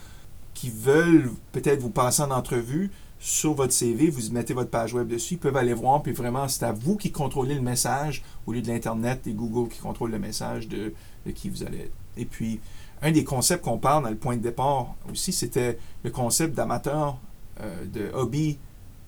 qui 0.54 0.70
veulent 0.70 1.30
peut-être 1.52 1.80
vous 1.80 1.90
passer 1.90 2.22
en 2.22 2.30
entrevue, 2.30 2.90
sur 3.22 3.54
votre 3.54 3.72
CV, 3.72 4.10
vous 4.10 4.32
mettez 4.32 4.52
votre 4.52 4.70
page 4.70 4.92
web 4.94 5.06
dessus, 5.06 5.34
ils 5.34 5.38
peuvent 5.38 5.56
aller 5.56 5.74
voir, 5.74 6.02
puis 6.02 6.12
vraiment, 6.12 6.48
c'est 6.48 6.64
à 6.64 6.72
vous 6.72 6.96
qui 6.96 7.12
contrôlez 7.12 7.54
le 7.54 7.60
message 7.60 8.24
au 8.46 8.52
lieu 8.52 8.60
de 8.60 8.66
l'Internet 8.66 9.28
et 9.28 9.32
Google 9.32 9.72
qui 9.72 9.78
contrôle 9.78 10.10
le 10.10 10.18
message 10.18 10.66
de, 10.66 10.92
de 11.24 11.30
qui 11.30 11.48
vous 11.48 11.62
allez 11.62 11.82
être. 11.82 12.01
Et 12.16 12.24
puis, 12.24 12.60
un 13.02 13.10
des 13.10 13.24
concepts 13.24 13.64
qu'on 13.64 13.78
parle 13.78 14.04
dans 14.04 14.10
le 14.10 14.16
point 14.16 14.36
de 14.36 14.42
départ 14.42 14.94
aussi, 15.10 15.32
c'était 15.32 15.78
le 16.02 16.10
concept 16.10 16.54
d'amateur, 16.54 17.18
euh, 17.60 17.84
de 17.86 18.10
hobby 18.14 18.58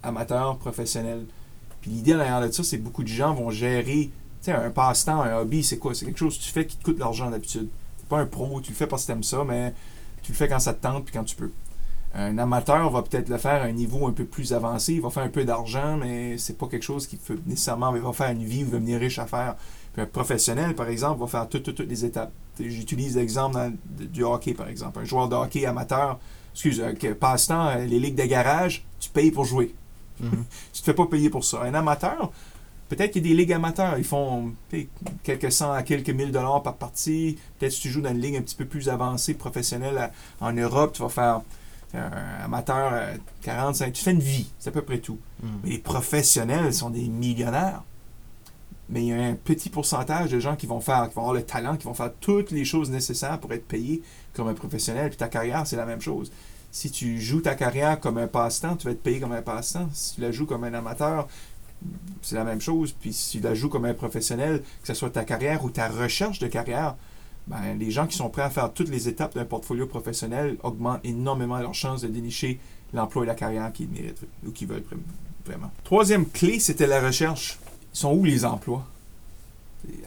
amateur 0.02 0.58
professionnel. 0.58 1.26
Puis 1.80 1.90
l'idée 1.90 2.14
derrière 2.14 2.40
de 2.40 2.50
ça, 2.50 2.64
c'est 2.64 2.78
que 2.78 2.82
beaucoup 2.82 3.02
de 3.02 3.08
gens 3.08 3.34
vont 3.34 3.50
gérer 3.50 4.10
tu 4.44 4.50
un 4.50 4.70
passe-temps, 4.70 5.22
un 5.22 5.38
hobby, 5.38 5.64
c'est 5.64 5.78
quoi? 5.78 5.94
C'est 5.94 6.04
quelque 6.04 6.18
chose 6.18 6.36
que 6.36 6.42
tu 6.42 6.50
fais 6.50 6.66
qui 6.66 6.76
te 6.76 6.84
coûte 6.84 6.96
de 6.96 7.00
l'argent 7.00 7.30
d'habitude. 7.30 7.68
C'est 7.98 8.08
pas 8.08 8.18
un 8.18 8.26
pro, 8.26 8.60
tu 8.60 8.72
le 8.72 8.76
fais 8.76 8.86
parce 8.86 9.02
que 9.02 9.06
tu 9.06 9.12
aimes 9.12 9.22
ça, 9.22 9.42
mais 9.42 9.72
tu 10.22 10.32
le 10.32 10.36
fais 10.36 10.48
quand 10.48 10.58
ça 10.58 10.74
te 10.74 10.82
tente 10.82 11.04
puis 11.04 11.14
quand 11.14 11.24
tu 11.24 11.34
peux. 11.34 11.50
Un 12.14 12.38
amateur 12.38 12.90
va 12.90 13.02
peut-être 13.02 13.28
le 13.28 13.38
faire 13.38 13.62
à 13.62 13.64
un 13.64 13.72
niveau 13.72 14.06
un 14.06 14.12
peu 14.12 14.24
plus 14.24 14.52
avancé. 14.52 14.94
Il 14.94 15.00
va 15.00 15.10
faire 15.10 15.24
un 15.24 15.30
peu 15.30 15.44
d'argent, 15.44 15.96
mais 15.96 16.38
c'est 16.38 16.58
pas 16.58 16.68
quelque 16.68 16.82
chose 16.82 17.06
qui 17.06 17.16
peut 17.16 17.38
nécessairement 17.46 17.90
va 17.90 18.12
faire 18.12 18.30
une 18.30 18.44
vie 18.44 18.64
ou 18.64 18.66
devenir 18.66 19.00
riche 19.00 19.18
à 19.18 19.26
faire. 19.26 19.56
Puis 19.92 20.02
un 20.02 20.06
professionnel, 20.06 20.74
par 20.74 20.88
exemple, 20.88 21.20
va 21.20 21.26
faire 21.26 21.48
toutes, 21.48 21.74
toutes 21.74 21.88
les 21.88 22.04
étapes. 22.04 22.32
J'utilise 22.58 23.16
l'exemple 23.16 23.58
de- 23.98 24.04
du 24.04 24.22
hockey, 24.22 24.54
par 24.54 24.68
exemple. 24.68 25.00
Un 25.00 25.04
joueur 25.04 25.28
de 25.28 25.34
hockey 25.34 25.66
amateur, 25.66 26.18
excuse, 26.52 26.80
euh, 26.80 26.92
que 26.92 27.12
passe-temps, 27.12 27.68
euh, 27.68 27.84
les 27.84 27.98
ligues 27.98 28.14
de 28.14 28.24
garage, 28.24 28.84
tu 29.00 29.10
payes 29.10 29.30
pour 29.32 29.44
jouer. 29.44 29.74
Mhm. 30.20 30.44
Tu 30.72 30.80
te 30.80 30.84
fais 30.84 30.94
pas 30.94 31.06
payer 31.06 31.30
pour 31.30 31.44
ça. 31.44 31.62
Un 31.62 31.74
amateur, 31.74 32.30
peut-être 32.88 33.10
qu'il 33.12 33.22
y 33.26 33.26
a 33.26 33.28
des 33.30 33.34
ligues 33.42 33.52
amateurs. 33.52 33.98
Ils 33.98 34.04
font 34.04 34.52
quelques 35.24 35.50
cent 35.50 35.72
à 35.72 35.82
quelques 35.82 36.10
mille 36.10 36.30
dollars 36.30 36.62
par 36.62 36.74
partie. 36.76 37.38
Peut-être 37.58 37.72
si 37.72 37.80
tu 37.80 37.90
joues 37.90 38.00
dans 38.02 38.10
une 38.12 38.20
ligue 38.20 38.36
un 38.36 38.42
petit 38.42 38.54
peu 38.56 38.66
plus 38.66 38.88
avancée, 38.88 39.34
professionnelle 39.34 39.98
à- 39.98 40.10
en 40.40 40.52
Europe, 40.52 40.92
tu 40.94 41.02
vas 41.02 41.08
faire 41.08 41.40
un 41.92 42.44
amateur 42.44 42.90
euh, 42.92 43.14
45. 43.42 43.92
Tu 43.92 44.02
fais 44.04 44.10
une 44.12 44.20
vie, 44.20 44.48
c'est 44.58 44.68
à 44.70 44.72
peu 44.72 44.82
près 44.82 44.98
tout. 44.98 45.18
Mhm. 45.42 45.50
Mais 45.64 45.70
les 45.70 45.78
professionnels 45.78 46.72
sont 46.74 46.90
des 46.90 47.08
millionnaires. 47.08 47.82
Mais 48.90 49.02
il 49.02 49.08
y 49.08 49.12
a 49.12 49.16
un 49.22 49.34
petit 49.34 49.70
pourcentage 49.70 50.30
de 50.30 50.38
gens 50.40 50.56
qui 50.56 50.66
vont 50.66 50.80
faire, 50.80 51.08
qui 51.08 51.14
vont 51.14 51.22
avoir 51.22 51.34
le 51.34 51.42
talent, 51.42 51.76
qui 51.76 51.84
vont 51.84 51.94
faire 51.94 52.12
toutes 52.20 52.50
les 52.50 52.64
choses 52.64 52.90
nécessaires 52.90 53.40
pour 53.40 53.52
être 53.52 53.66
payés 53.66 54.02
comme 54.34 54.48
un 54.48 54.54
professionnel. 54.54 55.08
Puis 55.08 55.16
ta 55.16 55.28
carrière, 55.28 55.66
c'est 55.66 55.76
la 55.76 55.86
même 55.86 56.00
chose. 56.02 56.30
Si 56.70 56.90
tu 56.90 57.20
joues 57.20 57.40
ta 57.40 57.54
carrière 57.54 57.98
comme 58.00 58.18
un 58.18 58.26
passe-temps, 58.26 58.76
tu 58.76 58.86
vas 58.86 58.90
être 58.92 59.02
payé 59.02 59.20
comme 59.20 59.32
un 59.32 59.42
passe-temps. 59.42 59.88
Si 59.92 60.16
tu 60.16 60.20
la 60.20 60.32
joues 60.32 60.44
comme 60.46 60.64
un 60.64 60.74
amateur, 60.74 61.28
c'est 62.20 62.34
la 62.36 62.44
même 62.44 62.60
chose. 62.60 62.92
Puis 62.98 63.12
si 63.12 63.38
tu 63.38 63.44
la 63.44 63.54
joues 63.54 63.68
comme 63.68 63.84
un 63.86 63.94
professionnel, 63.94 64.62
que 64.82 64.86
ce 64.88 64.94
soit 64.94 65.10
ta 65.10 65.24
carrière 65.24 65.64
ou 65.64 65.70
ta 65.70 65.88
recherche 65.88 66.38
de 66.38 66.46
carrière, 66.46 66.96
ben, 67.46 67.78
les 67.78 67.90
gens 67.90 68.06
qui 68.06 68.16
sont 68.16 68.28
prêts 68.28 68.42
à 68.42 68.50
faire 68.50 68.72
toutes 68.72 68.88
les 68.88 69.08
étapes 69.08 69.34
d'un 69.34 69.44
portfolio 69.44 69.86
professionnel 69.86 70.56
augmentent 70.62 71.00
énormément 71.04 71.58
leurs 71.58 71.74
chances 71.74 72.02
de 72.02 72.08
dénicher 72.08 72.58
l'emploi 72.92 73.24
et 73.24 73.26
la 73.26 73.34
carrière 73.34 73.72
qu'ils 73.72 73.88
méritent 73.88 74.22
ou 74.46 74.50
qu'ils 74.50 74.66
veulent 74.68 74.80
vra- 74.90 74.96
vraiment. 75.46 75.70
Troisième 75.84 76.26
clé, 76.26 76.58
c'était 76.58 76.86
la 76.86 77.00
recherche. 77.00 77.58
Ils 77.94 77.98
sont 77.98 78.12
où 78.12 78.24
les 78.24 78.44
emplois? 78.44 78.84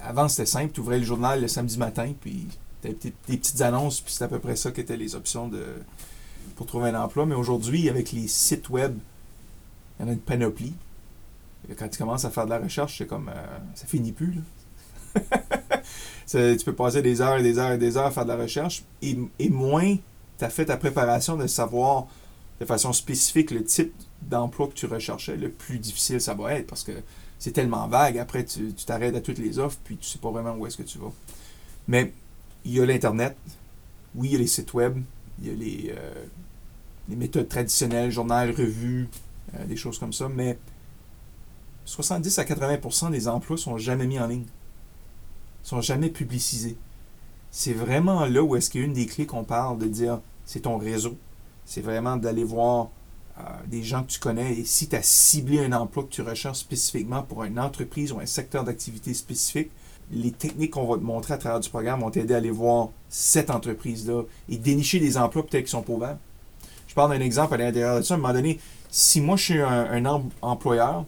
Avant, 0.03 0.27
c'était 0.27 0.45
simple. 0.45 0.71
Tu 0.73 0.81
ouvrais 0.81 0.99
le 0.99 1.05
journal 1.05 1.41
le 1.41 1.47
samedi 1.47 1.77
matin, 1.77 2.13
puis 2.19 2.47
tu 2.81 2.89
des, 2.89 3.13
des 3.27 3.37
petites 3.37 3.61
annonces, 3.61 4.01
puis 4.01 4.13
c'est 4.13 4.23
à 4.23 4.27
peu 4.27 4.39
près 4.39 4.55
ça 4.55 4.71
qu'étaient 4.71 4.97
les 4.97 5.15
options 5.15 5.49
pour 6.55 6.65
trouver 6.65 6.89
un 6.89 7.01
emploi. 7.01 7.25
Mais 7.25 7.35
aujourd'hui, 7.35 7.89
avec 7.89 8.11
les 8.11 8.27
sites 8.27 8.69
web, 8.69 8.97
il 9.99 10.03
y 10.03 10.05
en 10.05 10.09
a 10.09 10.13
une 10.13 10.19
panoplie. 10.19 10.73
Quand 11.77 11.87
tu 11.89 11.97
commences 11.97 12.23
à 12.25 12.29
faire 12.29 12.45
de 12.45 12.51
la 12.51 12.59
recherche, 12.59 12.97
c'est 12.97 13.07
comme. 13.07 13.29
euh, 13.29 13.57
ça 13.75 13.85
finit 13.85 14.11
plus, 14.11 14.33
là. 14.33 15.21
Tu 16.27 16.65
peux 16.65 16.75
passer 16.75 17.01
des 17.01 17.21
heures 17.21 17.37
et 17.37 17.43
des 17.43 17.57
heures 17.57 17.71
et 17.71 17.77
des 17.77 17.95
heures 17.95 18.07
à 18.07 18.11
faire 18.11 18.25
de 18.25 18.29
la 18.29 18.35
recherche, 18.35 18.83
et, 19.01 19.17
et 19.39 19.49
moins 19.49 19.95
tu 20.37 20.43
as 20.45 20.49
fait 20.49 20.65
ta 20.65 20.75
préparation 20.75 21.37
de 21.37 21.47
savoir 21.47 22.07
de 22.59 22.65
façon 22.65 22.91
spécifique 22.91 23.51
le 23.51 23.63
type 23.63 23.93
d'emploi 24.23 24.67
que 24.67 24.73
tu 24.73 24.87
recherchais, 24.87 25.37
le 25.37 25.49
plus 25.49 25.79
difficile 25.79 26.19
ça 26.19 26.33
va 26.33 26.55
être 26.55 26.67
parce 26.67 26.83
que 26.83 26.91
c'est 27.39 27.51
tellement 27.51 27.87
vague. 27.87 28.17
Après, 28.17 28.45
tu 28.45 28.73
t'arrêtes 28.73 29.15
à 29.15 29.21
toutes 29.21 29.37
les 29.37 29.59
offres, 29.59 29.77
puis 29.83 29.97
tu 29.97 30.07
sais 30.07 30.19
pas 30.19 30.31
vraiment 30.31 30.55
où 30.55 30.65
est-ce 30.65 30.77
que 30.77 30.83
tu 30.83 30.97
vas. 30.97 31.11
Mais 31.87 32.13
il 32.65 32.73
y 32.73 32.81
a 32.81 32.85
l'Internet, 32.85 33.37
oui, 34.15 34.29
il 34.29 34.33
y 34.33 34.35
a 34.35 34.39
les 34.39 34.47
sites 34.47 34.73
web, 34.73 34.97
il 35.39 35.47
y 35.47 35.51
a 35.51 35.53
les, 35.53 35.95
euh, 35.97 37.15
méthodes 37.15 37.47
traditionnelles, 37.47 38.11
journal, 38.11 38.51
revue, 38.51 39.07
euh, 39.55 39.65
des 39.65 39.77
choses 39.77 39.99
comme 39.99 40.13
ça, 40.13 40.27
mais 40.27 40.57
70 41.85 42.39
à 42.39 42.43
80% 42.43 43.11
des 43.11 43.27
emplois 43.27 43.57
sont 43.57 43.77
jamais 43.77 44.07
mis 44.07 44.19
en 44.19 44.27
ligne, 44.27 44.45
sont 45.63 45.81
jamais 45.81 46.09
publicisés. 46.09 46.77
C'est 47.51 47.73
vraiment 47.73 48.25
là 48.25 48.43
où 48.43 48.55
est-ce 48.55 48.69
qu'il 48.69 48.81
une 48.81 48.93
des 48.93 49.05
clés 49.05 49.25
qu'on 49.25 49.45
parle 49.45 49.77
de 49.77 49.85
dire 49.85 50.19
c'est 50.45 50.61
ton 50.61 50.77
réseau. 50.77 51.17
C'est 51.65 51.81
vraiment 51.81 52.17
d'aller 52.17 52.43
voir 52.43 52.89
des 53.67 53.83
gens 53.83 54.03
que 54.03 54.09
tu 54.11 54.19
connais 54.19 54.53
et 54.53 54.65
si 54.65 54.87
tu 54.87 54.95
as 54.95 55.01
ciblé 55.03 55.59
un 55.63 55.71
emploi 55.73 56.03
que 56.03 56.09
tu 56.09 56.21
recherches 56.21 56.59
spécifiquement 56.59 57.21
pour 57.23 57.43
une 57.43 57.59
entreprise 57.59 58.11
ou 58.11 58.19
un 58.19 58.25
secteur 58.25 58.63
d'activité 58.63 59.13
spécifique, 59.13 59.69
les 60.11 60.31
techniques 60.31 60.71
qu'on 60.71 60.87
va 60.87 60.95
te 60.97 61.03
montrer 61.03 61.33
à 61.33 61.37
travers 61.37 61.59
du 61.59 61.69
programme 61.69 61.99
vont 61.99 62.09
t'aider 62.11 62.33
à 62.33 62.37
aller 62.37 62.49
voir 62.51 62.89
cette 63.09 63.49
entreprise-là 63.49 64.23
et 64.49 64.57
dénicher 64.57 64.99
des 64.99 65.17
emplois 65.17 65.45
peut-être 65.45 65.65
qui 65.65 65.71
sont 65.71 65.81
pas 65.81 65.93
ouverts. 65.93 66.17
Je 66.87 66.95
parle 66.95 67.11
d'un 67.11 67.23
exemple 67.23 67.53
à 67.55 67.57
l'intérieur 67.57 67.97
de 67.97 68.01
ça. 68.03 68.13
À 68.13 68.17
un 68.17 68.19
moment 68.21 68.33
donné, 68.33 68.59
si 68.89 69.19
moi 69.21 69.35
je 69.35 69.43
suis 69.43 69.61
un, 69.61 69.67
un 69.91 70.05
em- 70.05 70.29
employeur, 70.41 71.05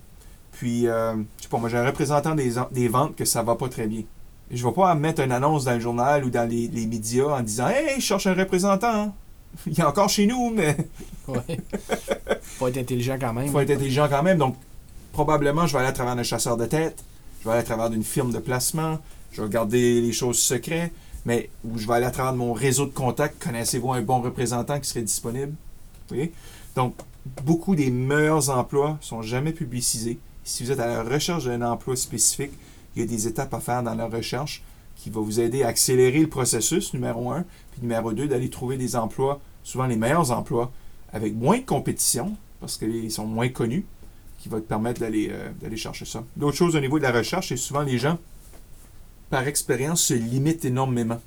puis 0.51 0.87
euh, 0.87 1.15
je 1.37 1.43
sais 1.43 1.49
pas, 1.49 1.57
moi 1.57 1.69
j'ai 1.69 1.77
un 1.77 1.85
représentant 1.85 2.35
des, 2.35 2.57
en- 2.59 2.67
des 2.71 2.89
ventes 2.89 3.15
que 3.15 3.23
ça 3.25 3.41
va 3.41 3.55
pas 3.55 3.69
très 3.69 3.87
bien. 3.87 4.03
Je 4.51 4.65
vais 4.65 4.73
pas 4.73 4.93
mettre 4.95 5.21
une 5.21 5.31
annonce 5.31 5.63
dans 5.65 5.73
le 5.73 5.79
journal 5.79 6.25
ou 6.25 6.29
dans 6.29 6.47
les, 6.49 6.67
les 6.67 6.85
médias 6.85 7.25
en 7.27 7.41
disant 7.41 7.69
Hey, 7.69 7.95
je 7.95 8.01
cherche 8.05 8.27
un 8.27 8.33
représentant. 8.33 8.91
hein. 8.93 9.13
Il 9.65 9.79
est 9.79 9.83
encore 9.83 10.09
chez 10.09 10.27
nous, 10.27 10.51
mais 10.53 10.75
Ouais. 11.31 11.59
Faut 12.41 12.67
être 12.67 12.77
intelligent 12.77 13.17
quand 13.19 13.33
même. 13.33 13.45
il 13.45 13.51
faut 13.51 13.59
être 13.59 13.71
intelligent 13.71 14.07
quand 14.09 14.23
même. 14.23 14.37
Donc, 14.37 14.55
probablement, 15.11 15.67
je 15.67 15.73
vais 15.73 15.79
aller 15.79 15.89
à 15.89 15.93
travers 15.93 16.17
un 16.17 16.23
chasseur 16.23 16.57
de 16.57 16.65
tête, 16.65 17.03
je 17.39 17.45
vais 17.45 17.51
aller 17.51 17.61
à 17.61 17.63
travers 17.63 17.89
d'une 17.89 18.03
firme 18.03 18.31
de 18.31 18.39
placement, 18.39 18.99
je 19.31 19.41
vais 19.41 19.49
garder 19.49 20.01
les 20.01 20.11
choses 20.11 20.39
secrètes, 20.39 20.91
mais 21.25 21.49
ou 21.63 21.77
je 21.77 21.87
vais 21.87 21.95
aller 21.95 22.05
à 22.05 22.11
travers 22.11 22.33
mon 22.33 22.53
réseau 22.53 22.85
de 22.85 22.91
contacts. 22.91 23.41
Connaissez-vous 23.43 23.91
un 23.93 24.01
bon 24.01 24.21
représentant 24.21 24.79
qui 24.79 24.89
serait 24.89 25.01
disponible? 25.01 25.53
Donc, 26.75 26.95
beaucoup 27.43 27.75
des 27.75 27.91
meilleurs 27.91 28.49
emplois 28.49 28.97
sont 29.01 29.21
jamais 29.21 29.51
publicisés. 29.51 30.17
Si 30.43 30.63
vous 30.63 30.71
êtes 30.71 30.79
à 30.79 30.87
la 30.87 31.03
recherche 31.03 31.45
d'un 31.45 31.61
emploi 31.61 31.95
spécifique, 31.95 32.51
il 32.95 33.01
y 33.01 33.05
a 33.05 33.07
des 33.07 33.27
étapes 33.27 33.53
à 33.53 33.59
faire 33.59 33.83
dans 33.83 33.93
la 33.93 34.07
recherche 34.07 34.63
qui 34.95 35.09
va 35.09 35.21
vous 35.21 35.39
aider 35.39 35.63
à 35.63 35.67
accélérer 35.67 36.19
le 36.19 36.27
processus, 36.27 36.93
numéro 36.93 37.31
un, 37.31 37.45
puis 37.71 37.81
numéro 37.81 38.11
deux, 38.11 38.27
d'aller 38.27 38.49
trouver 38.49 38.77
des 38.77 38.95
emplois, 38.95 39.39
souvent 39.63 39.85
les 39.85 39.95
meilleurs 39.95 40.31
emplois, 40.31 40.71
avec 41.13 41.35
moins 41.35 41.57
de 41.59 41.65
compétition, 41.65 42.35
parce 42.59 42.77
qu'ils 42.77 43.11
sont 43.11 43.25
moins 43.25 43.49
connus, 43.49 43.85
qui 44.39 44.49
va 44.49 44.57
te 44.57 44.65
permettre 44.65 45.01
d'aller 45.01 45.29
euh, 45.31 45.49
d'aller 45.61 45.77
chercher 45.77 46.05
ça. 46.05 46.23
L'autre 46.37 46.57
chose 46.57 46.75
au 46.75 46.79
niveau 46.79 46.97
de 46.97 47.03
la 47.03 47.11
recherche, 47.11 47.49
c'est 47.49 47.57
souvent 47.57 47.81
les 47.81 47.97
gens, 47.97 48.17
par 49.29 49.47
expérience, 49.47 50.01
se 50.01 50.13
limitent 50.13 50.65
énormément 50.65 51.19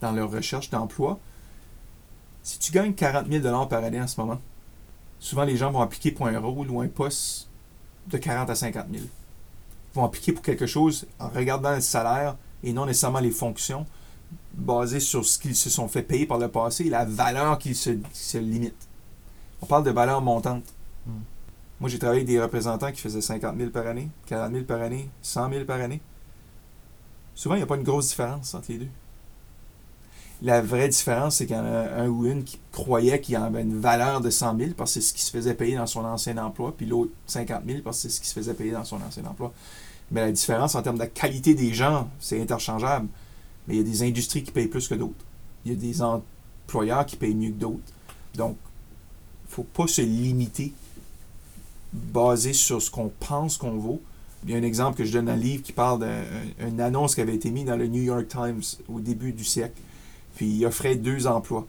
dans 0.00 0.12
leur 0.12 0.30
recherche 0.30 0.70
d'emploi. 0.70 1.18
Si 2.42 2.58
tu 2.58 2.72
gagnes 2.72 2.92
40 2.92 3.26
000 3.30 3.66
par 3.66 3.82
année 3.82 4.00
en 4.00 4.06
ce 4.06 4.20
moment, 4.20 4.40
souvent 5.18 5.44
les 5.44 5.56
gens 5.56 5.70
vont 5.70 5.80
appliquer 5.80 6.10
pour 6.10 6.26
un 6.26 6.38
rôle 6.38 6.70
ou 6.70 6.80
un 6.80 6.88
poste 6.88 7.48
de 8.08 8.18
40 8.18 8.50
à 8.50 8.54
50 8.54 8.86
000. 8.92 9.02
Ils 9.02 9.94
vont 9.94 10.04
appliquer 10.04 10.32
pour 10.32 10.42
quelque 10.42 10.66
chose 10.66 11.06
en 11.18 11.28
regardant 11.28 11.74
le 11.74 11.80
salaire 11.80 12.36
et 12.62 12.72
non 12.72 12.84
nécessairement 12.84 13.20
les 13.20 13.30
fonctions, 13.30 13.86
basées 14.56 15.00
sur 15.00 15.24
ce 15.24 15.38
qu'ils 15.38 15.56
se 15.56 15.70
sont 15.70 15.88
fait 15.88 16.02
payer 16.02 16.26
par 16.26 16.38
le 16.38 16.48
passé 16.48 16.86
et 16.86 16.90
la 16.90 17.04
valeur 17.04 17.58
qu'ils 17.58 17.76
se, 17.76 17.90
se 18.12 18.38
limitent. 18.38 18.88
On 19.62 19.66
parle 19.66 19.84
de 19.84 19.90
valeur 19.90 20.20
montante. 20.20 20.64
Hmm. 21.06 21.20
Moi, 21.80 21.90
j'ai 21.90 21.98
travaillé 21.98 22.20
avec 22.20 22.28
des 22.28 22.40
représentants 22.40 22.92
qui 22.92 23.00
faisaient 23.00 23.20
50 23.20 23.56
000 23.56 23.70
par 23.70 23.86
année, 23.86 24.08
40 24.26 24.52
000 24.52 24.64
par 24.64 24.80
année, 24.80 25.08
100 25.22 25.50
000 25.50 25.64
par 25.64 25.80
année. 25.80 26.00
Souvent, 27.34 27.56
il 27.56 27.58
n'y 27.58 27.64
a 27.64 27.66
pas 27.66 27.76
une 27.76 27.82
grosse 27.82 28.08
différence 28.08 28.54
entre 28.54 28.66
les 28.70 28.78
deux. 28.78 28.88
La 30.42 30.60
vraie 30.60 30.88
différence, 30.88 31.36
c'est 31.36 31.46
qu'il 31.46 31.56
y 31.56 31.58
en 31.58 31.64
a 31.64 32.02
un 32.02 32.08
ou 32.08 32.26
une 32.26 32.44
qui 32.44 32.58
croyait 32.70 33.20
qu'il 33.20 33.34
y 33.34 33.36
avait 33.36 33.62
une 33.62 33.80
valeur 33.80 34.20
de 34.20 34.30
100 34.30 34.58
000 34.58 34.70
parce 34.76 34.94
que 34.94 35.00
c'est 35.00 35.08
ce 35.08 35.14
qui 35.14 35.22
se 35.22 35.30
faisait 35.30 35.54
payer 35.54 35.76
dans 35.76 35.86
son 35.86 36.04
ancien 36.04 36.36
emploi, 36.38 36.74
puis 36.76 36.86
l'autre 36.86 37.12
50 37.26 37.62
000 37.66 37.80
parce 37.82 37.96
que 37.96 38.02
c'est 38.02 38.16
ce 38.16 38.20
qui 38.20 38.28
se 38.28 38.34
faisait 38.34 38.54
payer 38.54 38.72
dans 38.72 38.84
son 38.84 38.96
ancien 38.96 39.24
emploi. 39.24 39.52
Mais 40.10 40.20
la 40.20 40.32
différence 40.32 40.74
en 40.74 40.82
termes 40.82 40.98
de 40.98 41.04
qualité 41.04 41.54
des 41.54 41.72
gens, 41.72 42.08
c'est 42.20 42.40
interchangeable. 42.40 43.08
Mais 43.66 43.74
il 43.74 43.78
y 43.78 43.80
a 43.80 43.84
des 43.84 44.02
industries 44.02 44.42
qui 44.42 44.52
payent 44.52 44.68
plus 44.68 44.88
que 44.88 44.94
d'autres. 44.94 45.24
Il 45.64 45.72
y 45.72 45.74
a 45.74 45.78
des 45.78 46.02
employeurs 46.02 47.06
qui 47.06 47.16
payent 47.16 47.34
mieux 47.34 47.50
que 47.50 47.60
d'autres. 47.60 47.92
Donc, 48.34 48.56
il 49.44 49.50
ne 49.50 49.54
faut 49.54 49.62
pas 49.62 49.86
se 49.86 50.02
limiter 50.02 50.72
basé 51.92 52.52
sur 52.52 52.82
ce 52.82 52.90
qu'on 52.90 53.10
pense 53.20 53.56
qu'on 53.56 53.78
vaut. 53.78 54.00
Il 54.44 54.50
y 54.50 54.54
a 54.54 54.58
un 54.58 54.62
exemple 54.62 54.98
que 54.98 55.04
je 55.04 55.12
donne 55.12 55.26
dans 55.26 55.36
le 55.36 55.40
livre 55.40 55.62
qui 55.62 55.72
parle 55.72 56.06
d'une 56.58 56.80
annonce 56.80 57.14
qui 57.14 57.20
avait 57.20 57.34
été 57.34 57.50
mise 57.50 57.64
dans 57.64 57.76
le 57.76 57.86
New 57.86 58.02
York 58.02 58.28
Times 58.28 58.62
au 58.88 59.00
début 59.00 59.32
du 59.32 59.44
siècle. 59.44 59.80
Puis 60.34 60.48
il 60.48 60.66
offrait 60.66 60.96
deux 60.96 61.26
emplois. 61.26 61.66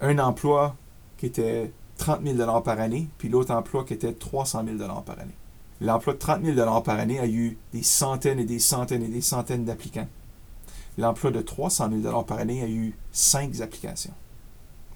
Un 0.00 0.18
emploi 0.18 0.76
qui 1.18 1.26
était 1.26 1.72
30 1.98 2.20
000 2.24 2.60
par 2.62 2.78
année, 2.78 3.08
puis 3.18 3.28
l'autre 3.28 3.52
emploi 3.52 3.84
qui 3.84 3.94
était 3.94 4.12
300 4.12 4.64
000 4.64 4.78
par 5.02 5.18
année. 5.18 5.34
L'emploi 5.80 6.12
de 6.12 6.18
30 6.18 6.44
000 6.44 6.80
par 6.82 6.98
année 6.98 7.18
a 7.18 7.26
eu 7.26 7.56
des 7.72 7.82
centaines 7.82 8.38
et 8.38 8.44
des 8.44 8.58
centaines 8.58 9.02
et 9.02 9.08
des 9.08 9.20
centaines 9.20 9.64
d'applicants. 9.64 10.08
L'emploi 10.98 11.30
de 11.30 11.40
300 11.40 11.90
000 12.02 12.22
par 12.24 12.38
année 12.38 12.62
a 12.62 12.68
eu 12.68 12.94
5 13.12 13.60
applications. 13.60 14.14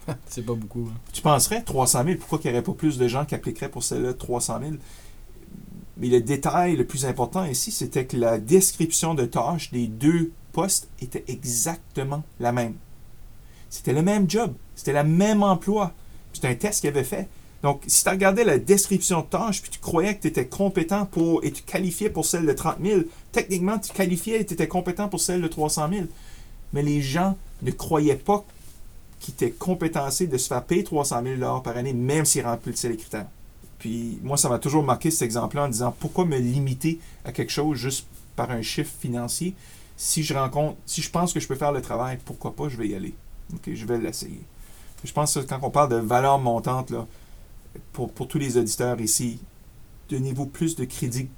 C'est 0.28 0.44
pas 0.44 0.54
beaucoup. 0.54 0.88
hein. 0.90 0.96
Tu 1.12 1.22
penserais 1.22 1.62
300 1.62 2.04
000, 2.04 2.18
pourquoi 2.18 2.38
qu'il 2.38 2.50
n'y 2.50 2.56
aurait 2.56 2.64
pas 2.64 2.72
plus 2.72 2.98
de 2.98 3.08
gens 3.08 3.24
qui 3.24 3.34
appliqueraient 3.34 3.70
pour 3.70 3.82
celle-là 3.82 4.14
300 4.14 4.60
000? 4.60 4.72
Mais 5.96 6.08
le 6.08 6.20
détail 6.20 6.76
le 6.76 6.84
plus 6.84 7.06
important 7.06 7.44
ici, 7.44 7.70
c'était 7.70 8.04
que 8.04 8.16
la 8.16 8.38
description 8.38 9.14
de 9.14 9.24
tâches 9.24 9.70
des 9.70 9.86
deux 9.86 10.32
postes 10.52 10.88
était 11.00 11.24
exactement 11.28 12.24
la 12.40 12.52
même. 12.52 12.74
C'était 13.70 13.92
le 13.92 14.02
même 14.02 14.28
job, 14.28 14.54
c'était 14.74 14.92
le 14.92 15.04
même 15.04 15.42
emploi. 15.42 15.92
C'était 16.32 16.48
un 16.48 16.54
test 16.54 16.80
qu'il 16.80 16.90
avait 16.90 17.04
fait. 17.04 17.28
Donc, 17.64 17.82
si 17.86 18.04
tu 18.04 18.10
regardais 18.10 18.44
la 18.44 18.58
description 18.58 19.22
de 19.22 19.26
tâches, 19.26 19.62
puis 19.62 19.70
tu 19.70 19.78
croyais 19.78 20.14
que 20.14 20.20
tu 20.20 20.28
étais 20.28 20.46
compétent 20.46 21.06
pour, 21.06 21.42
et 21.42 21.50
tu 21.50 21.62
qualifiais 21.62 22.10
pour 22.10 22.26
celle 22.26 22.44
de 22.44 22.52
30 22.52 22.76
000, 22.84 23.00
techniquement, 23.32 23.78
tu 23.78 23.90
qualifiais 23.90 24.42
et 24.42 24.44
tu 24.44 24.52
étais 24.52 24.68
compétent 24.68 25.08
pour 25.08 25.18
celle 25.18 25.40
de 25.40 25.48
300 25.48 25.88
000. 25.90 26.04
Mais 26.74 26.82
les 26.82 27.00
gens 27.00 27.38
ne 27.62 27.70
croyaient 27.70 28.16
pas 28.16 28.44
qui 29.18 29.30
était 29.30 29.50
compétencé 29.50 30.26
de 30.26 30.36
se 30.36 30.48
faire 30.48 30.62
payer 30.62 30.84
300 30.84 31.22
000 31.38 31.60
par 31.62 31.78
année, 31.78 31.94
même 31.94 32.26
s'il 32.26 32.44
remplissait 32.44 32.90
les 32.90 32.98
critères. 32.98 33.28
Puis 33.78 34.18
moi, 34.22 34.36
ça 34.36 34.50
m'a 34.50 34.58
toujours 34.58 34.82
marqué 34.82 35.10
cet 35.10 35.22
exemple-là 35.22 35.64
en 35.64 35.68
disant 35.68 35.96
pourquoi 35.98 36.26
me 36.26 36.36
limiter 36.36 37.00
à 37.24 37.32
quelque 37.32 37.50
chose 37.50 37.78
juste 37.78 38.06
par 38.36 38.50
un 38.50 38.60
chiffre 38.60 38.92
financier? 39.00 39.54
Si 39.96 40.22
je 40.22 40.34
rencontre, 40.34 40.76
si 40.84 41.00
je 41.00 41.08
pense 41.08 41.32
que 41.32 41.40
je 41.40 41.48
peux 41.48 41.54
faire 41.54 41.72
le 41.72 41.80
travail, 41.80 42.18
pourquoi 42.26 42.54
pas, 42.54 42.68
je 42.68 42.76
vais 42.76 42.88
y 42.88 42.94
aller. 42.94 43.14
Je 43.66 43.86
vais 43.86 43.96
l'essayer. 43.96 44.42
Je 45.02 45.12
pense 45.14 45.32
que 45.32 45.40
quand 45.40 45.60
on 45.62 45.70
parle 45.70 45.88
de 45.88 45.96
valeur 45.96 46.38
montante, 46.38 46.90
là, 46.90 47.06
pour, 47.92 48.12
tous 48.28 48.38
les 48.38 48.56
auditeurs 48.56 49.00
ici, 49.00 49.38
donnez-vous 50.08 50.46
plus 50.46 50.76
de 50.76 50.84
crédit 50.84 51.28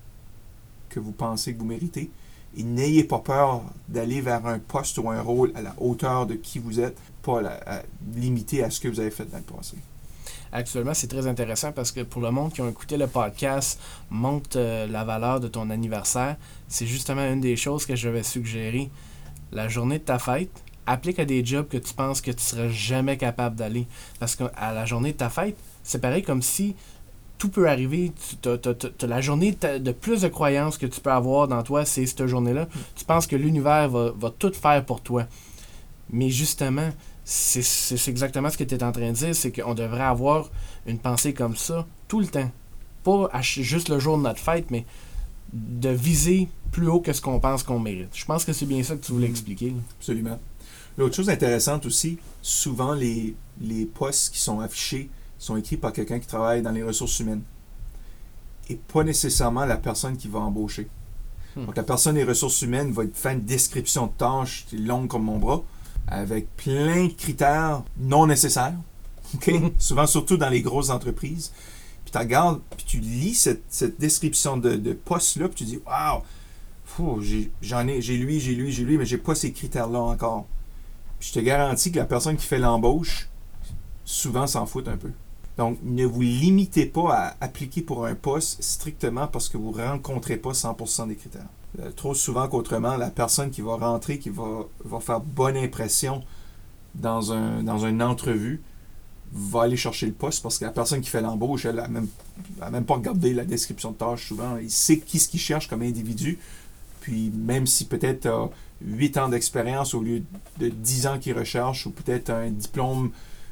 que 0.89 1.01
vous 1.01 1.12
pensez 1.12 1.55
que 1.55 1.59
vous 1.59 1.66
méritez. 1.66 2.11
Et 2.59 2.62
n'ayez 2.62 3.05
pas 3.05 3.18
peur 3.18 3.62
d'aller 3.89 4.22
vers 4.22 4.47
un 4.47 4.59
poste 4.59 4.97
ou 4.99 5.11
un 5.11 5.20
rôle 5.20 5.53
à 5.55 5.62
la 5.62 5.74
hauteur 5.78 6.26
de 6.26 6.34
qui 6.34 6.59
vous 6.59 6.80
êtes, 6.80 6.97
pas 7.22 7.41
à, 7.41 7.76
à, 7.76 7.82
ce 8.70 8.80
que 8.80 8.89
vous 8.89 9.01
avez 9.01 9.11
fait 9.11 9.30
dans 9.30 9.39
le 9.39 9.43
passé. 9.43 9.76
Actuellement, 10.53 10.95
c'est 10.95 11.09
très 11.09 11.26
intéressant 11.26 11.72
parce 11.72 11.93
que 11.93 12.01
pour 12.01 12.22
le 12.22 12.30
monde 12.30 12.53
qui 12.53 12.62
a 12.62 12.68
écouté 12.68 12.97
le 12.97 13.09
podcast, 13.09 13.78
monte 14.09 14.57
euh, 14.57 14.87
la 14.87 15.05
valeur 15.05 15.41
de 15.41 15.49
ton 15.49 15.68
anniversaire. 15.68 16.37
C'est 16.68 16.87
justement 16.87 17.30
une 17.30 17.41
des 17.41 17.57
choses 17.57 17.84
que 17.84 17.95
je 17.95 18.09
vais 18.09 18.22
suggérer. 18.22 18.89
La 19.53 19.68
journée 19.68 19.99
de 19.99 20.05
ta 20.05 20.18
fête, 20.18 20.51
applique 20.87 21.18
à 21.18 21.24
des 21.24 21.45
jobs 21.45 21.68
que 21.68 21.76
tu 21.76 21.93
penses 21.93 22.20
que 22.20 22.30
tu 22.30 22.43
serais 22.43 22.70
jamais 22.70 23.16
capable 23.16 23.57
d'aller. 23.57 23.87
Parce 24.18 24.37
qu'à 24.37 24.72
la 24.72 24.87
journée 24.87 25.12
de 25.12 25.18
ta 25.18 25.28
fête, 25.28 25.57
c'est 25.87 26.01
pareil 26.01 26.22
comme 26.22 26.43
si 26.43 26.74
tout 27.39 27.49
peut 27.49 27.68
arriver. 27.68 28.12
Tu 28.43 28.49
as, 28.49 29.07
la 29.07 29.20
journée 29.20 29.53
de 29.53 29.93
plus 29.93 30.22
de 30.22 30.28
croyances 30.28 30.78
que 30.78 30.87
tu 30.87 31.01
peux 31.01 31.12
avoir 31.12 31.49
dans 31.49 31.62
toi, 31.62 31.84
c'est 31.84 32.05
cette 32.07 32.26
journée-là. 32.26 32.68
Tu 32.95 33.05
penses 33.05 33.26
que 33.26 33.37
l'univers 33.37 33.89
va, 33.89 34.12
va, 34.16 34.30
tout 34.30 34.53
faire 34.53 34.84
pour 34.84 35.01
toi. 35.01 35.26
Mais 36.11 36.30
justement, 36.30 36.91
c'est 37.24 38.09
exactement 38.09 38.51
ce 38.51 38.57
que 38.57 38.64
tu 38.64 38.74
es 38.74 38.82
en 38.82 38.93
train 38.93 39.11
de 39.11 39.16
dire, 39.16 39.34
c'est 39.34 39.53
qu'on 39.53 39.74
devrait 39.74 40.05
avoir 40.05 40.51
une 40.87 40.99
pensée 40.99 41.34
comme 41.34 41.57
ça 41.57 41.87
tout 42.09 42.20
le 42.20 42.26
temps. 42.26 42.51
Pas 43.05 43.28
juste 43.43 43.89
le 43.89 43.99
jour 43.99 44.16
de 44.18 44.22
notre 44.22 44.41
fête, 44.41 44.70
mais 44.70 44.84
de 45.53 45.91
viser 45.91 46.49
plus 46.72 46.89
haut 46.89 47.01
que 47.01 47.12
ce 47.12 47.20
qu'on 47.20 47.39
pense 47.39 47.62
qu'on 47.62 47.78
mérite. 47.78 48.11
Je 48.12 48.24
pense 48.24 48.45
que 48.45 48.53
c'est 48.53 48.66
bien 48.66 48.82
ça 48.82 48.97
que 48.97 49.05
tu 49.05 49.12
voulais 49.12 49.28
expliquer. 49.28 49.74
Absolument. 49.99 50.39
L'autre 50.99 51.14
chose 51.14 51.28
intéressante 51.28 51.87
aussi, 51.87 52.18
souvent 52.43 52.95
les, 52.95 53.37
les 53.61 53.84
postes 53.84 54.32
qui 54.32 54.41
sont 54.41 54.61
affichés 54.61 55.11
sont 55.39 55.57
écrits 55.57 55.76
par 55.76 55.93
quelqu'un 55.93 56.18
qui 56.18 56.26
travaille 56.26 56.62
dans 56.62 56.70
les 56.70 56.82
ressources 56.82 57.18
humaines 57.20 57.43
et 58.68 58.76
pas 58.76 59.05
nécessairement 59.05 59.64
la 59.64 59.76
personne 59.76 60.16
qui 60.16 60.28
va 60.28 60.41
embaucher. 60.41 60.89
Hmm. 61.55 61.66
Donc 61.66 61.76
la 61.76 61.82
personne 61.82 62.16
des 62.16 62.24
ressources 62.24 62.62
humaines 62.62 62.93
va 62.93 63.05
faire 63.12 63.32
une 63.32 63.45
description 63.45 64.07
de 64.07 64.12
tâches 64.12 64.66
longue 64.72 65.09
comme 65.09 65.24
mon 65.24 65.39
bras, 65.39 65.62
avec 66.09 66.55
plein 66.57 67.07
de 67.07 67.12
critères 67.12 67.82
non 67.99 68.26
nécessaires. 68.26 68.74
Okay? 69.34 69.74
Souvent, 69.80 70.07
surtout 70.07 70.37
dans 70.37 70.49
les 70.49 70.62
grosses 70.62 70.89
entreprises. 70.89 71.51
Puis 72.05 72.12
tu 72.12 72.18
regardes, 72.18 72.61
puis 72.76 72.87
tu 72.87 73.01
lis 73.01 73.34
cette, 73.34 73.64
cette 73.68 73.99
description 73.99 74.57
de, 74.57 74.76
de 74.76 74.93
poste-là, 74.93 75.49
puis 75.49 75.57
tu 75.57 75.64
dis 75.64 75.80
Waouh, 75.84 76.22
j'en 77.61 77.89
ai, 77.89 78.01
j'ai 78.01 78.16
lui, 78.16 78.39
j'ai 78.39 78.55
lui, 78.55 78.70
j'ai 78.70 78.84
lui, 78.84 78.99
mais 78.99 79.05
j'ai 79.05 79.18
pas 79.18 79.34
ces 79.34 79.53
critères-là 79.53 79.99
encore. 79.99 80.47
Puis 81.18 81.30
je 81.30 81.41
te 81.41 81.41
garantis 81.41 81.91
que 81.91 81.99
la 81.99 82.05
personne 82.05 82.37
qui 82.37 82.47
fait 82.47 82.59
l'embauche, 82.59 83.28
souvent 84.05 84.47
s'en 84.47 84.64
fout 84.64 84.87
un 84.87 84.97
peu. 84.97 85.11
Donc, 85.57 85.78
ne 85.82 86.04
vous 86.04 86.20
limitez 86.20 86.86
pas 86.86 87.14
à 87.14 87.36
appliquer 87.40 87.80
pour 87.80 88.04
un 88.04 88.14
poste 88.14 88.62
strictement 88.62 89.26
parce 89.26 89.48
que 89.48 89.57
vous 89.57 89.72
ne 89.72 89.82
rencontrez 89.82 90.36
pas 90.36 90.52
100% 90.52 91.09
des 91.09 91.16
critères. 91.16 91.48
Euh, 91.80 91.90
trop 91.92 92.14
souvent 92.14 92.46
qu'autrement, 92.48 92.96
la 92.96 93.11
personne 93.11 93.50
qui 93.50 93.62
va 93.62 93.76
rentrer, 93.76 94.18
qui 94.18 94.30
va, 94.30 94.66
faire 95.00 95.20
bonne 95.20 95.57
impression 95.57 96.22
dans, 96.94 97.32
un, 97.32 97.62
dans 97.62 97.86
une 97.86 98.02
entrevue, 98.02 98.62
va 99.32 99.62
aller 99.62 99.76
chercher 99.76 100.07
le 100.07 100.12
poste 100.12 100.42
parce 100.42 100.59
que 100.59 100.64
la 100.64 100.70
personne 100.70 101.00
qui 101.00 101.11
fait 101.11 101.20
l'embauche, 101.20 101.64
elle 101.64 101.76
n'a 101.76 101.88
même, 101.88 102.09
même 102.70 102.84
pas 102.84 102.94
regardé 102.94 103.32
la 103.32 103.44
description 103.44 103.90
de 103.90 103.96
tâche 103.96 104.28
souvent. 104.28 104.57
Il 104.59 104.70
sait 104.70 104.98
qui 104.98 105.18
ce 105.18 105.28
qu'il 105.28 105.40
cherche 105.40 105.68
comme 105.68 105.82
individu. 105.82 106.38
Puis 107.00 107.30
même 107.34 107.66
si 107.66 107.86
peut-être 107.86 108.26
as 108.26 108.50
8 108.82 109.16
ans 109.18 109.28
d'expérience 109.28 109.94
au 109.94 110.02
lieu 110.02 110.22
de 110.59 110.68
10 110.68 111.07
ans 111.07 111.18
qu'il 111.18 111.36
recherche 111.36 111.86
ou 111.86 111.90
peut-être 111.90 112.30
un 112.30 112.50
diplôme 112.50 113.11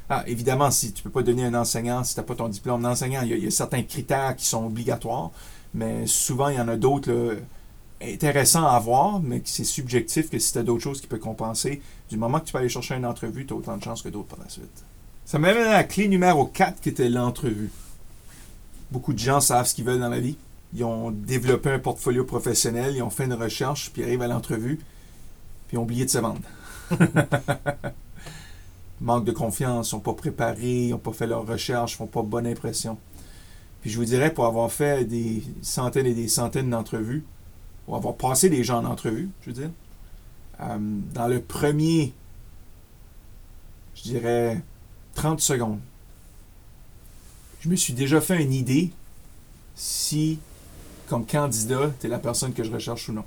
ah, 0.09 0.23
évidemment, 0.27 0.69
si 0.69 0.93
tu 0.93 1.01
ne 1.01 1.03
peux 1.03 1.09
pas 1.09 1.23
donner 1.23 1.45
un 1.45 1.53
enseignant, 1.55 2.03
si 2.03 2.13
tu 2.13 2.19
n'as 2.19 2.25
pas 2.25 2.35
ton 2.35 2.47
diplôme 2.47 2.83
d'enseignant, 2.83 3.21
il, 3.23 3.43
y, 3.43 3.47
a 3.47 3.51
certains 3.51 3.81
critères 3.81 4.35
qui 4.35 4.45
sont 4.45 4.65
obligatoires, 4.65 5.31
mais 5.73 6.05
souvent, 6.05 6.49
il 6.49 6.57
y 6.57 6.59
en 6.59 6.67
a 6.67 6.75
d'autres 6.75 7.37
intéressants 8.01 8.67
à 8.67 8.77
voir, 8.79 9.19
mais 9.21 9.41
c'est 9.45 9.63
subjectif 9.63 10.29
que 10.29 10.37
si 10.37 10.53
tu 10.53 10.59
as 10.59 10.63
d'autres 10.63 10.83
choses 10.83 11.01
qui 11.01 11.07
peuvent 11.07 11.19
compenser, 11.19 11.81
du 12.09 12.17
moment 12.17 12.39
que 12.39 12.45
tu 12.45 12.51
peux 12.51 12.59
aller 12.59 12.69
chercher 12.69 12.95
une 12.95 13.05
entrevue, 13.05 13.47
tu 13.47 13.53
as 13.53 13.57
autant 13.57 13.77
de 13.77 13.83
chances 13.83 14.03
que 14.03 14.09
d'autres 14.09 14.27
par 14.27 14.39
la 14.43 14.49
suite. 14.49 14.83
Ça 15.25 15.39
m'amène 15.39 15.65
à 15.65 15.73
la 15.73 15.83
clé 15.83 16.07
numéro 16.07 16.45
4 16.45 16.81
qui 16.81 16.89
était 16.89 17.09
l'entrevue. 17.09 17.71
Beaucoup 18.91 19.13
de 19.13 19.19
gens 19.19 19.41
savent 19.41 19.65
ce 19.65 19.73
qu'ils 19.73 19.85
veulent 19.85 19.99
dans 19.99 20.09
la 20.09 20.19
vie. 20.19 20.37
Ils 20.75 20.83
ont 20.83 21.09
développé 21.09 21.71
un 21.71 21.79
portfolio 21.79 22.25
professionnel, 22.25 22.95
ils 22.95 23.01
ont 23.01 23.09
fait 23.09 23.25
une 23.25 23.33
recherche, 23.33 23.89
puis 23.91 24.03
arrivent 24.03 24.21
à 24.21 24.27
l'entrevue, 24.27 24.79
puis 25.67 25.77
ont 25.77 25.83
oublié 25.83 26.05
de 26.05 26.11
se 26.11 26.19
vendre. 26.19 26.41
manque 29.01 29.25
de 29.25 29.31
confiance, 29.31 29.89
sont 29.89 29.99
pas 29.99 30.13
préparés, 30.13 30.89
n'ont 30.89 30.97
pas 30.97 31.13
fait 31.13 31.27
leur 31.27 31.45
recherche, 31.45 31.95
font 31.95 32.07
pas 32.07 32.21
bonne 32.21 32.47
impression. 32.47 32.97
Puis 33.81 33.89
je 33.89 33.97
vous 33.97 34.05
dirais, 34.05 34.33
pour 34.33 34.45
avoir 34.45 34.71
fait 34.71 35.05
des 35.05 35.43
centaines 35.61 36.05
et 36.05 36.13
des 36.13 36.27
centaines 36.27 36.69
d'entrevues, 36.69 37.23
ou 37.87 37.95
avoir 37.95 38.15
passé 38.15 38.49
des 38.49 38.63
gens 38.63 38.79
en 38.79 38.85
entrevue, 38.85 39.29
je 39.41 39.47
veux 39.47 39.53
dire, 39.53 39.69
euh, 40.61 40.77
dans 41.13 41.27
le 41.27 41.41
premier, 41.41 42.13
je 43.95 44.03
dirais, 44.03 44.61
30 45.13 45.39
secondes, 45.39 45.79
je 47.59 47.69
me 47.69 47.75
suis 47.75 47.93
déjà 47.93 48.21
fait 48.21 48.41
une 48.41 48.53
idée 48.53 48.91
si, 49.75 50.39
comme 51.07 51.25
candidat, 51.25 51.91
tu 51.99 52.07
es 52.07 52.09
la 52.09 52.19
personne 52.19 52.53
que 52.53 52.63
je 52.63 52.71
recherche 52.71 53.09
ou 53.09 53.13
non. 53.13 53.25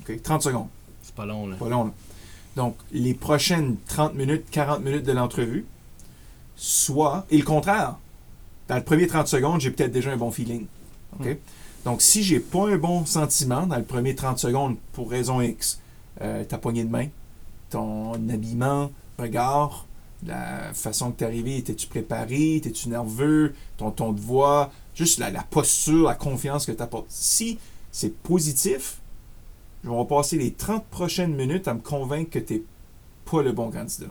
OK? 0.00 0.22
30 0.22 0.42
secondes. 0.42 0.68
C'est 1.02 1.14
pas 1.14 1.26
long, 1.26 1.46
là. 1.46 1.56
Pas 1.56 1.68
long, 1.68 1.84
là. 1.84 1.92
Donc, 2.56 2.76
les 2.90 3.14
prochaines 3.14 3.76
30 3.86 4.14
minutes, 4.14 4.44
40 4.50 4.82
minutes 4.82 5.04
de 5.04 5.12
l'entrevue, 5.12 5.66
soit, 6.56 7.26
et 7.30 7.36
le 7.36 7.44
contraire, 7.44 7.96
dans 8.68 8.76
le 8.76 8.82
premier 8.82 9.06
30 9.06 9.28
secondes, 9.28 9.60
j'ai 9.60 9.70
peut-être 9.70 9.92
déjà 9.92 10.10
un 10.10 10.16
bon 10.16 10.30
feeling. 10.30 10.66
OK? 11.20 11.26
Hmm. 11.26 11.34
Donc, 11.84 12.02
si 12.02 12.24
j'ai 12.24 12.40
pas 12.40 12.68
un 12.68 12.78
bon 12.78 13.04
sentiment 13.04 13.66
dans 13.66 13.76
le 13.76 13.84
premier 13.84 14.14
30 14.14 14.38
secondes 14.38 14.76
pour 14.92 15.10
raison 15.10 15.40
X, 15.40 15.80
euh, 16.20 16.42
ta 16.44 16.58
poignée 16.58 16.82
de 16.82 16.90
main, 16.90 17.08
ton 17.70 18.14
habillement, 18.14 18.90
regard, 19.18 19.86
la 20.26 20.72
façon 20.72 21.12
que 21.12 21.18
tu 21.18 21.24
es 21.24 21.26
arrivé, 21.26 21.58
étais-tu 21.58 21.86
préparé, 21.86 22.56
étais-tu 22.56 22.88
nerveux, 22.88 23.54
ton 23.76 23.90
ton 23.90 24.12
de 24.12 24.20
voix, 24.20 24.72
juste 24.94 25.18
la, 25.18 25.30
la 25.30 25.42
posture, 25.42 26.08
la 26.08 26.14
confiance 26.14 26.66
que 26.66 26.72
tu 26.72 26.82
apportes. 26.82 27.06
Si 27.10 27.58
c'est 27.92 28.14
positif, 28.14 28.98
je 29.86 29.90
vais 29.90 30.04
passer 30.04 30.36
les 30.36 30.52
30 30.52 30.84
prochaines 30.86 31.34
minutes 31.34 31.68
à 31.68 31.74
me 31.74 31.80
convaincre 31.80 32.30
que 32.30 32.38
tu 32.40 32.54
n'es 32.54 32.62
pas 33.24 33.42
le 33.42 33.52
bon 33.52 33.70
candidat. 33.70 34.10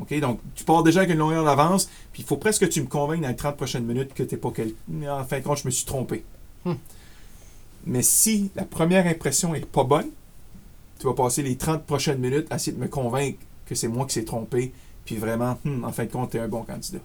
OK? 0.00 0.18
Donc, 0.18 0.40
tu 0.56 0.64
pars 0.64 0.82
déjà 0.82 1.00
avec 1.00 1.12
une 1.12 1.18
longueur 1.18 1.44
d'avance, 1.44 1.88
puis 2.12 2.22
il 2.22 2.24
faut 2.24 2.36
presque 2.36 2.62
que 2.62 2.66
tu 2.66 2.82
me 2.82 2.88
convainques 2.88 3.22
dans 3.22 3.28
les 3.28 3.36
30 3.36 3.56
prochaines 3.56 3.84
minutes 3.84 4.12
que 4.12 4.24
tu 4.24 4.34
n'es 4.34 4.40
pas 4.40 4.50
quelqu'un. 4.50 4.74
En 5.08 5.24
fin 5.24 5.38
de 5.38 5.44
compte, 5.44 5.58
je 5.58 5.66
me 5.66 5.70
suis 5.70 5.86
trompé. 5.86 6.24
Hmm. 6.64 6.74
Mais 7.86 8.02
si 8.02 8.50
la 8.56 8.64
première 8.64 9.06
impression 9.06 9.54
est 9.54 9.64
pas 9.64 9.84
bonne, 9.84 10.10
tu 10.98 11.06
vas 11.06 11.14
passer 11.14 11.42
les 11.42 11.56
30 11.56 11.84
prochaines 11.84 12.18
minutes 12.18 12.48
à 12.50 12.56
essayer 12.56 12.76
de 12.76 12.82
me 12.82 12.88
convaincre 12.88 13.38
que 13.66 13.76
c'est 13.76 13.88
moi 13.88 14.04
qui 14.06 14.14
s'est 14.14 14.24
trompé, 14.24 14.72
puis 15.04 15.16
vraiment, 15.16 15.58
hmm, 15.64 15.84
en 15.84 15.92
fin 15.92 16.06
de 16.06 16.10
compte, 16.10 16.30
tu 16.30 16.38
es 16.38 16.40
un 16.40 16.48
bon 16.48 16.64
candidat. 16.64 16.98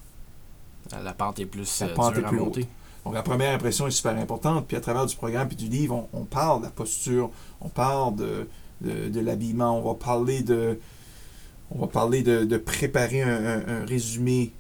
La 1.04 1.14
pente 1.14 1.40
est 1.40 1.46
plus, 1.46 1.80
la 1.82 1.90
pente 1.90 2.18
est 2.18 2.22
plus 2.24 2.40
Haute. 2.40 2.60
Donc 3.06 3.14
la 3.14 3.24
première 3.24 3.54
impression 3.54 3.88
est 3.88 3.92
super 3.92 4.16
importante. 4.16 4.68
Puis 4.68 4.78
à 4.78 4.82
travers 4.82 5.06
du 5.06 5.16
programme 5.16 5.48
puis 5.48 5.58
du 5.58 5.68
livre, 5.68 6.08
on, 6.14 6.26
parle 6.26 6.60
de 6.60 6.66
la 6.66 6.72
posture, 6.72 7.32
on 7.60 7.70
parle 7.70 8.16
de, 8.16 8.48
de, 8.82 9.20
l'habillement, 9.20 9.78
on 9.78 9.82
va 9.82 9.96
parler 9.96 10.42
de, 10.42 10.80
on 11.72 11.80
va 11.80 11.88
parler 11.88 12.22
de, 12.22 12.58
préparer 12.58 13.22
un, 13.22 13.86
résumé 13.86 14.52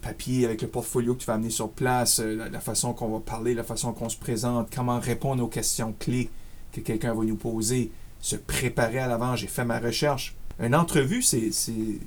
papier 0.00 0.44
avec 0.44 0.62
le 0.62 0.68
portfolio 0.68 1.14
que 1.14 1.20
tu 1.20 1.26
vas 1.26 1.34
amener 1.34 1.50
sur 1.50 1.70
place, 1.70 2.18
euh, 2.18 2.48
la, 2.50 2.60
façon 2.60 2.94
qu'on 2.94 3.08
va 3.08 3.20
parler, 3.20 3.54
la 3.54 3.62
façon 3.62 3.92
qu'on 3.92 4.08
se 4.08 4.16
présente, 4.16 4.74
comment 4.74 4.98
répondre 4.98 5.42
aux 5.44 5.48
questions 5.48 5.94
clés 5.98 6.30
que 6.72 6.80
quelqu'un 6.80 7.14
va 7.14 7.22
nous 7.22 7.36
poser, 7.36 7.92
se 8.18 8.34
préparer 8.34 8.98
à 8.98 9.06
l'avant. 9.06 9.36
J'ai 9.36 9.46
fait 9.46 9.64
ma 9.64 9.78
recherche. 9.78 10.34
Une 10.58 10.74
entrevue, 10.74 11.22
c'est, 11.22 11.50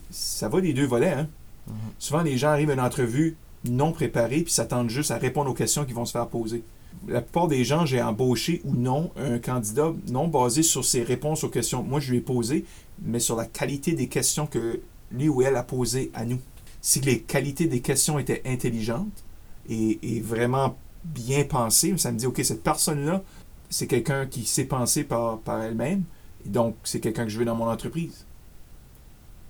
ça 0.10 0.50
va 0.50 0.60
des 0.60 0.74
deux 0.74 0.86
volets. 0.86 1.14
Hein? 1.14 1.30
Mm-hmm. 1.70 1.74
Souvent, 2.00 2.24
les 2.24 2.38
gens 2.38 2.50
arrivent 2.50 2.72
à 2.72 2.74
une 2.74 2.80
entrevue 2.80 3.38
non 3.72 3.92
préparés 3.92 4.42
puis 4.42 4.54
s'attendent 4.54 4.90
juste 4.90 5.12
à 5.12 5.18
répondre 5.18 5.50
aux 5.50 5.54
questions 5.54 5.86
qui 5.86 5.94
vont 5.94 6.06
se 6.06 6.12
faire 6.12 6.28
poser. 6.28 6.64
La 7.08 7.22
plupart 7.22 7.48
des 7.48 7.64
gens, 7.64 7.86
j'ai 7.86 8.02
embauché 8.02 8.62
ou 8.64 8.74
non 8.74 9.12
un 9.18 9.38
candidat 9.38 9.94
non 10.10 10.28
basé 10.28 10.64
sur 10.64 10.84
ses 10.84 11.04
réponses 11.04 11.44
aux 11.44 11.50
questions 11.50 11.84
que 11.84 11.90
moi 11.90 12.00
je 12.00 12.12
lui 12.12 12.18
ai 12.18 12.22
posées, 12.22 12.66
mais 13.02 13.20
sur 13.20 13.36
la 13.36 13.46
qualité 13.46 13.94
des 13.94 14.08
questions 14.08 14.48
que 14.48 14.82
lui 15.12 15.30
ou 15.30 15.42
elle 15.42 15.56
a 15.56 15.64
posées 15.64 16.12
à 16.14 16.26
nous. 16.26 16.40
Si 16.82 17.02
les 17.02 17.20
qualités 17.20 17.68
des 17.68 17.82
questions 17.82 18.20
étaient 18.20 18.42
intelligentes 18.46 19.24
et, 19.70 20.22
vraiment 20.22 20.78
bien 21.04 21.44
pensées, 21.44 21.96
ça 21.98 22.12
me 22.12 22.18
dit, 22.18 22.28
OK, 22.28 22.42
cette 22.44 22.64
personne-là, 22.64 23.24
c'est 23.70 23.88
quelqu'un 23.88 24.26
qui 24.26 24.46
sait 24.46 24.66
penser 24.66 25.04
par, 25.04 25.40
par 25.40 25.62
elle-même, 25.62 26.04
et 26.46 26.50
donc 26.50 26.76
c'est 26.84 27.00
quelqu'un 27.00 27.24
que 27.24 27.30
je 27.30 27.40
veux 27.40 27.46
dans 27.46 27.56
mon 27.56 27.70
entreprise. 27.70 28.26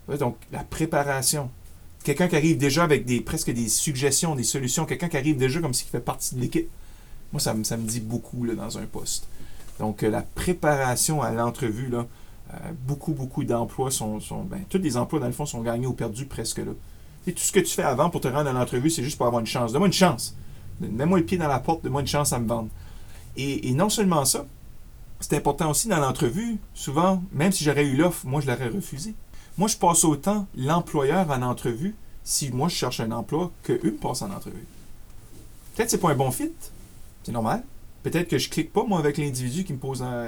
Donc, 0.08 0.38
la 0.52 0.64
préparation. 0.64 1.50
Quelqu'un 2.06 2.28
qui 2.28 2.36
arrive 2.36 2.58
déjà 2.58 2.84
avec 2.84 3.04
des, 3.04 3.20
presque 3.20 3.52
des 3.52 3.68
suggestions, 3.68 4.36
des 4.36 4.44
solutions, 4.44 4.86
quelqu'un 4.86 5.10
qui 5.10 5.18
arrive 5.18 5.38
déjà 5.38 5.60
comme 5.60 5.74
s'il 5.74 5.90
fait 5.90 6.00
partie 6.00 6.36
de 6.36 6.40
l'équipe. 6.40 6.70
Moi, 7.34 7.40
ça, 7.40 7.56
me- 7.56 7.64
dit 7.78 8.00
beaucoup 8.00 8.44
là, 8.44 8.54
dans 8.54 8.78
un 8.78 8.86
poste. 8.86 9.28
Donc, 9.80 10.04
euh, 10.04 10.12
la 10.12 10.22
préparation 10.22 11.24
à 11.24 11.32
l'entrevue, 11.32 11.90
là, 11.90 12.06
euh, 12.54 12.58
beaucoup, 12.88 13.14
beaucoup 13.14 13.44
d'emplois 13.44 13.90
sont, 13.90 14.20
sont 14.20 14.44
ben, 14.44 14.62
tous 14.70 14.78
les 14.78 14.98
emplois, 14.98 15.20
dans 15.20 15.26
le 15.26 15.32
fond, 15.34 15.48
sont 15.48 15.62
gagnés 15.62 15.88
ou 15.88 15.94
perdus 15.94 16.28
presque 16.28 16.60
là. 16.60 16.74
Et 17.26 17.34
tout 17.34 17.42
ce 17.42 17.52
que 17.52 17.60
tu 17.60 17.74
fais 17.74 17.82
avant 17.82 18.12
pour 18.12 18.22
te 18.22 18.28
rendre 18.28 18.52
à 18.52 18.54
l'entrevue, 18.54 18.92
c'est 18.92 19.04
juste 19.04 19.18
pour 19.18 19.26
avoir 19.26 19.40
une 19.40 19.48
chance. 19.48 19.72
Donne-moi 19.72 19.88
une 19.88 19.94
chance. 19.94 20.36
Mets-moi 20.80 21.18
le 21.18 21.26
pied 21.26 21.40
dans 21.40 21.48
la 21.48 21.60
porte, 21.60 21.84
donne-moi 21.84 22.02
une 22.02 22.08
chance 22.08 22.34
à 22.34 22.40
me 22.40 22.48
vendre. 22.48 22.70
Et, 23.36 23.74
non 23.74 23.90
seulement 23.90 24.26
ça, 24.26 24.46
c'est 25.20 25.36
important 25.36 25.72
aussi 25.72 25.88
dans 25.88 26.00
l'entrevue, 26.00 26.58
souvent, 26.76 27.24
même 27.32 27.52
si 27.52 27.64
j'aurais 27.64 27.86
eu 27.86 27.96
l'offre, 27.98 28.28
moi 28.28 28.42
je 28.42 28.48
l'aurais 28.48 28.68
refusé. 28.68 29.16
Moi, 29.58 29.68
je 29.70 29.78
passe 29.78 30.04
autant 30.04 30.48
l'employeur 30.56 31.30
en 31.30 31.42
entrevue 31.42 31.96
si 32.24 32.50
moi 32.52 32.68
je 32.68 32.76
cherche 32.76 33.00
un 33.00 33.12
emploi 33.12 33.52
que 33.64 33.74
eux 33.74 33.92
me 33.92 33.98
passent 33.98 34.22
en 34.22 34.32
entrevue. 34.32 34.66
Peut-être 35.76 35.88
que 35.88 35.92
c'est 35.92 35.98
pas 36.00 36.12
un 36.12 36.16
bon 36.16 36.32
fit, 36.32 36.52
c'est 37.24 37.32
normal. 37.32 37.64
Peut-être 38.04 38.28
que 38.28 38.38
je 38.38 38.50
clique 38.50 38.74
pas 38.74 38.84
moi 38.84 39.00
avec 39.00 39.18
l'individu 39.18 39.64
qui 39.64 39.74
me 39.74 39.78
pose 39.78 40.02
un- 40.02 40.28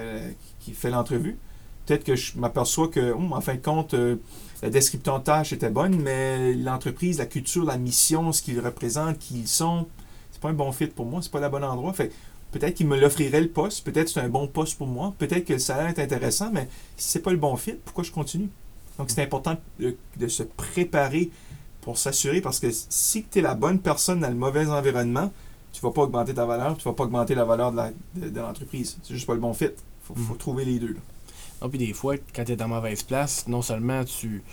qui 0.60 0.74
fait 0.74 0.90
l'entrevue. 0.90 1.38
Peut-être 1.86 2.04
que 2.04 2.16
je 2.16 2.38
m'aperçois 2.38 2.88
que, 2.90 3.12
hum, 3.14 3.34
en 3.34 3.42
fin 3.42 3.56
de 3.56 3.62
compte, 3.62 3.94
euh, 3.94 4.18
la 4.62 4.70
description 4.70 5.20
de 5.20 5.24
tâche 5.24 5.54
était 5.54 5.70
bonne, 5.70 5.96
mais 6.02 6.54
l'entreprise, 6.54 7.18
la 7.20 7.26
culture, 7.26 7.64
la 7.66 7.78
mission, 7.78 8.32
ce 8.32 8.42
qu'ils 8.42 8.60
représentent, 8.60 9.20
qui 9.20 9.40
ils 9.42 9.48
sont, 9.48 9.88
c'est 10.32 10.42
pas 10.42 10.50
un 10.50 10.54
bon 10.54 10.72
fit 10.72 10.88
pour 10.88 11.06
moi, 11.06 11.22
c'est 11.22 11.32
pas 11.32 11.40
le 11.40 11.50
bon 11.50 11.64
endroit. 11.64 11.94
Fait 11.94 12.12
peut-être 12.52 12.76
qu'ils 12.76 12.88
me 12.88 13.00
l'offriraient 13.00 13.42
le 13.42 13.50
poste, 13.50 13.84
peut-être 13.86 14.06
que 14.06 14.12
c'est 14.12 14.20
un 14.22 14.30
bon 14.30 14.48
poste 14.48 14.78
pour 14.78 14.88
moi, 14.88 15.14
peut-être 15.18 15.46
que 15.46 15.54
le 15.54 15.60
salaire 15.60 15.88
est 15.88 16.00
intéressant, 16.00 16.50
mais 16.52 16.68
si 16.98 17.10
c'est 17.10 17.20
pas 17.22 17.32
le 17.32 17.38
bon 17.38 17.56
fit, 17.56 17.74
pourquoi 17.86 18.04
je 18.04 18.12
continue? 18.12 18.50
Donc 18.98 19.10
c'est 19.12 19.22
important 19.24 19.58
de, 19.80 19.96
de 20.18 20.28
se 20.28 20.44
préparer 20.44 21.30
pour 21.82 21.98
s'assurer 21.98 22.42
parce 22.42 22.60
que 22.60 22.68
si 22.72 23.24
tu 23.26 23.40
es 23.40 23.42
la 23.42 23.54
bonne 23.56 23.80
personne 23.80 24.20
dans 24.20 24.30
le 24.30 24.36
mauvais 24.36 24.68
environnement, 24.68 25.32
tu 25.72 25.82
vas 25.82 25.92
pas 25.92 26.02
augmenter 26.04 26.34
ta 26.34 26.46
valeur, 26.46 26.78
tu 26.78 26.84
vas 26.84 26.94
pas 26.94 27.04
augmenter 27.04 27.36
la 27.36 27.46
valeur 27.46 27.72
de 27.72 27.78
la- 27.78 27.92
de- 28.16 28.30
de 28.30 28.40
l'entreprise. 28.40 28.98
c'est 29.04 29.14
juste 29.14 29.28
pas 29.28 29.34
le 29.36 29.40
bon 29.40 29.54
fit. 29.54 29.70
Faut, 30.04 30.16
faut 30.16 30.34
Mhm. 30.34 30.38
trouver 30.38 30.66
les 30.66 30.80
deux. 30.80 30.94
là. 30.94 31.00
Non, 31.62 31.70
puis 31.70 31.80
des 31.80 31.94
fois, 31.94 32.16
quand 32.36 32.44
tu 32.44 32.52
es 32.54 32.62
en 32.62 32.68
mauvaise 32.68 33.04
place, 33.04 33.48
non 33.48 33.62
seulement 33.62 34.04
tu 34.04 34.44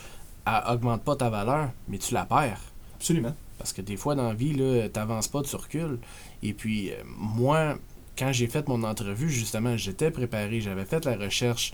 augmentes 0.68 1.02
pas 1.02 1.16
ta 1.16 1.30
valeur, 1.30 1.70
mais 1.88 1.98
tu 1.98 2.12
la 2.14 2.24
perds. 2.24 2.60
Absolument. 2.96 3.34
Parce 3.58 3.72
que 3.72 3.80
des 3.82 3.96
fois, 3.96 4.14
dans 4.14 4.28
la 4.28 4.34
vie, 4.34 4.52
tu 4.54 4.98
n'avances 4.98 5.28
pas, 5.28 5.42
tu 5.42 5.56
recules. 5.56 5.98
Et 6.42 6.52
puis, 6.52 6.90
euh, 6.90 6.96
moi, 7.06 7.76
quand 8.18 8.32
j'ai 8.32 8.46
fait 8.46 8.66
mon 8.68 8.82
entrevue, 8.82 9.30
justement, 9.30 9.76
j'étais 9.76 10.10
préparé, 10.10 10.60
j'avais 10.60 10.84
fait 10.84 11.04
la 11.04 11.16
recherche. 11.16 11.72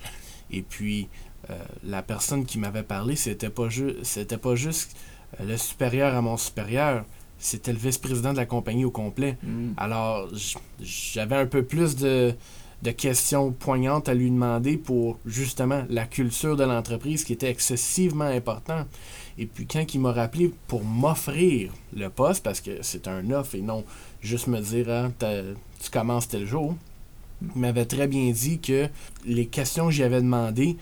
Et 0.51 0.62
puis, 0.62 1.09
la 1.84 2.03
personne 2.03 2.44
qui 2.44 2.59
m'avait 2.59 2.82
parlé, 2.82 3.16
c'était 3.16 3.51
pas, 3.51 3.68
ju 3.68 3.94
c'était 4.03 4.38
pas 4.38 4.55
juste 4.55 4.96
euh, 5.40 5.44
le 5.46 5.57
supérieur 5.57 6.14
à 6.14 6.20
mon 6.20 6.36
supérieur, 6.36 7.05
c'était 7.38 7.72
le 7.72 7.78
vice-président 7.78 8.32
de 8.32 8.38
la 8.38 8.46
compagnie 8.46 8.84
au 8.84 8.90
complet. 8.90 9.38
Mm. 9.42 9.72
Alors, 9.76 10.28
j'avais 10.80 11.36
un 11.36 11.46
peu 11.46 11.62
plus 11.62 11.96
de, 11.96 12.34
de 12.82 12.90
questions 12.90 13.53
poignantes 13.53 14.09
à 14.09 14.14
lui 14.14 14.30
demander 14.30 14.76
pour 14.76 15.18
justement 15.26 15.84
la 15.88 16.07
culture 16.07 16.57
de 16.57 16.64
l'entreprise 16.64 17.24
qui 17.24 17.32
était 17.32 17.51
excessivement 17.51 18.24
important. 18.24 18.84
Et 19.38 19.46
puis 19.46 19.66
quand 19.66 19.94
il 19.94 20.01
m'a 20.01 20.12
rappelé 20.12 20.53
pour 20.66 20.84
m'offrir 20.84 21.72
le 21.96 22.09
poste, 22.09 22.42
parce 22.42 22.61
que 22.61 22.82
c'est 22.82 23.09
un 23.09 23.30
offre 23.30 23.55
et 23.55 23.62
non 23.62 23.84
juste 24.20 24.48
me 24.48 24.61
dire 24.61 24.86
ah, 24.90 25.11
t'as- 25.18 25.42
tu 25.82 25.90
commences 25.90 26.28
tel 26.28 26.46
jour, 26.46 26.74
il 27.55 27.61
m'avait 27.61 27.86
très 27.86 28.07
bien 28.07 28.30
dit 28.32 28.59
que 28.61 28.88
les 29.24 29.46
questions 29.46 29.86
que 29.86 29.92
j'y 29.92 30.03
avais 30.03 30.20
demandées, 30.20 30.76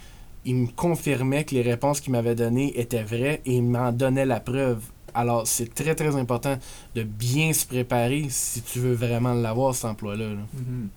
il 0.45 0.55
me 0.55 0.67
confirmait 0.69 1.45
que 1.45 1.55
les 1.55 1.63
réponses 1.63 2.01
qu'il 2.01 2.13
m'avait 2.13 2.35
données 2.35 2.79
étaient 2.79 3.03
vraies 3.03 3.43
et 3.45 3.57
il 3.57 3.65
m'en 3.65 3.93
donnait 3.93 4.27
la 4.27 4.41
preuve. 4.41 4.83
Alors, 5.15 5.47
c'est 5.47 5.75
très, 5.75 5.95
très 5.95 6.17
important 6.17 6.59
de 6.95 7.03
bien 7.03 7.53
se 7.53 7.67
préparer 7.67 8.27
si 8.29 8.63
tu 8.63 8.79
veux 8.79 8.93
vraiment 8.93 9.35
l'avoir, 9.35 9.75
cet 9.75 9.87
emploi-là. 9.87 10.29
là. 10.29 10.47
Mhm. 10.55 10.89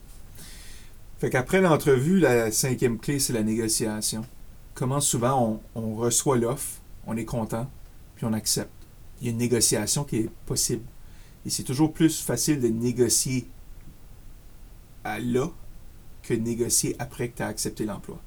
Fait 1.19 1.29
qu'après 1.29 1.61
l'entrevue, 1.61 2.19
la 2.19 2.51
cinquième 2.51 2.97
clé, 2.97 3.19
c'est 3.19 3.33
la 3.33 3.43
négociation. 3.43 4.25
Comment 4.73 4.99
souvent 4.99 5.61
on, 5.75 5.95
reçoit 5.95 6.35
l'offre, 6.35 6.79
on 7.05 7.15
est 7.15 7.25
content, 7.25 7.69
puis 8.15 8.25
on 8.25 8.33
accepte. 8.33 8.71
Il 9.19 9.27
y 9.27 9.29
a 9.29 9.31
une 9.31 9.37
négociation 9.37 10.03
qui 10.03 10.17
est 10.17 10.29
possible. 10.47 10.83
Et 11.45 11.51
c'est 11.51 11.63
toujours 11.63 11.93
plus 11.93 12.21
facile 12.21 12.59
de 12.59 12.69
négocier 12.69 13.47
à 15.03 15.19
là 15.19 15.47
que 16.23 16.33
de 16.33 16.39
négocier 16.39 16.95
après 16.97 17.29
que 17.29 17.37
tu 17.37 17.43
as 17.43 17.47
accepté 17.47 17.85
l'emploi. 17.85 18.19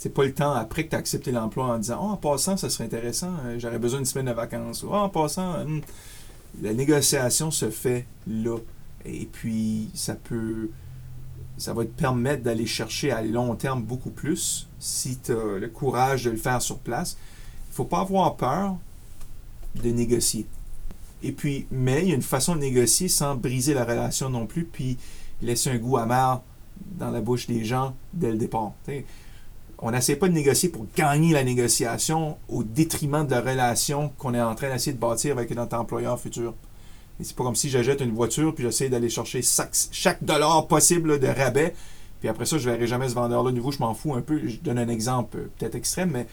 C'est 0.00 0.14
pas 0.14 0.24
le 0.24 0.32
temps 0.32 0.54
après 0.54 0.84
que 0.84 0.90
tu 0.90 0.96
as 0.96 0.98
accepté 0.98 1.30
l'emploi 1.30 1.66
en 1.66 1.76
disant 1.76 1.98
Oh, 2.00 2.12
en 2.12 2.16
passant, 2.16 2.56
ça 2.56 2.70
serait 2.70 2.84
intéressant, 2.84 3.34
euh, 3.44 3.58
j'aurais 3.58 3.78
besoin 3.78 3.98
d'une 3.98 4.06
semaine 4.06 4.26
de 4.26 4.32
vacances. 4.32 4.82
Oh, 4.82 4.94
en 4.94 5.10
passant, 5.10 5.60
hum. 5.60 5.82
la 6.62 6.72
négociation 6.72 7.50
se 7.50 7.68
fait 7.68 8.06
là. 8.26 8.56
Et 9.04 9.28
puis, 9.30 9.90
ça 9.92 10.14
peut. 10.14 10.70
Ça 11.58 11.74
va 11.74 11.84
te 11.84 11.90
permettre 11.90 12.42
d'aller 12.42 12.64
chercher 12.64 13.10
à 13.10 13.20
long 13.20 13.54
terme 13.56 13.82
beaucoup 13.82 14.08
plus 14.08 14.68
si 14.78 15.18
tu 15.18 15.32
as 15.32 15.58
le 15.58 15.68
courage 15.68 16.24
de 16.24 16.30
le 16.30 16.38
faire 16.38 16.62
sur 16.62 16.78
place. 16.78 17.18
Il 17.66 17.72
ne 17.72 17.74
faut 17.74 17.84
pas 17.84 18.00
avoir 18.00 18.36
peur 18.36 18.76
de 19.74 19.90
négocier. 19.90 20.46
Et 21.22 21.32
puis, 21.32 21.66
mais 21.70 22.04
il 22.04 22.08
y 22.08 22.12
a 22.12 22.14
une 22.14 22.22
façon 22.22 22.54
de 22.54 22.60
négocier 22.60 23.08
sans 23.08 23.34
briser 23.34 23.74
la 23.74 23.84
relation 23.84 24.30
non 24.30 24.46
plus, 24.46 24.64
puis 24.64 24.96
laisser 25.42 25.68
un 25.68 25.76
goût 25.76 25.98
amer 25.98 26.40
dans 26.98 27.10
la 27.10 27.20
bouche 27.20 27.46
des 27.46 27.66
gens 27.66 27.94
dès 28.14 28.30
le 28.30 28.38
départ. 28.38 28.72
On 29.82 29.90
n'essaie 29.90 30.16
pas 30.16 30.28
de 30.28 30.34
négocier 30.34 30.68
pour 30.68 30.86
gagner 30.94 31.32
la 31.32 31.42
négociation 31.42 32.36
au 32.48 32.62
détriment 32.62 33.26
de 33.26 33.30
la 33.30 33.40
relation 33.40 34.10
qu'on 34.18 34.34
est 34.34 34.40
en 34.40 34.54
train 34.54 34.70
d'essayer 34.70 34.92
de 34.92 35.00
bâtir 35.00 35.32
avec 35.32 35.50
notre 35.54 35.76
employeur 35.76 36.20
futur. 36.20 36.54
C'est 37.22 37.36
pas 37.36 37.44
comme 37.44 37.56
si 37.56 37.68
j'achète 37.68 38.00
une 38.00 38.12
voiture 38.12 38.54
puis 38.54 38.64
j'essaie 38.64 38.88
d'aller 38.88 39.08
chercher 39.08 39.42
chaque, 39.42 40.22
dollar 40.22 40.66
possible 40.66 41.18
de 41.18 41.26
rabais. 41.26 41.74
Puis 42.20 42.28
après 42.28 42.44
ça, 42.44 42.58
je 42.58 42.68
verrai 42.68 42.86
jamais 42.86 43.08
ce 43.08 43.14
vendeur-là 43.14 43.52
nouveau, 43.52 43.72
je 43.72 43.78
m'en 43.78 43.94
fous 43.94 44.14
un 44.14 44.20
peu. 44.20 44.46
Je 44.46 44.56
donne 44.56 44.78
un 44.78 44.88
exemple 44.88 45.38
euh, 45.38 45.50
peut-être 45.58 45.74
extrême, 45.74 46.10
mais 46.12 46.26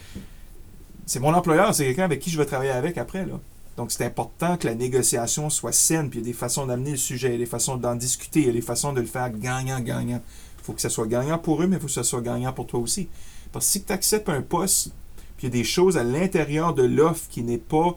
c'est 1.05 1.21
mon 1.21 1.33
employeur, 1.33 1.73
c'est 1.73 1.85
quelqu'un 1.85 2.03
avec 2.03 2.19
qui 2.19 2.29
je 2.29 2.37
vais 2.37 2.45
travailler 2.45 2.71
avec 2.71 2.97
après. 2.97 3.25
Donc 3.77 3.91
c'est 3.91 4.03
important 4.03 4.57
que 4.57 4.67
la 4.67 4.75
négociation 4.75 5.49
soit 5.49 5.71
saine, 5.71 6.09
puis 6.09 6.19
il 6.19 6.23
y 6.23 6.25
a 6.25 6.31
des 6.31 6.37
façons 6.37 6.65
d'amener 6.65 6.91
le 6.91 6.97
sujet, 6.97 7.35
il 7.35 7.37
des 7.37 7.45
façons 7.45 7.77
d'en 7.77 7.95
discuter, 7.95 8.41
il 8.41 8.47
y 8.47 8.49
a 8.49 8.53
des 8.53 8.61
façons 8.61 8.91
de 8.91 8.99
le 8.99 9.07
faire 9.07 9.31
gagnant-gagnant. 9.31 10.21
Il 10.59 10.63
faut 10.63 10.73
que 10.73 10.81
ça 10.81 10.89
soit 10.89 11.07
gagnant 11.07 11.37
pour 11.37 11.61
eux, 11.61 11.67
mais 11.67 11.77
il 11.77 11.79
faut 11.79 11.87
que 11.87 11.93
ça 11.93 12.03
soit 12.03 12.21
gagnant 12.21 12.51
pour 12.51 12.67
toi 12.67 12.81
aussi. 12.81 13.07
Parce 13.51 13.65
que 13.65 13.71
si 13.71 13.83
tu 13.83 13.93
acceptes 13.93 14.29
un 14.29 14.41
poste, 14.41 14.91
puis 15.37 15.47
il 15.47 15.53
y 15.55 15.59
a 15.59 15.61
des 15.61 15.63
choses 15.63 15.97
à 15.97 16.03
l'intérieur 16.03 16.73
de 16.73 16.83
l'offre 16.83 17.27
qui 17.29 17.43
n'est 17.43 17.57
pas 17.57 17.95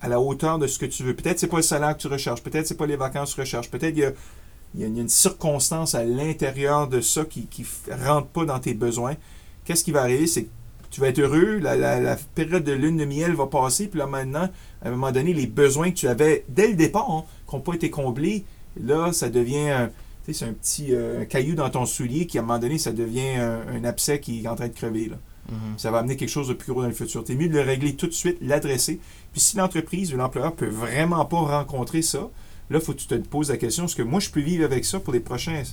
à 0.00 0.08
la 0.08 0.20
hauteur 0.20 0.58
de 0.58 0.66
ce 0.66 0.78
que 0.78 0.86
tu 0.86 1.02
veux. 1.02 1.14
Peut-être 1.14 1.40
c'est 1.40 1.48
pas 1.48 1.56
le 1.56 1.62
salaire 1.62 1.96
que 1.96 2.02
tu 2.02 2.06
recherches, 2.06 2.42
peut-être 2.42 2.66
c'est 2.66 2.76
pas 2.76 2.86
les 2.86 2.96
vacances 2.96 3.30
que 3.30 3.36
tu 3.36 3.40
recherches, 3.40 3.70
peut-être 3.70 3.96
il 3.96 4.80
y 4.80 4.84
a, 4.84 4.86
une, 4.86 5.08
circonstance 5.08 5.94
à 5.94 6.04
l'intérieur 6.04 6.88
de 6.88 7.00
ça 7.00 7.24
qui 7.24 7.48
ne 7.88 8.06
rentre 8.06 8.28
pas 8.28 8.44
dans 8.44 8.60
tes 8.60 8.74
besoins. 8.74 9.16
Qu'est-ce 9.64 9.82
qui 9.82 9.90
va 9.90 10.02
arriver? 10.02 10.26
C'est 10.26 10.44
que 10.44 10.48
tu 10.90 11.00
vas 11.00 11.08
être 11.08 11.18
heureux, 11.18 11.58
la, 11.58 12.16
période 12.34 12.64
de 12.64 12.72
lune 12.72 12.96
de 12.96 13.04
miel 13.04 13.34
va 13.34 13.46
passer, 13.46 13.88
puis 13.88 13.98
là 13.98 14.06
maintenant, 14.06 14.48
à 14.82 14.88
un 14.88 14.90
moment 14.90 15.10
donné, 15.10 15.34
les 15.34 15.46
besoins 15.46 15.90
que 15.90 15.96
tu 15.96 16.08
avais 16.08 16.44
dès 16.48 16.68
le 16.68 16.74
départ, 16.74 17.10
hein, 17.10 17.24
qui 17.48 17.56
n'ont 17.56 17.62
pas 17.62 17.74
été 17.74 17.90
comblés, 17.90 18.44
là, 18.80 19.12
ça 19.12 19.28
devient 19.28 19.88
c'est 20.32 20.44
un 20.44 20.52
petit 20.52 20.94
euh, 20.94 21.22
un 21.22 21.24
caillou 21.24 21.54
dans 21.54 21.70
ton 21.70 21.86
soulier 21.86 22.26
qui, 22.26 22.38
à 22.38 22.42
un 22.42 22.44
moment 22.44 22.58
donné, 22.58 22.78
ça 22.78 22.92
devient 22.92 23.36
un, 23.36 23.60
un 23.68 23.84
abcès 23.84 24.20
qui 24.20 24.42
est 24.44 24.48
en 24.48 24.56
train 24.56 24.68
de 24.68 24.74
crever. 24.74 25.08
Là. 25.08 25.16
Mhm. 25.50 25.78
Ça 25.78 25.90
va 25.90 25.98
amener 25.98 26.16
quelque 26.16 26.28
chose 26.28 26.48
de 26.48 26.54
plus 26.54 26.72
gros 26.72 26.82
dans 26.82 26.88
le 26.88 26.94
futur. 26.94 27.24
Tu 27.24 27.32
es 27.32 27.34
mieux 27.34 27.48
de 27.48 27.54
le 27.54 27.62
régler 27.62 27.96
tout 27.96 28.06
de 28.06 28.12
suite, 28.12 28.38
l'adresser. 28.40 29.00
Puis 29.32 29.40
si 29.40 29.56
l'entreprise 29.56 30.12
ou 30.12 30.16
l'employeur 30.16 30.54
peut 30.54 30.68
vraiment 30.68 31.24
pas 31.24 31.38
rencontrer 31.38 32.02
ça, 32.02 32.30
là, 32.70 32.78
il 32.78 32.80
faut 32.80 32.92
que 32.92 32.98
tu 32.98 33.06
te 33.06 33.14
poses 33.14 33.50
la 33.50 33.56
question, 33.56 33.86
est-ce 33.86 33.96
que 33.96 34.02
moi, 34.02 34.20
je 34.20 34.30
peux 34.30 34.40
vivre 34.40 34.64
avec 34.64 34.84
ça 34.84 35.00
pour 35.00 35.12
les 35.12 35.20
prochaines 35.20 35.64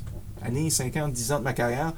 années, 0.41 0.69
5 0.69 0.95
ans, 0.97 1.07
10 1.09 1.31
ans 1.33 1.39
de 1.39 1.43
ma 1.43 1.53
carrière? 1.53 1.93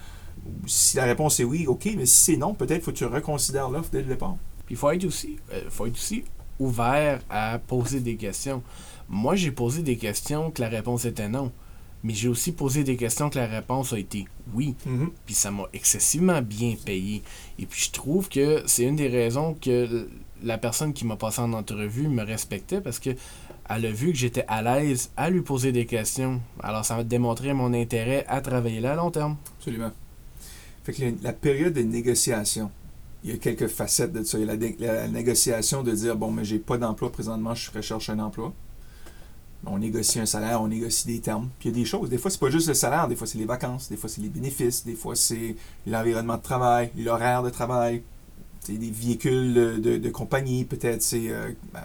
Si 0.66 0.97
la 0.97 1.03
réponse 1.03 1.39
est 1.39 1.43
oui, 1.43 1.68
OK, 1.68 1.89
mais 1.97 2.05
si 2.05 2.32
c'est 2.32 2.38
non, 2.38 2.53
peut-être 2.53 2.84
faut 2.84 2.91
que 2.91 2.97
tu 2.97 3.05
reconsidères 3.05 3.70
l'offre 3.70 3.89
dès 3.91 4.01
le 4.01 4.08
départ. 4.08 4.38
Puis 4.66 4.76
il 4.76 4.78
faut 4.78 4.89
être 4.91 5.05
aussi, 5.05 5.38
euh, 5.53 5.62
faut 5.70 5.86
être 5.86 5.95
aussi 5.95 6.24
ouvert 6.60 7.22
à 7.30 7.60
poser 7.60 7.99
des 7.99 8.16
questions. 8.16 8.64
Moi, 9.10 9.36
j'ai 9.36 9.51
posé 9.51 9.84
des 9.84 9.97
questions 9.97 10.51
que 10.51 10.62
la 10.62 10.70
réponse 10.70 11.05
était 11.05 11.30
non. 11.30 11.51
Mais 12.08 12.14
j'ai 12.14 12.30
aussi 12.30 12.53
posé 12.53 12.86
des 12.86 12.95
questions 12.95 13.30
que 13.30 13.38
la 13.38 13.47
réponse 13.47 13.91
a 13.91 13.99
été 13.99 14.30
oui. 14.53 14.76
Mhm. 14.86 15.10
Puis 15.26 15.36
ça 15.36 15.51
m'a 15.51 15.66
excessivement 15.74 16.41
bien 16.41 16.76
payé. 16.86 17.22
Et 17.60 17.66
puis 17.66 17.82
je 17.82 17.91
trouve 17.91 18.30
que 18.30 18.64
c'est 18.66 18.84
une 18.84 18.95
des 18.95 19.10
raisons 19.10 19.55
que 19.55 20.08
la 20.41 20.58
personne 20.58 20.93
qui 20.93 21.05
m'a 21.05 21.18
passé 21.18 21.41
en 21.41 21.51
entrevue 21.51 22.08
me 22.08 22.24
respectait 22.24 22.80
parce 22.80 22.99
que 22.99 23.10
elle 23.70 23.86
a 23.86 23.91
vu 23.91 24.14
que 24.14 24.18
j'étais 24.18 24.45
à 24.47 24.62
l'aise 24.62 25.12
à 25.18 25.30
lui 25.30 25.41
poser 25.41 25.74
des 25.74 25.86
questions. 25.86 26.39
Alors 26.64 26.86
ça 26.86 26.95
m'a 26.95 27.03
démontré 27.03 27.51
mon 27.51 27.74
intérêt 27.74 28.24
à 28.30 28.39
travailler 28.39 28.80
là 28.80 28.93
à 28.93 28.95
long 28.95 29.12
terme. 29.12 29.36
Absolument. 29.58 29.91
Fait 30.86 30.93
que 30.93 31.03
la, 31.22 31.34
période 31.34 31.74
de 31.74 31.82
négociation, 31.82 32.72
il 33.26 33.32
y 33.32 33.34
a 33.34 33.38
quelques 33.38 33.68
facettes 33.68 34.14
de 34.14 34.24
ça. 34.24 34.39
Il 34.39 34.45
y 34.45 34.49
a 34.49 34.55
la, 34.55 34.93
la 34.93 35.08
négociation 35.10 35.84
de 35.84 35.91
dire 35.91 36.16
bon, 36.16 36.32
mais 36.32 36.45
j'ai 36.45 36.60
pas 36.60 36.78
d'emploi 36.78 37.12
présentement, 37.12 37.53
je 37.53 37.70
recherche 37.70 38.10
un 38.10 38.20
emploi. 38.20 38.53
On 39.66 39.80
négocie 39.80 40.20
un 40.20 40.26
salaire, 40.26 40.62
on 40.62 40.68
négocie 40.68 41.08
des 41.08 41.20
termes. 41.20 41.49
Puis 41.60 41.70
il 41.70 41.72
y 41.72 41.76
a 41.76 41.84
des 41.84 41.86
choses. 41.86 42.10
Des 42.10 42.18
fois, 42.18 42.32
c'est 42.32 42.39
pas 42.39 42.49
juste 42.49 42.68
le 42.68 42.74
salaire, 42.74 43.08
des 43.08 43.16
fois, 43.16 43.28
c'est 43.28 43.38
les 43.38 43.45
vacances, 43.45 43.89
des 43.89 43.97
fois, 43.97 44.10
c'est 44.10 44.22
les 44.22 44.30
bénéfices, 44.30 44.86
des 44.86 44.95
fois, 44.95 45.16
c'est 45.16 45.55
l'environnement 45.86 46.38
de 46.38 46.41
travail, 46.41 46.91
l'horaire 46.97 47.43
de 47.43 47.49
travail. 47.49 48.03
C'est 48.62 48.74
des 48.74 48.91
véhicules 48.91 49.53
de, 49.82 50.10
compagnie, 50.10 50.66
peut-être 50.66 51.01
c'est 51.01 51.30
euh, 51.30 51.51
euh, 51.76 51.80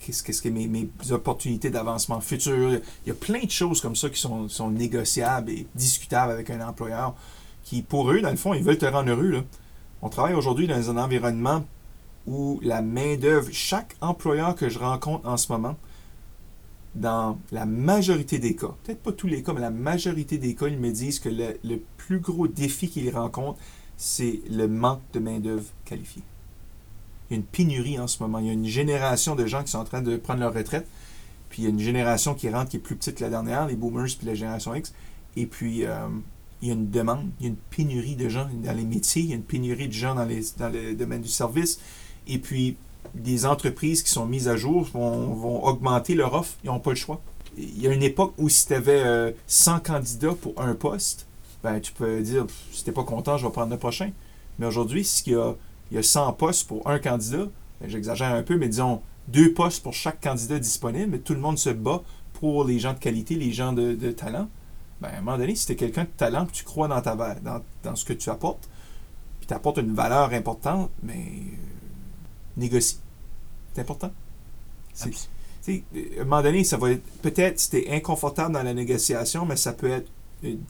qu'est-ce 0.00 0.40
que 0.40 0.48
mes, 0.48 0.88
opportunités 1.10 1.68
d'avancement 1.68 2.20
futur. 2.20 2.80
Il 3.04 3.08
y 3.08 3.10
a 3.10 3.14
plein 3.14 3.44
de 3.44 3.50
choses 3.50 3.82
comme 3.82 3.96
ça 3.96 4.08
qui 4.08 4.20
sont, 4.20 4.70
négociables 4.70 5.50
et 5.50 5.66
discutables 5.74 6.32
avec 6.32 6.48
un 6.48 6.66
employeur 6.66 7.14
qui, 7.64 7.82
pour 7.82 8.10
eux, 8.10 8.20
dans 8.22 8.30
le 8.30 8.36
fond, 8.36 8.54
ils 8.54 8.62
veulent 8.62 8.78
te 8.78 8.86
rendre 8.86 9.10
heureux. 9.10 9.44
On 10.00 10.08
travaille 10.08 10.34
aujourd'hui 10.34 10.66
dans 10.66 10.90
un 10.90 10.96
environnement 10.96 11.64
où 12.26 12.60
la 12.62 12.82
main-d'œuvre, 12.82 13.48
chaque 13.52 13.96
employeur 14.00 14.54
que 14.54 14.68
je 14.68 14.78
rencontre 14.78 15.28
en 15.28 15.36
ce 15.36 15.52
moment, 15.52 15.76
dans 16.94 17.38
la 17.50 17.64
majorité 17.64 18.38
des 18.38 18.54
cas, 18.54 18.74
peut-être 18.84 19.02
pas 19.02 19.12
tous 19.12 19.26
les 19.26 19.42
cas, 19.42 19.52
mais 19.52 19.60
la 19.60 19.70
majorité 19.70 20.38
des 20.38 20.54
cas, 20.54 20.66
ils 20.68 20.78
me 20.78 20.90
disent 20.90 21.20
que 21.20 21.30
le, 21.30 21.80
plus 21.96 22.20
gros 22.20 22.48
défi 22.48 22.88
qu'ils 22.88 23.10
rencontrent, 23.10 23.58
c'est 23.96 24.40
le 24.50 24.68
manque 24.68 25.00
de 25.12 25.20
main-d'œuvre 25.20 25.64
qualifiée. 25.84 26.22
Il 27.30 27.34
y 27.34 27.36
a 27.36 27.38
une 27.38 27.46
pénurie 27.46 27.98
en 27.98 28.06
ce 28.06 28.22
moment. 28.22 28.40
Il 28.40 28.46
y 28.46 28.50
a 28.50 28.52
une 28.52 28.66
génération 28.66 29.36
de 29.36 29.46
gens 29.46 29.62
qui 29.62 29.70
sont 29.70 29.78
en 29.78 29.84
train 29.84 30.02
de 30.02 30.16
prendre 30.16 30.40
leur 30.40 30.52
retraite. 30.52 30.86
Puis 31.48 31.62
il 31.62 31.64
y 31.64 31.66
a 31.66 31.70
une 31.70 31.80
génération 31.80 32.34
qui 32.34 32.48
rentre 32.50 32.70
qui 32.70 32.76
est 32.76 32.80
plus 32.80 32.96
petite 32.96 33.16
que 33.16 33.24
la 33.24 33.30
dernière, 33.30 33.66
les 33.66 33.76
boomers 33.76 34.16
puis 34.18 34.26
la 34.26 34.34
génération 34.34 34.74
X. 34.74 34.92
Et 35.36 35.46
puis 35.46 35.84
euh, 35.84 36.08
il 36.60 36.68
y 36.68 36.70
a 36.70 36.74
une 36.74 36.90
demande, 36.90 37.30
il 37.40 37.46
y 37.46 37.46
a 37.46 37.50
une 37.50 37.56
pénurie 37.56 38.16
de 38.16 38.28
gens 38.28 38.48
dans 38.62 38.72
les 38.72 38.84
métiers, 38.84 39.22
il 39.22 39.28
y 39.28 39.32
a 39.32 39.36
une 39.36 39.42
pénurie 39.42 39.88
de 39.88 39.92
gens 39.92 40.14
dans, 40.14 40.24
les, 40.24 40.42
dans 40.58 40.68
le 40.68 40.94
domaine 40.94 41.22
du 41.22 41.28
service. 41.28 41.80
Et 42.26 42.38
puis 42.38 42.76
des 43.14 43.46
entreprises 43.46 44.02
qui 44.02 44.10
sont 44.10 44.26
mises 44.26 44.48
à 44.48 44.56
jour 44.56 44.84
vont, 44.92 45.64
augmenter 45.64 46.14
leur 46.14 46.34
offre. 46.34 46.54
Ils 46.64 46.68
n'ont 46.68 46.80
pas 46.80 46.90
le 46.90 46.96
choix. 46.96 47.20
Il 47.56 47.80
y 47.80 47.86
a 47.86 47.92
une 47.92 48.02
époque 48.02 48.34
où 48.38 48.48
si 48.48 48.66
tu 48.66 48.74
avais 48.74 49.34
100 49.46 49.80
candidats 49.80 50.34
pour 50.40 50.60
un 50.60 50.74
poste, 50.74 51.26
ben, 51.62 51.80
tu 51.80 51.92
peux 51.92 52.20
dire, 52.20 52.46
si 52.72 52.84
t'es 52.84 52.92
pas 52.92 53.04
content, 53.04 53.36
je 53.36 53.46
vais 53.46 53.52
prendre 53.52 53.70
le 53.70 53.78
prochain. 53.78 54.10
Mais 54.58 54.66
aujourd'hui, 54.66 55.04
s'il 55.04 55.34
y 55.34 55.36
a, 55.36 55.54
il 55.90 55.96
y 55.96 55.98
a 55.98 56.02
100 56.02 56.32
postes 56.34 56.66
pour 56.66 56.88
un 56.88 56.98
candidat, 56.98 57.46
ben, 57.80 57.88
j'exagère 57.88 58.34
un 58.34 58.42
peu, 58.42 58.56
mais 58.56 58.68
disons 58.68 59.02
deux 59.28 59.52
postes 59.52 59.82
pour 59.82 59.94
chaque 59.94 60.20
candidat 60.20 60.58
disponible, 60.58 61.20
tout 61.20 61.34
le 61.34 61.40
monde 61.40 61.58
se 61.58 61.70
bat 61.70 62.02
pour 62.34 62.64
les 62.64 62.80
gens 62.80 62.92
de 62.92 62.98
qualité, 62.98 63.36
les 63.36 63.52
gens 63.52 63.72
de, 63.72 64.10
talent. 64.10 64.48
Ben, 65.00 65.08
à 65.08 65.18
un 65.18 65.20
moment 65.20 65.38
donné, 65.38 65.54
si 65.54 65.66
tu 65.66 65.72
es 65.72 65.76
quelqu'un 65.76 66.04
de 66.04 66.10
talent, 66.16 66.46
que 66.46 66.52
tu 66.52 66.64
crois 66.64 66.88
dans, 66.88 67.00
ta, 67.00 67.14
dans, 67.14 67.62
dans 67.84 67.96
ce 67.96 68.04
que 68.04 68.12
tu 68.12 68.30
apportes, 68.30 68.68
puis 69.38 69.46
tu 69.46 69.54
apportes 69.54 69.78
une 69.78 69.94
valeur 69.94 70.32
importante, 70.32 70.90
mais 71.02 71.14
euh, 71.14 71.71
négocie. 72.56 72.98
C'est 73.74 73.80
important. 73.80 74.12
à 75.04 76.20
un 76.20 76.24
moment 76.24 76.42
donné, 76.42 76.64
ça 76.64 76.76
va 76.76 76.90
être 76.90 77.04
peut-être 77.22 77.74
es 77.74 77.94
inconfortable 77.94 78.54
dans 78.54 78.62
la 78.62 78.74
négociation, 78.74 79.46
mais 79.46 79.56
ça 79.56 79.72
peut 79.72 79.90
être 79.90 80.10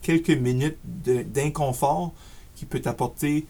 quelques 0.02 0.30
minutes 0.30 0.78
d'inconfort 0.84 2.12
qui 2.54 2.66
peut 2.66 2.80
t'apporter, 2.80 3.46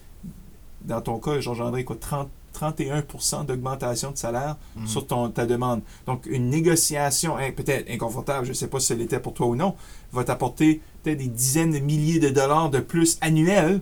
dans 0.81 1.01
ton 1.01 1.19
cas, 1.19 1.39
Georges-André, 1.39 1.85
30, 1.85 2.29
31% 2.53 3.45
d'augmentation 3.45 4.11
de 4.11 4.17
salaire 4.17 4.57
mhm. 4.75 4.87
sur 4.87 5.07
ton, 5.07 5.29
ta 5.29 5.45
demande. 5.45 5.81
Donc, 6.05 6.25
une 6.25 6.49
négociation, 6.49 7.37
hein, 7.37 7.51
peut-être 7.51 7.89
inconfortable, 7.89 8.45
je 8.45 8.51
ne 8.51 8.55
sais 8.55 8.67
pas 8.67 8.79
si 8.79 8.87
ce 8.87 8.93
l'était 8.93 9.19
pour 9.19 9.33
toi 9.33 9.47
ou 9.47 9.55
non, 9.55 9.75
va 10.11 10.23
t'apporter 10.23 10.81
peut-être 11.01 11.17
des 11.17 11.27
dizaines 11.27 11.71
de 11.71 11.79
milliers 11.79 12.19
de 12.19 12.29
dollars 12.29 12.69
de 12.69 12.79
plus 12.79 13.17
annuels 13.21 13.81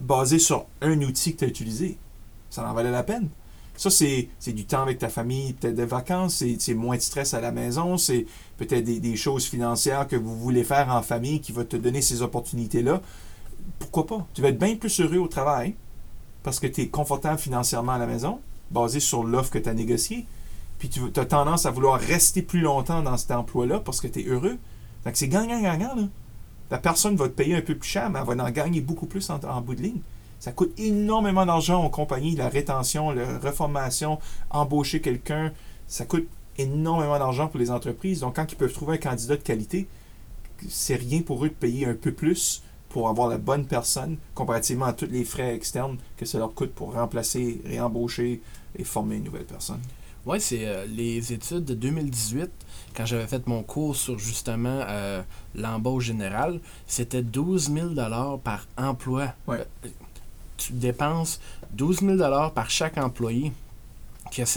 basés 0.00 0.38
sur 0.38 0.66
un 0.80 1.00
outil 1.02 1.34
que 1.34 1.40
tu 1.40 1.44
as 1.44 1.48
utilisé. 1.48 1.98
Ça 2.50 2.68
en 2.68 2.72
valait 2.74 2.90
la 2.90 3.02
peine. 3.02 3.28
Ça, 3.76 3.90
c'est 3.90 4.28
du 4.48 4.64
temps 4.64 4.82
avec 4.82 4.98
ta 4.98 5.08
famille, 5.08 5.54
peut-être 5.54 5.74
des 5.74 5.86
vacances, 5.86 6.44
c'est 6.58 6.74
moins 6.74 6.96
de 6.96 7.00
stress 7.00 7.34
à 7.34 7.40
la 7.40 7.52
maison, 7.52 7.96
c'est 7.96 8.26
peut-être 8.58 8.84
des, 8.84 9.16
choses 9.16 9.46
financières 9.46 10.06
que 10.06 10.16
vous 10.16 10.38
voulez 10.38 10.62
faire 10.62 10.88
en 10.90 11.02
famille 11.02 11.40
qui 11.40 11.52
vont 11.52 11.64
te 11.64 11.76
donner 11.76 12.02
ces 12.02 12.22
opportunités-là. 12.22 13.00
Pourquoi 13.78 14.06
pas? 14.06 14.26
Tu 14.34 14.42
vas 14.42 14.48
être 14.48 14.58
bien 14.58 14.76
plus 14.76 15.00
heureux 15.00 15.18
au 15.18 15.28
travail 15.28 15.74
parce 16.42 16.60
que 16.60 16.66
tu 16.66 16.82
es 16.82 16.88
confortable 16.88 17.38
financièrement 17.38 17.92
à 17.92 17.98
la 17.98 18.06
maison, 18.06 18.40
basé 18.70 19.00
sur 19.00 19.24
l'offre 19.24 19.50
que 19.50 19.58
tu 19.58 19.68
as 19.68 19.74
négociée. 19.74 20.26
Puis 20.78 20.88
tu 20.88 21.00
as 21.16 21.24
tendance 21.24 21.64
à 21.64 21.70
vouloir 21.70 21.98
rester 21.98 22.42
plus 22.42 22.60
longtemps 22.60 23.02
dans 23.02 23.16
cet 23.16 23.30
emploi-là 23.30 23.80
parce 23.80 24.00
que 24.00 24.08
tu 24.08 24.20
es 24.20 24.24
heureux. 24.24 24.58
Donc 25.04 25.16
c'est 25.16 25.28
gagnant-gagnant. 25.28 26.08
La 26.70 26.78
personne 26.78 27.16
va 27.16 27.28
te 27.28 27.34
payer 27.34 27.56
un 27.56 27.60
peu 27.60 27.76
plus 27.76 27.88
cher, 27.88 28.10
mais 28.10 28.18
elle 28.18 28.36
va 28.36 28.44
en 28.44 28.50
gagner 28.50 28.80
beaucoup 28.80 29.06
plus 29.06 29.30
en 29.30 29.60
bout 29.60 29.74
de 29.74 29.82
ligne. 29.82 30.00
Ça 30.42 30.50
coûte 30.50 30.76
énormément 30.76 31.46
d'argent 31.46 31.84
aux 31.84 31.88
compagnies, 31.88 32.34
la 32.34 32.48
rétention, 32.48 33.12
la 33.12 33.38
reformation, 33.38 34.18
embaucher 34.50 35.00
quelqu'un. 35.00 35.52
Ça 35.86 36.04
coûte 36.04 36.26
énormément 36.58 37.16
d'argent 37.16 37.46
pour 37.46 37.60
les 37.60 37.70
entreprises. 37.70 38.18
Donc, 38.18 38.34
quand 38.34 38.50
ils 38.50 38.56
peuvent 38.56 38.72
trouver 38.72 38.94
un 38.94 38.98
candidat 38.98 39.36
de 39.36 39.42
qualité, 39.42 39.86
c'est 40.68 40.96
rien 40.96 41.22
pour 41.22 41.44
eux 41.44 41.48
de 41.48 41.54
payer 41.54 41.86
un 41.86 41.94
peu 41.94 42.10
plus 42.10 42.64
pour 42.88 43.08
avoir 43.08 43.28
la 43.28 43.38
bonne 43.38 43.66
personne 43.66 44.16
comparativement 44.34 44.86
à 44.86 44.92
tous 44.92 45.06
les 45.06 45.22
frais 45.22 45.54
externes 45.54 45.96
que 46.16 46.26
ça 46.26 46.38
leur 46.38 46.52
coûte 46.54 46.72
pour 46.72 46.94
remplacer, 46.94 47.62
réembaucher 47.64 48.42
et 48.76 48.82
former 48.82 49.18
une 49.18 49.24
nouvelle 49.24 49.46
personne. 49.46 49.80
Oui, 50.26 50.40
c'est 50.40 50.66
euh, 50.66 50.86
les 50.86 51.32
études 51.32 51.64
de 51.64 51.74
2018, 51.74 52.50
quand 52.96 53.06
j'avais 53.06 53.28
fait 53.28 53.46
mon 53.46 53.62
cours 53.62 53.94
sur 53.94 54.18
justement 54.18 54.80
euh, 54.88 55.22
l'embauche 55.54 56.06
générale, 56.06 56.58
c'était 56.88 57.22
12 57.22 57.72
000 57.72 58.38
par 58.42 58.66
emploi. 58.76 59.34
Ouais. 59.46 59.64
Euh, 59.84 59.88
tu 60.66 60.72
dépenses 60.74 61.40
12 61.72 62.00
000 62.00 62.50
par 62.54 62.70
chaque 62.70 62.98
employé. 62.98 63.52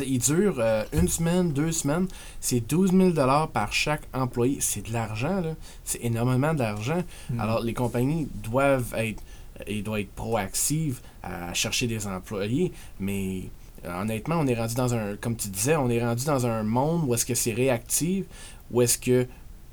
Il 0.06 0.20
dure 0.20 0.56
euh, 0.60 0.84
une 0.94 1.08
semaine, 1.08 1.52
deux 1.52 1.72
semaines. 1.72 2.08
C'est 2.40 2.62
12 2.62 2.92
000 2.92 3.14
par 3.52 3.74
chaque 3.74 4.04
employé. 4.14 4.58
C'est 4.62 4.88
de 4.88 4.94
l'argent, 4.94 5.42
là. 5.42 5.56
C'est 5.84 6.04
énormément 6.04 6.54
d'argent. 6.54 7.04
Hmm. 7.30 7.40
Alors, 7.40 7.62
les 7.62 7.74
compagnies 7.74 8.28
doivent 8.36 8.94
être, 8.98 9.22
et 9.68 9.82
doivent 9.82 10.02
être 10.02 10.12
proactives 10.12 11.02
à 11.24 11.54
chercher 11.54 11.88
des 11.88 12.08
employés, 12.08 12.72
mais 13.00 13.50
euh, 13.86 14.02
honnêtement, 14.02 14.36
on 14.40 14.48
est 14.48 14.56
rendu 14.56 14.76
dans 14.76 14.94
un, 14.94 15.16
comme 15.16 15.36
tu 15.36 15.50
disais, 15.50 15.76
on 15.76 15.90
est 15.90 16.04
rendu 16.04 16.26
dans 16.26 16.46
un 16.46 16.64
monde 16.64 17.04
où 17.08 17.14
est-ce 17.14 17.26
que 17.26 17.36
c'est 17.36 17.54
réactif, 17.54 18.26
où 18.72 18.82
est-ce 18.82 18.98
que 18.98 19.28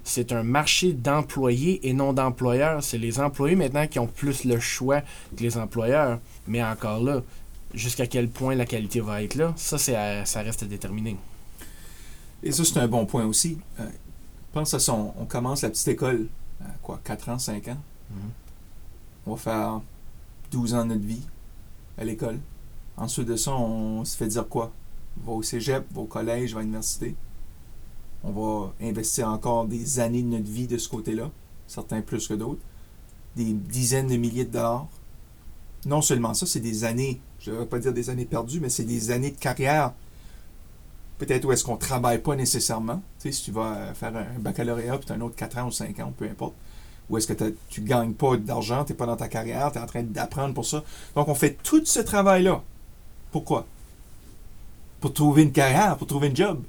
c'est 0.05 0.33
un 0.33 0.43
marché 0.43 0.93
d'employés 0.93 1.87
et 1.89 1.93
non 1.93 2.13
d'employeurs. 2.13 2.83
C'est 2.83 2.99
les 2.99 3.21
employés 3.21 3.57
maintenant 3.57 3.87
qui 3.87 3.99
ont 3.99 4.07
plus 4.07 4.45
le 4.45 4.59
choix 4.59 5.01
que 5.01 5.43
les 5.43 5.57
employeurs. 5.57 6.19
Mais 6.47 6.63
encore 6.63 7.03
là, 7.03 7.23
jusqu'à 7.75 8.07
quel 8.07 8.29
point 8.29 8.55
la 8.55 8.67
qualité 8.67 9.01
va 9.01 9.23
être 9.23 9.37
là, 9.37 9.53
ça, 9.57 9.79
c'est 9.79 10.25
ça 10.25 10.43
reste 10.43 10.63
à 10.63 10.67
déterminer. 10.67 11.17
Et 12.43 12.51
ça, 12.53 12.65
c'est 12.65 12.79
un 12.79 12.89
bon 12.89 13.07
point 13.07 13.25
aussi. 13.25 13.59
Euh, 13.79 13.87
pense 14.53 14.75
à 14.75 14.79
son. 14.79 15.15
On 15.19 15.25
commence 15.25 15.63
la 15.63 15.71
petite 15.71 15.89
école 15.89 16.27
à 16.61 16.71
quoi 16.83 17.01
4 17.05 17.29
ans, 17.31 17.39
5 17.39 17.69
ans 17.69 17.79
mhm. 18.11 18.31
On 19.27 19.35
va 19.35 19.37
faire 19.37 19.81
12 20.51 20.75
ans 20.75 20.85
de 20.85 20.95
notre 20.95 21.07
vie 21.07 21.23
à 21.97 22.05
l'école. 22.05 22.39
Ensuite 22.97 23.29
de 23.29 23.37
ça, 23.37 23.53
on 23.53 24.05
se 24.05 24.17
fait 24.17 24.27
dire 24.27 24.49
quoi? 24.49 24.73
Va 25.25 25.33
au 25.33 25.43
cégep, 25.43 25.85
va 25.93 26.01
au 26.01 26.07
collège, 26.07 26.55
va 26.55 26.61
à 26.61 26.63
l'université 26.63 27.15
on 28.25 28.31
va 28.31 28.73
investir 28.81 29.29
encore 29.29 29.67
des 29.67 30.01
années 30.01 30.23
de 30.23 30.29
notre 30.29 30.51
vie 30.51 30.67
de 30.67 30.79
ce 30.79 30.89
côté-là, 30.89 31.31
certains 31.67 32.03
plus 32.03 32.29
que 32.29 32.35
d'autres, 32.35 32.61
des 33.37 33.53
dizaines 33.53 34.09
de 34.09 34.17
milliers 34.17 34.45
de 34.45 34.53
dollars. 34.53 34.87
Non 35.87 36.03
seulement 36.03 36.35
ça, 36.35 36.47
c'est 36.47 36.61
des 36.61 36.85
années, 36.85 37.21
je 37.41 37.51
ne 37.51 37.59
vais 37.59 37.67
pas 37.67 37.79
dire 37.79 37.93
des 37.93 38.11
années 38.11 38.25
perdues, 38.25 38.61
mais 38.61 38.69
c'est 38.69 38.85
des 38.85 39.11
années 39.11 39.33
de 39.33 39.39
carrière. 39.39 39.93
Peut-être 41.19 41.45
où 41.45 41.53
est-ce 41.53 41.65
qu'on 41.65 41.75
ne 41.75 41.79
travaille 41.79 42.19
pas 42.19 42.37
nécessairement. 42.37 43.03
Tu 43.19 43.29
sais, 43.29 43.33
si 43.33 43.45
tu 43.45 43.51
vas 43.51 43.95
faire 43.95 44.15
un 44.17 44.39
baccalauréat, 44.39 44.99
puis 44.99 45.07
tu 45.07 45.13
as 45.13 45.17
un 45.17 45.21
autre 45.21 45.37
4 45.37 45.59
ans 45.59 45.67
ou 45.69 45.71
5 45.71 45.99
ans, 46.01 46.13
peu 46.17 46.25
importe. 46.25 46.55
Ou 47.11 47.19
est-ce 47.19 47.27
que 47.27 47.53
tu 47.69 47.81
ne 47.81 47.87
gagnes 47.87 48.13
pas 48.13 48.37
d'argent, 48.37 48.85
tu 48.85 48.93
n'es 48.93 48.97
pas 48.97 49.07
dans 49.07 49.17
ta 49.17 49.29
carrière, 49.29 49.71
tu 49.73 49.79
es 49.79 49.81
en 49.81 49.87
train 49.87 50.03
d'apprendre 50.03 50.55
pour 50.55 50.65
ça. 50.65 50.83
Donc, 51.15 51.29
on 51.29 51.35
fait 51.35 51.59
tout 51.63 51.85
ce 51.85 52.01
travail-là. 52.01 52.63
Pourquoi? 53.31 53.67
Pour 55.01 55.13
trouver 55.13 55.43
une 55.43 55.53
carrière, 55.53 55.97
pour 55.97 56.07
trouver 56.07 56.29
un 56.29 56.35
job. 56.35 56.63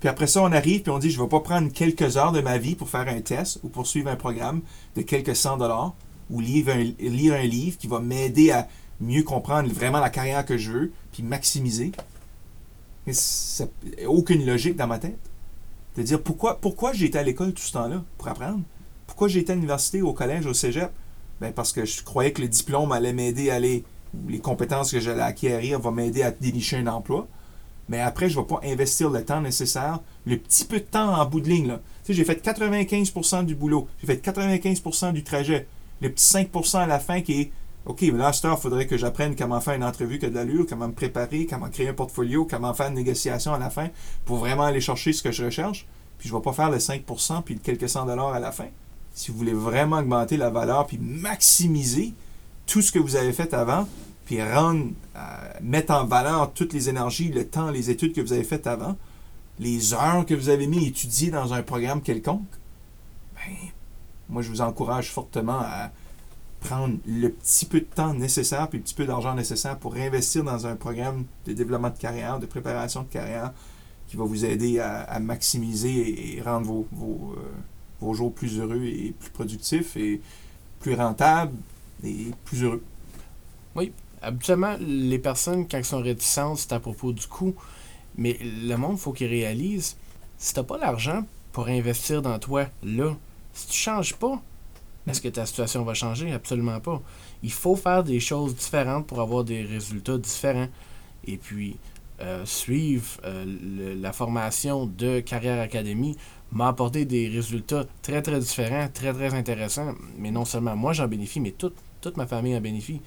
Puis 0.00 0.08
après 0.08 0.26
ça, 0.26 0.42
on 0.42 0.50
arrive 0.52 0.82
puis 0.82 0.90
on 0.90 0.98
dit, 0.98 1.10
je 1.10 1.18
ne 1.18 1.24
vais 1.24 1.28
pas 1.28 1.40
prendre 1.40 1.70
quelques 1.70 2.16
heures 2.16 2.32
de 2.32 2.40
ma 2.40 2.56
vie 2.56 2.74
pour 2.74 2.88
faire 2.88 3.06
un 3.06 3.20
test 3.20 3.60
ou 3.62 3.68
pour 3.68 3.86
suivre 3.86 4.08
un 4.10 4.16
programme 4.16 4.62
de 4.96 5.02
quelques 5.02 5.36
cent 5.36 5.58
dollars 5.58 5.94
ou 6.30 6.40
lire 6.40 6.68
un, 6.70 6.78
lire 6.78 7.34
un 7.34 7.42
livre 7.42 7.76
qui 7.76 7.86
va 7.86 8.00
m'aider 8.00 8.50
à 8.50 8.66
mieux 9.00 9.22
comprendre 9.22 9.70
vraiment 9.70 10.00
la 10.00 10.10
carrière 10.10 10.44
que 10.44 10.56
je 10.56 10.72
veux 10.72 10.92
puis 11.12 11.22
maximiser. 11.22 11.92
Aucune 14.06 14.46
logique 14.46 14.76
dans 14.76 14.86
ma 14.86 14.98
tête. 14.98 15.18
De 15.96 16.02
dire 16.02 16.22
pourquoi, 16.22 16.58
pourquoi 16.60 16.92
j'ai 16.92 17.06
été 17.06 17.18
à 17.18 17.22
l'école 17.22 17.52
tout 17.52 17.62
ce 17.62 17.72
temps-là 17.72 18.02
pour 18.16 18.28
apprendre? 18.28 18.60
Pourquoi 19.06 19.28
j'ai 19.28 19.40
été 19.40 19.52
à 19.52 19.54
l'université, 19.54 20.00
au 20.00 20.12
collège, 20.12 20.46
au 20.46 20.54
cégep? 20.54 20.90
Ben 21.40 21.52
parce 21.52 21.72
que 21.72 21.84
je 21.84 22.02
croyais 22.04 22.32
que 22.32 22.40
le 22.40 22.48
diplôme 22.48 22.92
allait 22.92 23.12
m'aider 23.12 23.50
à 23.50 23.56
aller, 23.56 23.84
les 24.28 24.38
compétences 24.38 24.92
que 24.92 25.00
j'allais 25.00 25.22
acquérir 25.22 25.80
vont 25.80 25.90
m'aider 25.90 26.22
à 26.22 26.30
dénicher 26.30 26.76
un 26.76 26.86
emploi 26.86 27.26
mais 27.90 28.00
après, 28.00 28.30
je 28.30 28.38
ne 28.38 28.44
vais 28.44 28.46
pas 28.46 28.60
investir 28.64 29.10
le 29.10 29.24
temps 29.24 29.40
nécessaire, 29.40 29.98
le 30.24 30.38
petit 30.38 30.64
peu 30.64 30.78
de 30.78 30.84
temps 30.84 31.12
en 31.12 31.26
bout 31.26 31.40
de 31.40 31.48
ligne. 31.48 31.66
Là. 31.66 31.80
Tu 32.04 32.06
sais, 32.06 32.14
j'ai 32.14 32.24
fait 32.24 32.42
95% 32.42 33.44
du 33.44 33.56
boulot, 33.56 33.88
j'ai 34.00 34.06
fait 34.06 34.24
95% 34.24 35.12
du 35.12 35.24
trajet, 35.24 35.66
le 36.00 36.08
petit 36.08 36.24
5% 36.24 36.78
à 36.78 36.86
la 36.86 37.00
fin 37.00 37.20
qui 37.20 37.40
est 37.40 37.52
OK, 37.86 38.02
mais 38.02 38.12
là, 38.12 38.30
il 38.32 38.56
faudrait 38.58 38.86
que 38.86 38.96
j'apprenne 38.96 39.34
comment 39.34 39.60
faire 39.60 39.74
une 39.74 39.82
entrevue 39.82 40.20
qui 40.20 40.26
a 40.26 40.30
de 40.30 40.36
l'allure, 40.36 40.66
comment 40.68 40.86
me 40.86 40.92
préparer, 40.92 41.46
comment 41.46 41.68
créer 41.68 41.88
un 41.88 41.94
portfolio, 41.94 42.46
comment 42.48 42.72
faire 42.74 42.88
une 42.88 42.94
négociation 42.94 43.54
à 43.54 43.58
la 43.58 43.70
fin 43.70 43.88
pour 44.24 44.36
vraiment 44.36 44.64
aller 44.64 44.80
chercher 44.80 45.12
ce 45.12 45.22
que 45.22 45.32
je 45.32 45.46
recherche. 45.46 45.88
Puis 46.18 46.28
je 46.28 46.34
ne 46.34 46.38
vais 46.38 46.44
pas 46.44 46.52
faire 46.52 46.70
le 46.70 46.78
5% 46.78 47.42
puis 47.42 47.58
quelques 47.58 47.88
cent 47.88 48.06
dollars 48.06 48.34
à 48.34 48.38
la 48.38 48.52
fin. 48.52 48.66
Si 49.14 49.32
vous 49.32 49.38
voulez 49.38 49.52
vraiment 49.52 49.96
augmenter 49.96 50.36
la 50.36 50.50
valeur 50.50 50.86
puis 50.86 50.98
maximiser 50.98 52.12
tout 52.66 52.82
ce 52.82 52.92
que 52.92 53.00
vous 53.00 53.16
avez 53.16 53.32
fait 53.32 53.52
avant, 53.52 53.88
puis 54.30 54.40
rendre, 54.40 54.92
euh, 55.16 55.20
mettre 55.60 55.92
en 55.92 56.04
valeur 56.04 56.52
toutes 56.52 56.72
les 56.72 56.88
énergies, 56.88 57.30
le 57.30 57.48
temps, 57.48 57.72
les 57.72 57.90
études 57.90 58.12
que 58.12 58.20
vous 58.20 58.32
avez 58.32 58.44
faites 58.44 58.68
avant, 58.68 58.96
les 59.58 59.92
heures 59.92 60.24
que 60.24 60.34
vous 60.34 60.50
avez 60.50 60.68
mis 60.68 60.84
à 60.84 60.88
étudier 60.88 61.32
dans 61.32 61.52
un 61.52 61.64
programme 61.64 62.00
quelconque, 62.00 62.46
ben, 63.34 63.56
moi, 64.28 64.42
je 64.42 64.48
vous 64.48 64.60
encourage 64.60 65.10
fortement 65.10 65.58
à 65.58 65.90
prendre 66.60 66.96
le 67.08 67.28
petit 67.30 67.66
peu 67.66 67.80
de 67.80 67.86
temps 67.86 68.14
nécessaire 68.14 68.68
puis 68.68 68.78
le 68.78 68.84
petit 68.84 68.94
peu 68.94 69.04
d'argent 69.04 69.34
nécessaire 69.34 69.76
pour 69.76 69.96
investir 69.96 70.44
dans 70.44 70.64
un 70.64 70.76
programme 70.76 71.24
de 71.46 71.52
développement 71.52 71.90
de 71.90 71.98
carrière, 71.98 72.38
de 72.38 72.46
préparation 72.46 73.02
de 73.02 73.08
carrière 73.08 73.52
qui 74.06 74.16
va 74.16 74.22
vous 74.22 74.44
aider 74.44 74.78
à, 74.78 75.18
maximiser 75.18 76.36
et, 76.36 76.40
rendre 76.40 76.66
vos, 76.92 77.34
euh, 77.36 77.40
vos, 78.00 78.14
jours 78.14 78.32
plus 78.32 78.60
heureux 78.60 78.84
et 78.84 79.12
plus 79.18 79.30
productifs 79.30 79.96
et 79.96 80.20
plus 80.78 80.94
rentables 80.94 81.56
et 82.04 82.28
plus 82.44 82.62
heureux. 82.62 82.84
Oui, 83.74 83.92
habituellement, 84.22 84.76
les 84.80 85.18
personnes, 85.18 85.66
quand 85.68 85.78
elles 85.78 85.84
sont 85.84 86.02
réticentes, 86.02 86.58
c'est 86.58 86.72
à 86.72 86.80
propos 86.80 87.12
du 87.12 87.26
coût. 87.26 87.54
Mais 88.16 88.38
le 88.40 88.76
monde, 88.76 88.96
il 88.96 89.00
faut 89.00 89.12
qu'il 89.12 89.28
réalise, 89.28 89.96
si 90.38 90.52
tu 90.52 90.60
n'as 90.60 90.64
pas 90.64 90.78
l'argent 90.78 91.24
pour 91.52 91.68
investir 91.68 92.22
dans 92.22 92.38
toi, 92.38 92.66
là, 92.82 93.16
si 93.52 93.66
tu 93.68 93.76
changes 93.76 94.14
pas, 94.14 94.40
est-ce 95.06 95.20
que 95.20 95.28
ta 95.28 95.46
situation 95.46 95.82
va 95.84 95.94
changer? 95.94 96.32
Absolument 96.32 96.80
pas. 96.80 97.00
Il 97.42 97.52
faut 97.52 97.76
faire 97.76 98.04
des 98.04 98.20
choses 98.20 98.54
différentes 98.54 99.06
pour 99.06 99.20
avoir 99.20 99.44
des 99.44 99.62
résultats 99.62 100.18
différents. 100.18 100.68
Et 101.26 101.36
puis, 101.36 101.76
euh, 102.20 102.44
suivre 102.44 103.06
euh, 103.24 103.96
la 103.98 104.12
formation 104.12 104.86
de 104.86 105.20
Carrière 105.20 105.60
Académie 105.60 106.16
m'a 106.52 106.68
apporté 106.68 107.04
des 107.06 107.28
résultats 107.28 107.86
très, 108.02 108.20
très 108.20 108.38
différents, 108.38 108.88
très, 108.92 109.12
très 109.12 109.34
intéressants. 109.34 109.94
Mais 110.18 110.30
non 110.30 110.44
seulement 110.44 110.76
moi, 110.76 110.92
j'en 110.92 111.08
bénéficie, 111.08 111.40
mais 111.40 111.52
toute, 111.52 111.74
toute 112.00 112.16
ma 112.16 112.26
famille 112.26 112.56
en 112.56 112.60
bénéficie. 112.60 113.00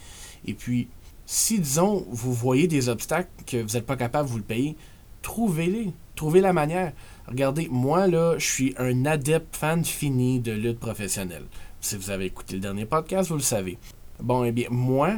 Et 0.45 0.53
puis, 0.53 0.88
si, 1.34 1.58
disons, 1.58 2.06
vous 2.12 2.32
voyez 2.32 2.68
des 2.68 2.90
obstacles 2.90 3.28
que 3.48 3.58
vous 3.58 3.74
n'êtes 3.74 3.88
pas 3.88 3.96
capable 3.96 4.28
de 4.28 4.32
vous 4.32 4.38
le 4.38 4.44
payer, 4.44 4.78
trouvez-les. 5.24 5.92
Trouvez 6.16 6.42
la 6.42 6.54
manière. 6.54 6.94
Regardez, 7.28 7.68
moi, 7.72 8.06
là, 8.06 8.38
je 8.38 8.46
suis 8.46 8.76
un 8.78 9.08
adepte 9.08 9.56
fan 9.56 9.84
fini 9.84 10.40
de 10.40 10.52
lutte 10.52 10.78
professionnelle. 10.78 11.46
Si 11.82 11.98
vous 11.98 12.12
avez 12.12 12.26
écouté 12.26 12.54
le 12.54 12.62
dernier 12.62 12.86
podcast, 12.86 13.30
vous 13.30 13.38
le 13.38 13.42
savez. 13.42 13.80
Bon, 14.20 14.44
eh 14.44 14.52
bien, 14.52 14.68
moi, 14.70 15.14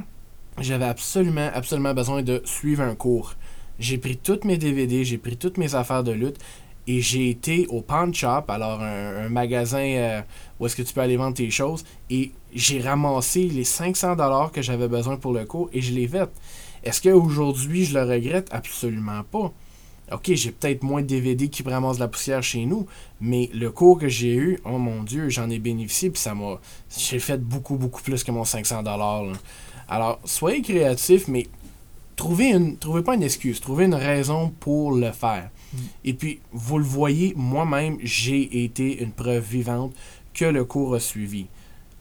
j'avais 0.61 0.85
absolument, 0.85 1.49
absolument 1.53 1.93
besoin 1.93 2.23
de 2.23 2.41
suivre 2.45 2.83
un 2.83 2.95
cours. 2.95 3.33
J'ai 3.77 3.97
pris 3.97 4.15
toutes 4.15 4.45
mes 4.45 4.57
DVD, 4.57 5.03
j'ai 5.03 5.17
pris 5.17 5.35
toutes 5.35 5.57
mes 5.57 5.75
affaires 5.75 6.05
de 6.05 6.13
lutte 6.13 6.39
et 6.87 7.01
j'ai 7.01 7.29
été 7.29 7.65
au 7.69 7.81
Pawn 7.81 8.13
Shop, 8.13 8.43
alors 8.47 8.81
un, 8.81 9.29
magasin 9.29 9.79
euh, 9.79 10.21
où 10.59 10.65
est-ce 10.65 10.75
que 10.75 10.81
tu 10.81 10.93
peux 10.93 11.01
aller 11.01 11.17
vendre 11.17 11.35
tes 11.35 11.49
choses, 11.49 11.83
et 12.09 12.31
j'ai 12.53 12.79
ramassé 12.79 13.43
les 13.47 13.63
500 13.63 14.15
dollars 14.15 14.51
que 14.51 14.61
j'avais 14.61 14.87
besoin 14.87 15.17
pour 15.17 15.33
le 15.33 15.45
cours 15.45 15.69
et 15.73 15.81
je 15.81 15.93
l'ai 15.93 16.07
fait. 16.07 16.29
Est-ce 16.83 17.01
qu'aujourd'hui 17.01 17.85
je 17.85 17.97
le 17.97 18.03
regrette? 18.03 18.47
Absolument 18.51 19.23
pas. 19.23 19.51
Ok, 20.11 20.31
j'ai 20.33 20.51
peut-être 20.51 20.83
moins 20.83 21.01
de 21.01 21.07
DVD 21.07 21.49
qui 21.49 21.63
ramassent 21.63 21.97
la 21.97 22.07
poussière 22.07 22.43
chez 22.43 22.65
nous, 22.65 22.85
mais 23.19 23.49
le 23.53 23.71
cours 23.71 23.97
que 23.97 24.07
j'ai 24.07 24.35
eu, 24.35 24.59
oh 24.63 24.77
mon 24.77 25.01
Dieu, 25.01 25.29
j'en 25.29 25.49
ai 25.49 25.57
bénéficié, 25.57 26.11
puis 26.11 26.21
ça 26.21 26.35
m'a. 26.35 26.59
J'ai 26.95 27.17
fait 27.17 27.41
beaucoup, 27.41 27.75
beaucoup 27.75 28.03
plus 28.03 28.23
que 28.23 28.31
mon 28.31 28.43
500$. 28.43 28.83
Là. 28.83 29.33
Alors, 29.87 30.19
soyez 30.23 30.61
créatifs, 30.61 31.27
mais 31.27 31.47
trouvez, 32.15 32.51
une, 32.51 32.77
trouvez 32.77 33.01
pas 33.01 33.15
une 33.15 33.23
excuse, 33.23 33.59
trouvez 33.59 33.85
une 33.85 33.95
raison 33.95 34.53
pour 34.59 34.91
le 34.91 35.11
faire. 35.11 35.49
Mm. 35.75 35.79
Et 36.05 36.13
puis, 36.13 36.39
vous 36.51 36.77
le 36.77 36.83
voyez, 36.83 37.33
moi-même, 37.35 37.97
j'ai 38.01 38.63
été 38.63 39.01
une 39.03 39.11
preuve 39.11 39.43
vivante 39.43 39.93
que 40.33 40.45
le 40.45 40.65
cours 40.65 40.95
a 40.95 40.99
suivi. 40.99 41.47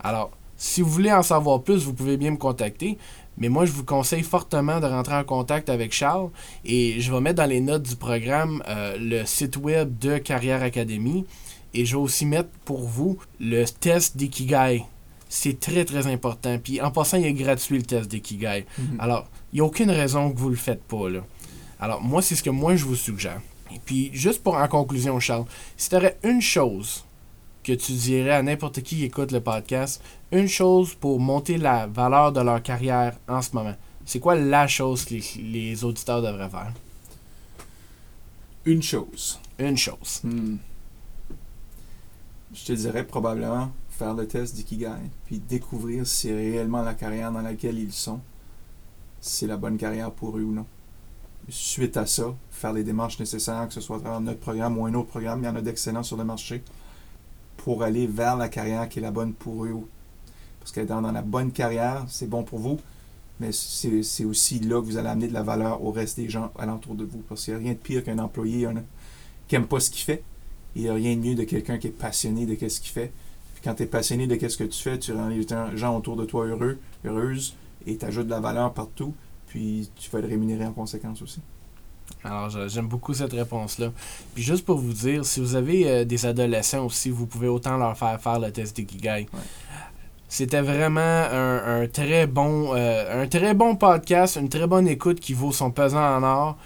Alors, 0.01 0.31
si 0.57 0.83
vous 0.83 0.91
voulez 0.91 1.13
en 1.13 1.23
savoir 1.23 1.63
plus, 1.63 1.85
vous 1.85 1.95
pouvez 1.95 2.17
bien 2.17 2.31
me 2.31 2.37
contacter. 2.37 2.99
Mais 3.37 3.49
moi, 3.49 3.65
je 3.65 3.73
vous 3.73 3.85
conseille 3.85 4.23
fortement 4.23 4.81
de 4.81 4.87
rentrer 4.87 5.17
en 5.17 5.25
contact 5.25 5.69
avec 5.69 5.93
Charles 5.93 6.31
et 6.65 7.01
je 7.01 7.13
vais 7.13 7.21
mettre 7.21 7.37
dans 7.37 7.49
les 7.49 7.61
notes 7.61 7.83
du 7.83 7.97
programme 7.97 8.63
euh, 8.69 8.97
le 8.99 9.25
site 9.25 9.57
web 9.57 9.99
de 9.99 10.19
Carrière 10.19 10.63
Academy 10.63 11.27
et 11.73 11.85
je 11.85 11.97
vais 11.97 12.03
aussi 12.03 12.27
mettre 12.27 12.51
pour 12.65 12.83
vous 12.85 13.19
le 13.41 13.65
test 13.65 14.17
d'Ikigai. 14.17 14.85
C'est 15.29 15.59
très 15.59 15.85
très 15.85 16.07
important. 16.07 16.59
Puis 16.63 16.81
en 16.81 16.93
passant, 16.93 17.17
il 17.17 17.27
est 17.27 17.33
gratuit 17.33 17.77
le 17.77 17.83
test 17.83 18.09
d'Ikigai. 18.09 18.67
Mhm. 18.79 19.01
Alors, 19.01 19.27
il 19.53 19.57
n'y 19.57 19.61
a 19.61 19.65
aucune 19.65 19.91
raison 19.91 20.31
que 20.31 20.39
vous 20.39 20.47
ne 20.47 20.53
le 20.53 20.57
faites 20.57 20.85
pas. 20.85 21.09
Là. 21.09 21.21
Alors, 21.81 22.01
moi, 22.01 22.23
c'est 22.23 22.37
ce 22.37 22.43
que 22.43 22.51
moi 22.51 22.77
je 22.77 22.85
vous 22.85 22.95
suggère. 22.95 23.41
Et 23.73 23.79
puis, 23.85 24.11
juste 24.13 24.43
pour 24.43 24.57
en 24.57 24.69
conclusion, 24.69 25.19
Charles, 25.21 25.47
si 25.77 25.89
tu 25.89 25.97
aurais 25.97 26.19
une 26.23 26.41
chose 26.41 27.05
que 27.63 27.73
tu 27.73 27.93
dirais 27.93 28.33
à 28.33 28.43
n'importe 28.43 28.83
qui 28.83 28.97
qui 28.97 29.05
écoute 29.05 29.33
le 29.33 29.41
podcast, 29.41 30.03
une 30.33 30.49
chose 30.49 30.95
pour 30.95 31.19
monter 31.19 31.57
la 31.57 31.87
valeur 31.87 32.33
de 32.33 32.41
leur 32.41 32.63
carrière 32.63 33.17
en 33.27 33.41
ce 33.41 33.55
moment? 33.55 33.75
C'est 34.05 34.21
quoi 34.21 34.35
la 34.35 34.69
chose 34.69 35.05
que 35.05 35.15
les, 35.41 35.83
auditeurs 35.85 36.21
devraient 36.21 36.51
faire? 36.51 36.73
Une 38.67 38.83
chose. 38.83 39.41
Une 39.59 39.77
chose. 39.77 40.21
Hmm. 40.23 40.57
Je 42.53 42.65
te 42.65 42.73
dirais 42.73 43.05
probablement 43.05 43.73
faire 43.91 44.15
le 44.15 44.27
test 44.27 44.55
d'Ikigai, 44.55 44.91
puis 45.27 45.39
découvrir 45.39 46.07
si 46.07 46.33
réellement 46.33 46.83
la 46.83 46.95
carrière 46.95 47.33
dans 47.33 47.41
laquelle 47.41 47.79
ils 47.79 47.93
sont, 47.93 48.21
c'est 49.21 49.47
la 49.47 49.57
bonne 49.57 49.79
carrière 49.79 50.11
pour 50.11 50.37
eux 50.37 50.43
ou 50.43 50.53
non. 50.53 50.67
Suite 51.49 51.97
à 51.97 52.07
ça, 52.07 52.35
faire 52.55 52.73
les 52.73 52.85
démarches 52.85 53.19
nécessaires, 53.19 53.67
que 53.69 53.75
ce 53.75 53.81
soit 53.81 54.01
à 54.07 54.21
notre 54.21 54.41
programme 54.41 54.79
ou 54.79 54.87
un 54.87 54.95
autre 54.95 55.09
programme, 55.09 55.41
il 55.43 55.47
y 55.47 55.49
en 55.49 55.57
a 55.57 55.61
d'excellents 55.61 56.03
sur 56.03 56.17
le 56.17 56.25
marché 56.25 56.63
pour 57.57 57.83
aller 57.83 58.07
vers 58.07 58.37
la 58.37 58.49
carrière 58.49 58.89
qui 58.89 59.01
est 59.01 59.03
la 59.03 59.11
bonne 59.11 59.33
pour 59.33 59.65
eux. 59.65 59.75
Parce 60.61 60.73
que 60.73 60.81
dans, 60.81 61.01
la 61.01 61.23
bonne 61.23 61.51
carrière, 61.51 62.05
c'est 62.09 62.29
bon 62.29 62.43
pour 62.43 62.59
vous, 62.59 62.79
mais 63.41 63.51
c'est 63.53 64.25
aussi 64.25 64.61
là 64.61 64.81
que 64.81 64.87
vous 64.87 64.97
allez 64.97 65.09
amener 65.09 65.29
de 65.29 65.35
la 65.35 65.43
valeur 65.43 65.85
au 65.85 65.91
reste 65.91 66.17
des 66.17 66.29
gens 66.29 66.53
alentour 66.59 66.95
de 66.95 67.05
vous. 67.05 67.23
Parce 67.29 67.45
qu'il 67.45 67.55
n'y 67.55 67.61
a 67.61 67.63
rien 67.63 67.73
de 67.73 67.79
pire 67.79 68.05
qu'un 68.05 68.19
employé 68.19 68.67
qui 69.49 69.55
n'aime 69.55 69.67
pas 69.67 69.81
ce 69.81 69.91
qu'il 69.91 70.03
fait. 70.03 70.23
Il 70.77 70.83
n'y 70.83 70.89
a 70.89 70.95
rien 70.95 71.15
de 71.17 71.21
mieux 71.21 71.35
de 71.35 71.45
quelqu'un 71.45 71.79
qui 71.79 71.89
est 71.89 71.91
passionné 71.91 72.47
de 72.47 72.69
ce 72.69 72.81
qu'il 72.81 72.93
fait. 72.93 73.13
Puis 73.55 73.63
quand 73.63 73.75
tu 73.75 73.83
es 73.83 73.87
passionné 73.87 74.27
de 74.27 74.49
ce 74.49 74.57
que 74.57 74.65
tu 74.65 74.83
fais, 74.83 74.99
tu 74.99 75.13
rends 75.13 75.29
les 75.29 75.47
gens 75.77 75.97
autour 75.97 76.17
de 76.17 76.25
toi 76.25 76.47
heureux, 76.47 76.79
heureuses, 77.05 77.57
et 77.87 77.97
tu 77.97 78.05
ajoutes 78.05 78.27
de 78.27 78.31
la 78.31 78.41
valeur 78.41 78.73
partout, 78.73 79.15
puis 79.49 79.91
tu 79.97 80.11
vas 80.11 80.21
être 80.21 80.29
rémunéré 80.29 80.65
en 80.65 80.73
conséquence 80.73 81.21
aussi. 81.23 81.41
Alors, 82.25 82.49
j'aime 82.69 82.87
beaucoup 82.87 83.13
cette 83.13 83.33
réponse-là. 83.33 83.93
Puis 84.35 84.43
juste 84.43 84.65
pour 84.65 84.79
vous 84.79 84.93
dire, 84.93 85.25
si 85.25 85.41
vous 85.41 85.57
avez 85.57 85.89
euh, 85.89 86.05
des 86.05 86.25
adolescents 86.25 86.87
aussi, 86.87 87.11
vous 87.11 87.27
pouvez 87.27 87.49
autant 87.49 87.77
leur 87.77 87.97
faire 87.97 88.19
faire 88.21 88.39
le 88.39 88.51
test 88.51 88.77
d'Ikigai. 88.77 89.27
C'était 90.27 90.63
vraiment 90.63 91.01
un, 91.01 91.87
très 91.87 92.27
bon, 92.27 92.75
euh, 92.75 93.23
un 93.23 93.29
très 93.29 93.55
bon 93.55 93.77
podcast, 93.77 94.37
une 94.41 94.49
très 94.49 94.67
bonne 94.67 94.89
écoute 94.89 95.21
qui 95.21 95.35
vaut 95.35 95.53
son 95.53 95.71
pesant 95.71 96.17
en 96.17 96.23
or. 96.23 96.57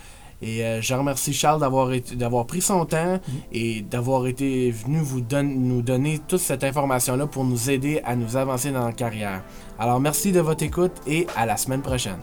Et 0.41 0.65
euh, 0.65 0.81
je 0.81 0.95
remercie 0.95 1.33
Charles 1.33 1.61
d'avoir 1.61 1.91
d'avoir 2.15 2.47
pris 2.47 2.61
son 2.61 2.87
temps 2.87 3.17
mm. 3.17 3.33
et 3.53 3.83
d'avoir 3.83 4.27
été 4.29 4.71
venu 4.71 5.01
vous 5.01 5.21
nous 5.21 5.83
donner 5.83 6.21
toute 6.29 6.39
cette 6.39 6.63
information-là 6.63 7.27
pour 7.27 7.45
nous 7.45 7.71
aider 7.71 8.01
à 8.05 8.15
nous 8.15 8.37
avancer 8.37 8.71
dans 8.71 8.87
la 8.87 8.93
carrière. 8.93 9.43
Alors 9.79 9.99
merci 9.99 10.31
de 10.31 10.41
votre 10.41 10.63
écoute 10.63 10.93
et 11.07 11.27
à 11.37 11.45
la 11.45 11.57
semaine 11.57 11.83
prochaine. 11.83 12.19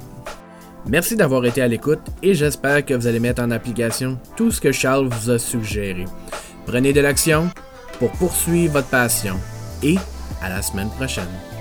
Merci 0.87 1.15
d'avoir 1.15 1.43
été 1.45 1.61
à 1.61 1.67
l'écoute 1.67 2.01
et 2.21 2.35
j'espère 2.35 2.85
que 2.85 2.93
vous 2.93 3.07
allez 3.07 3.19
mettre 3.19 3.41
en 3.41 3.49
application 3.49 4.19
tout 4.37 4.51
ce 4.51 4.61
que 4.61 4.71
Charles 4.71 5.07
vous 5.07 5.31
a 5.31 5.39
suggéré. 5.39 6.05
Prenez 6.67 6.93
de 6.93 7.01
l'action 7.01 7.49
pour 7.97 8.11
poursuivre 8.11 8.73
votre 8.73 8.89
passion 8.89 9.35
et 9.81 9.95
à 10.43 10.49
la 10.49 10.61
semaine 10.61 10.89
prochaine. 10.89 11.54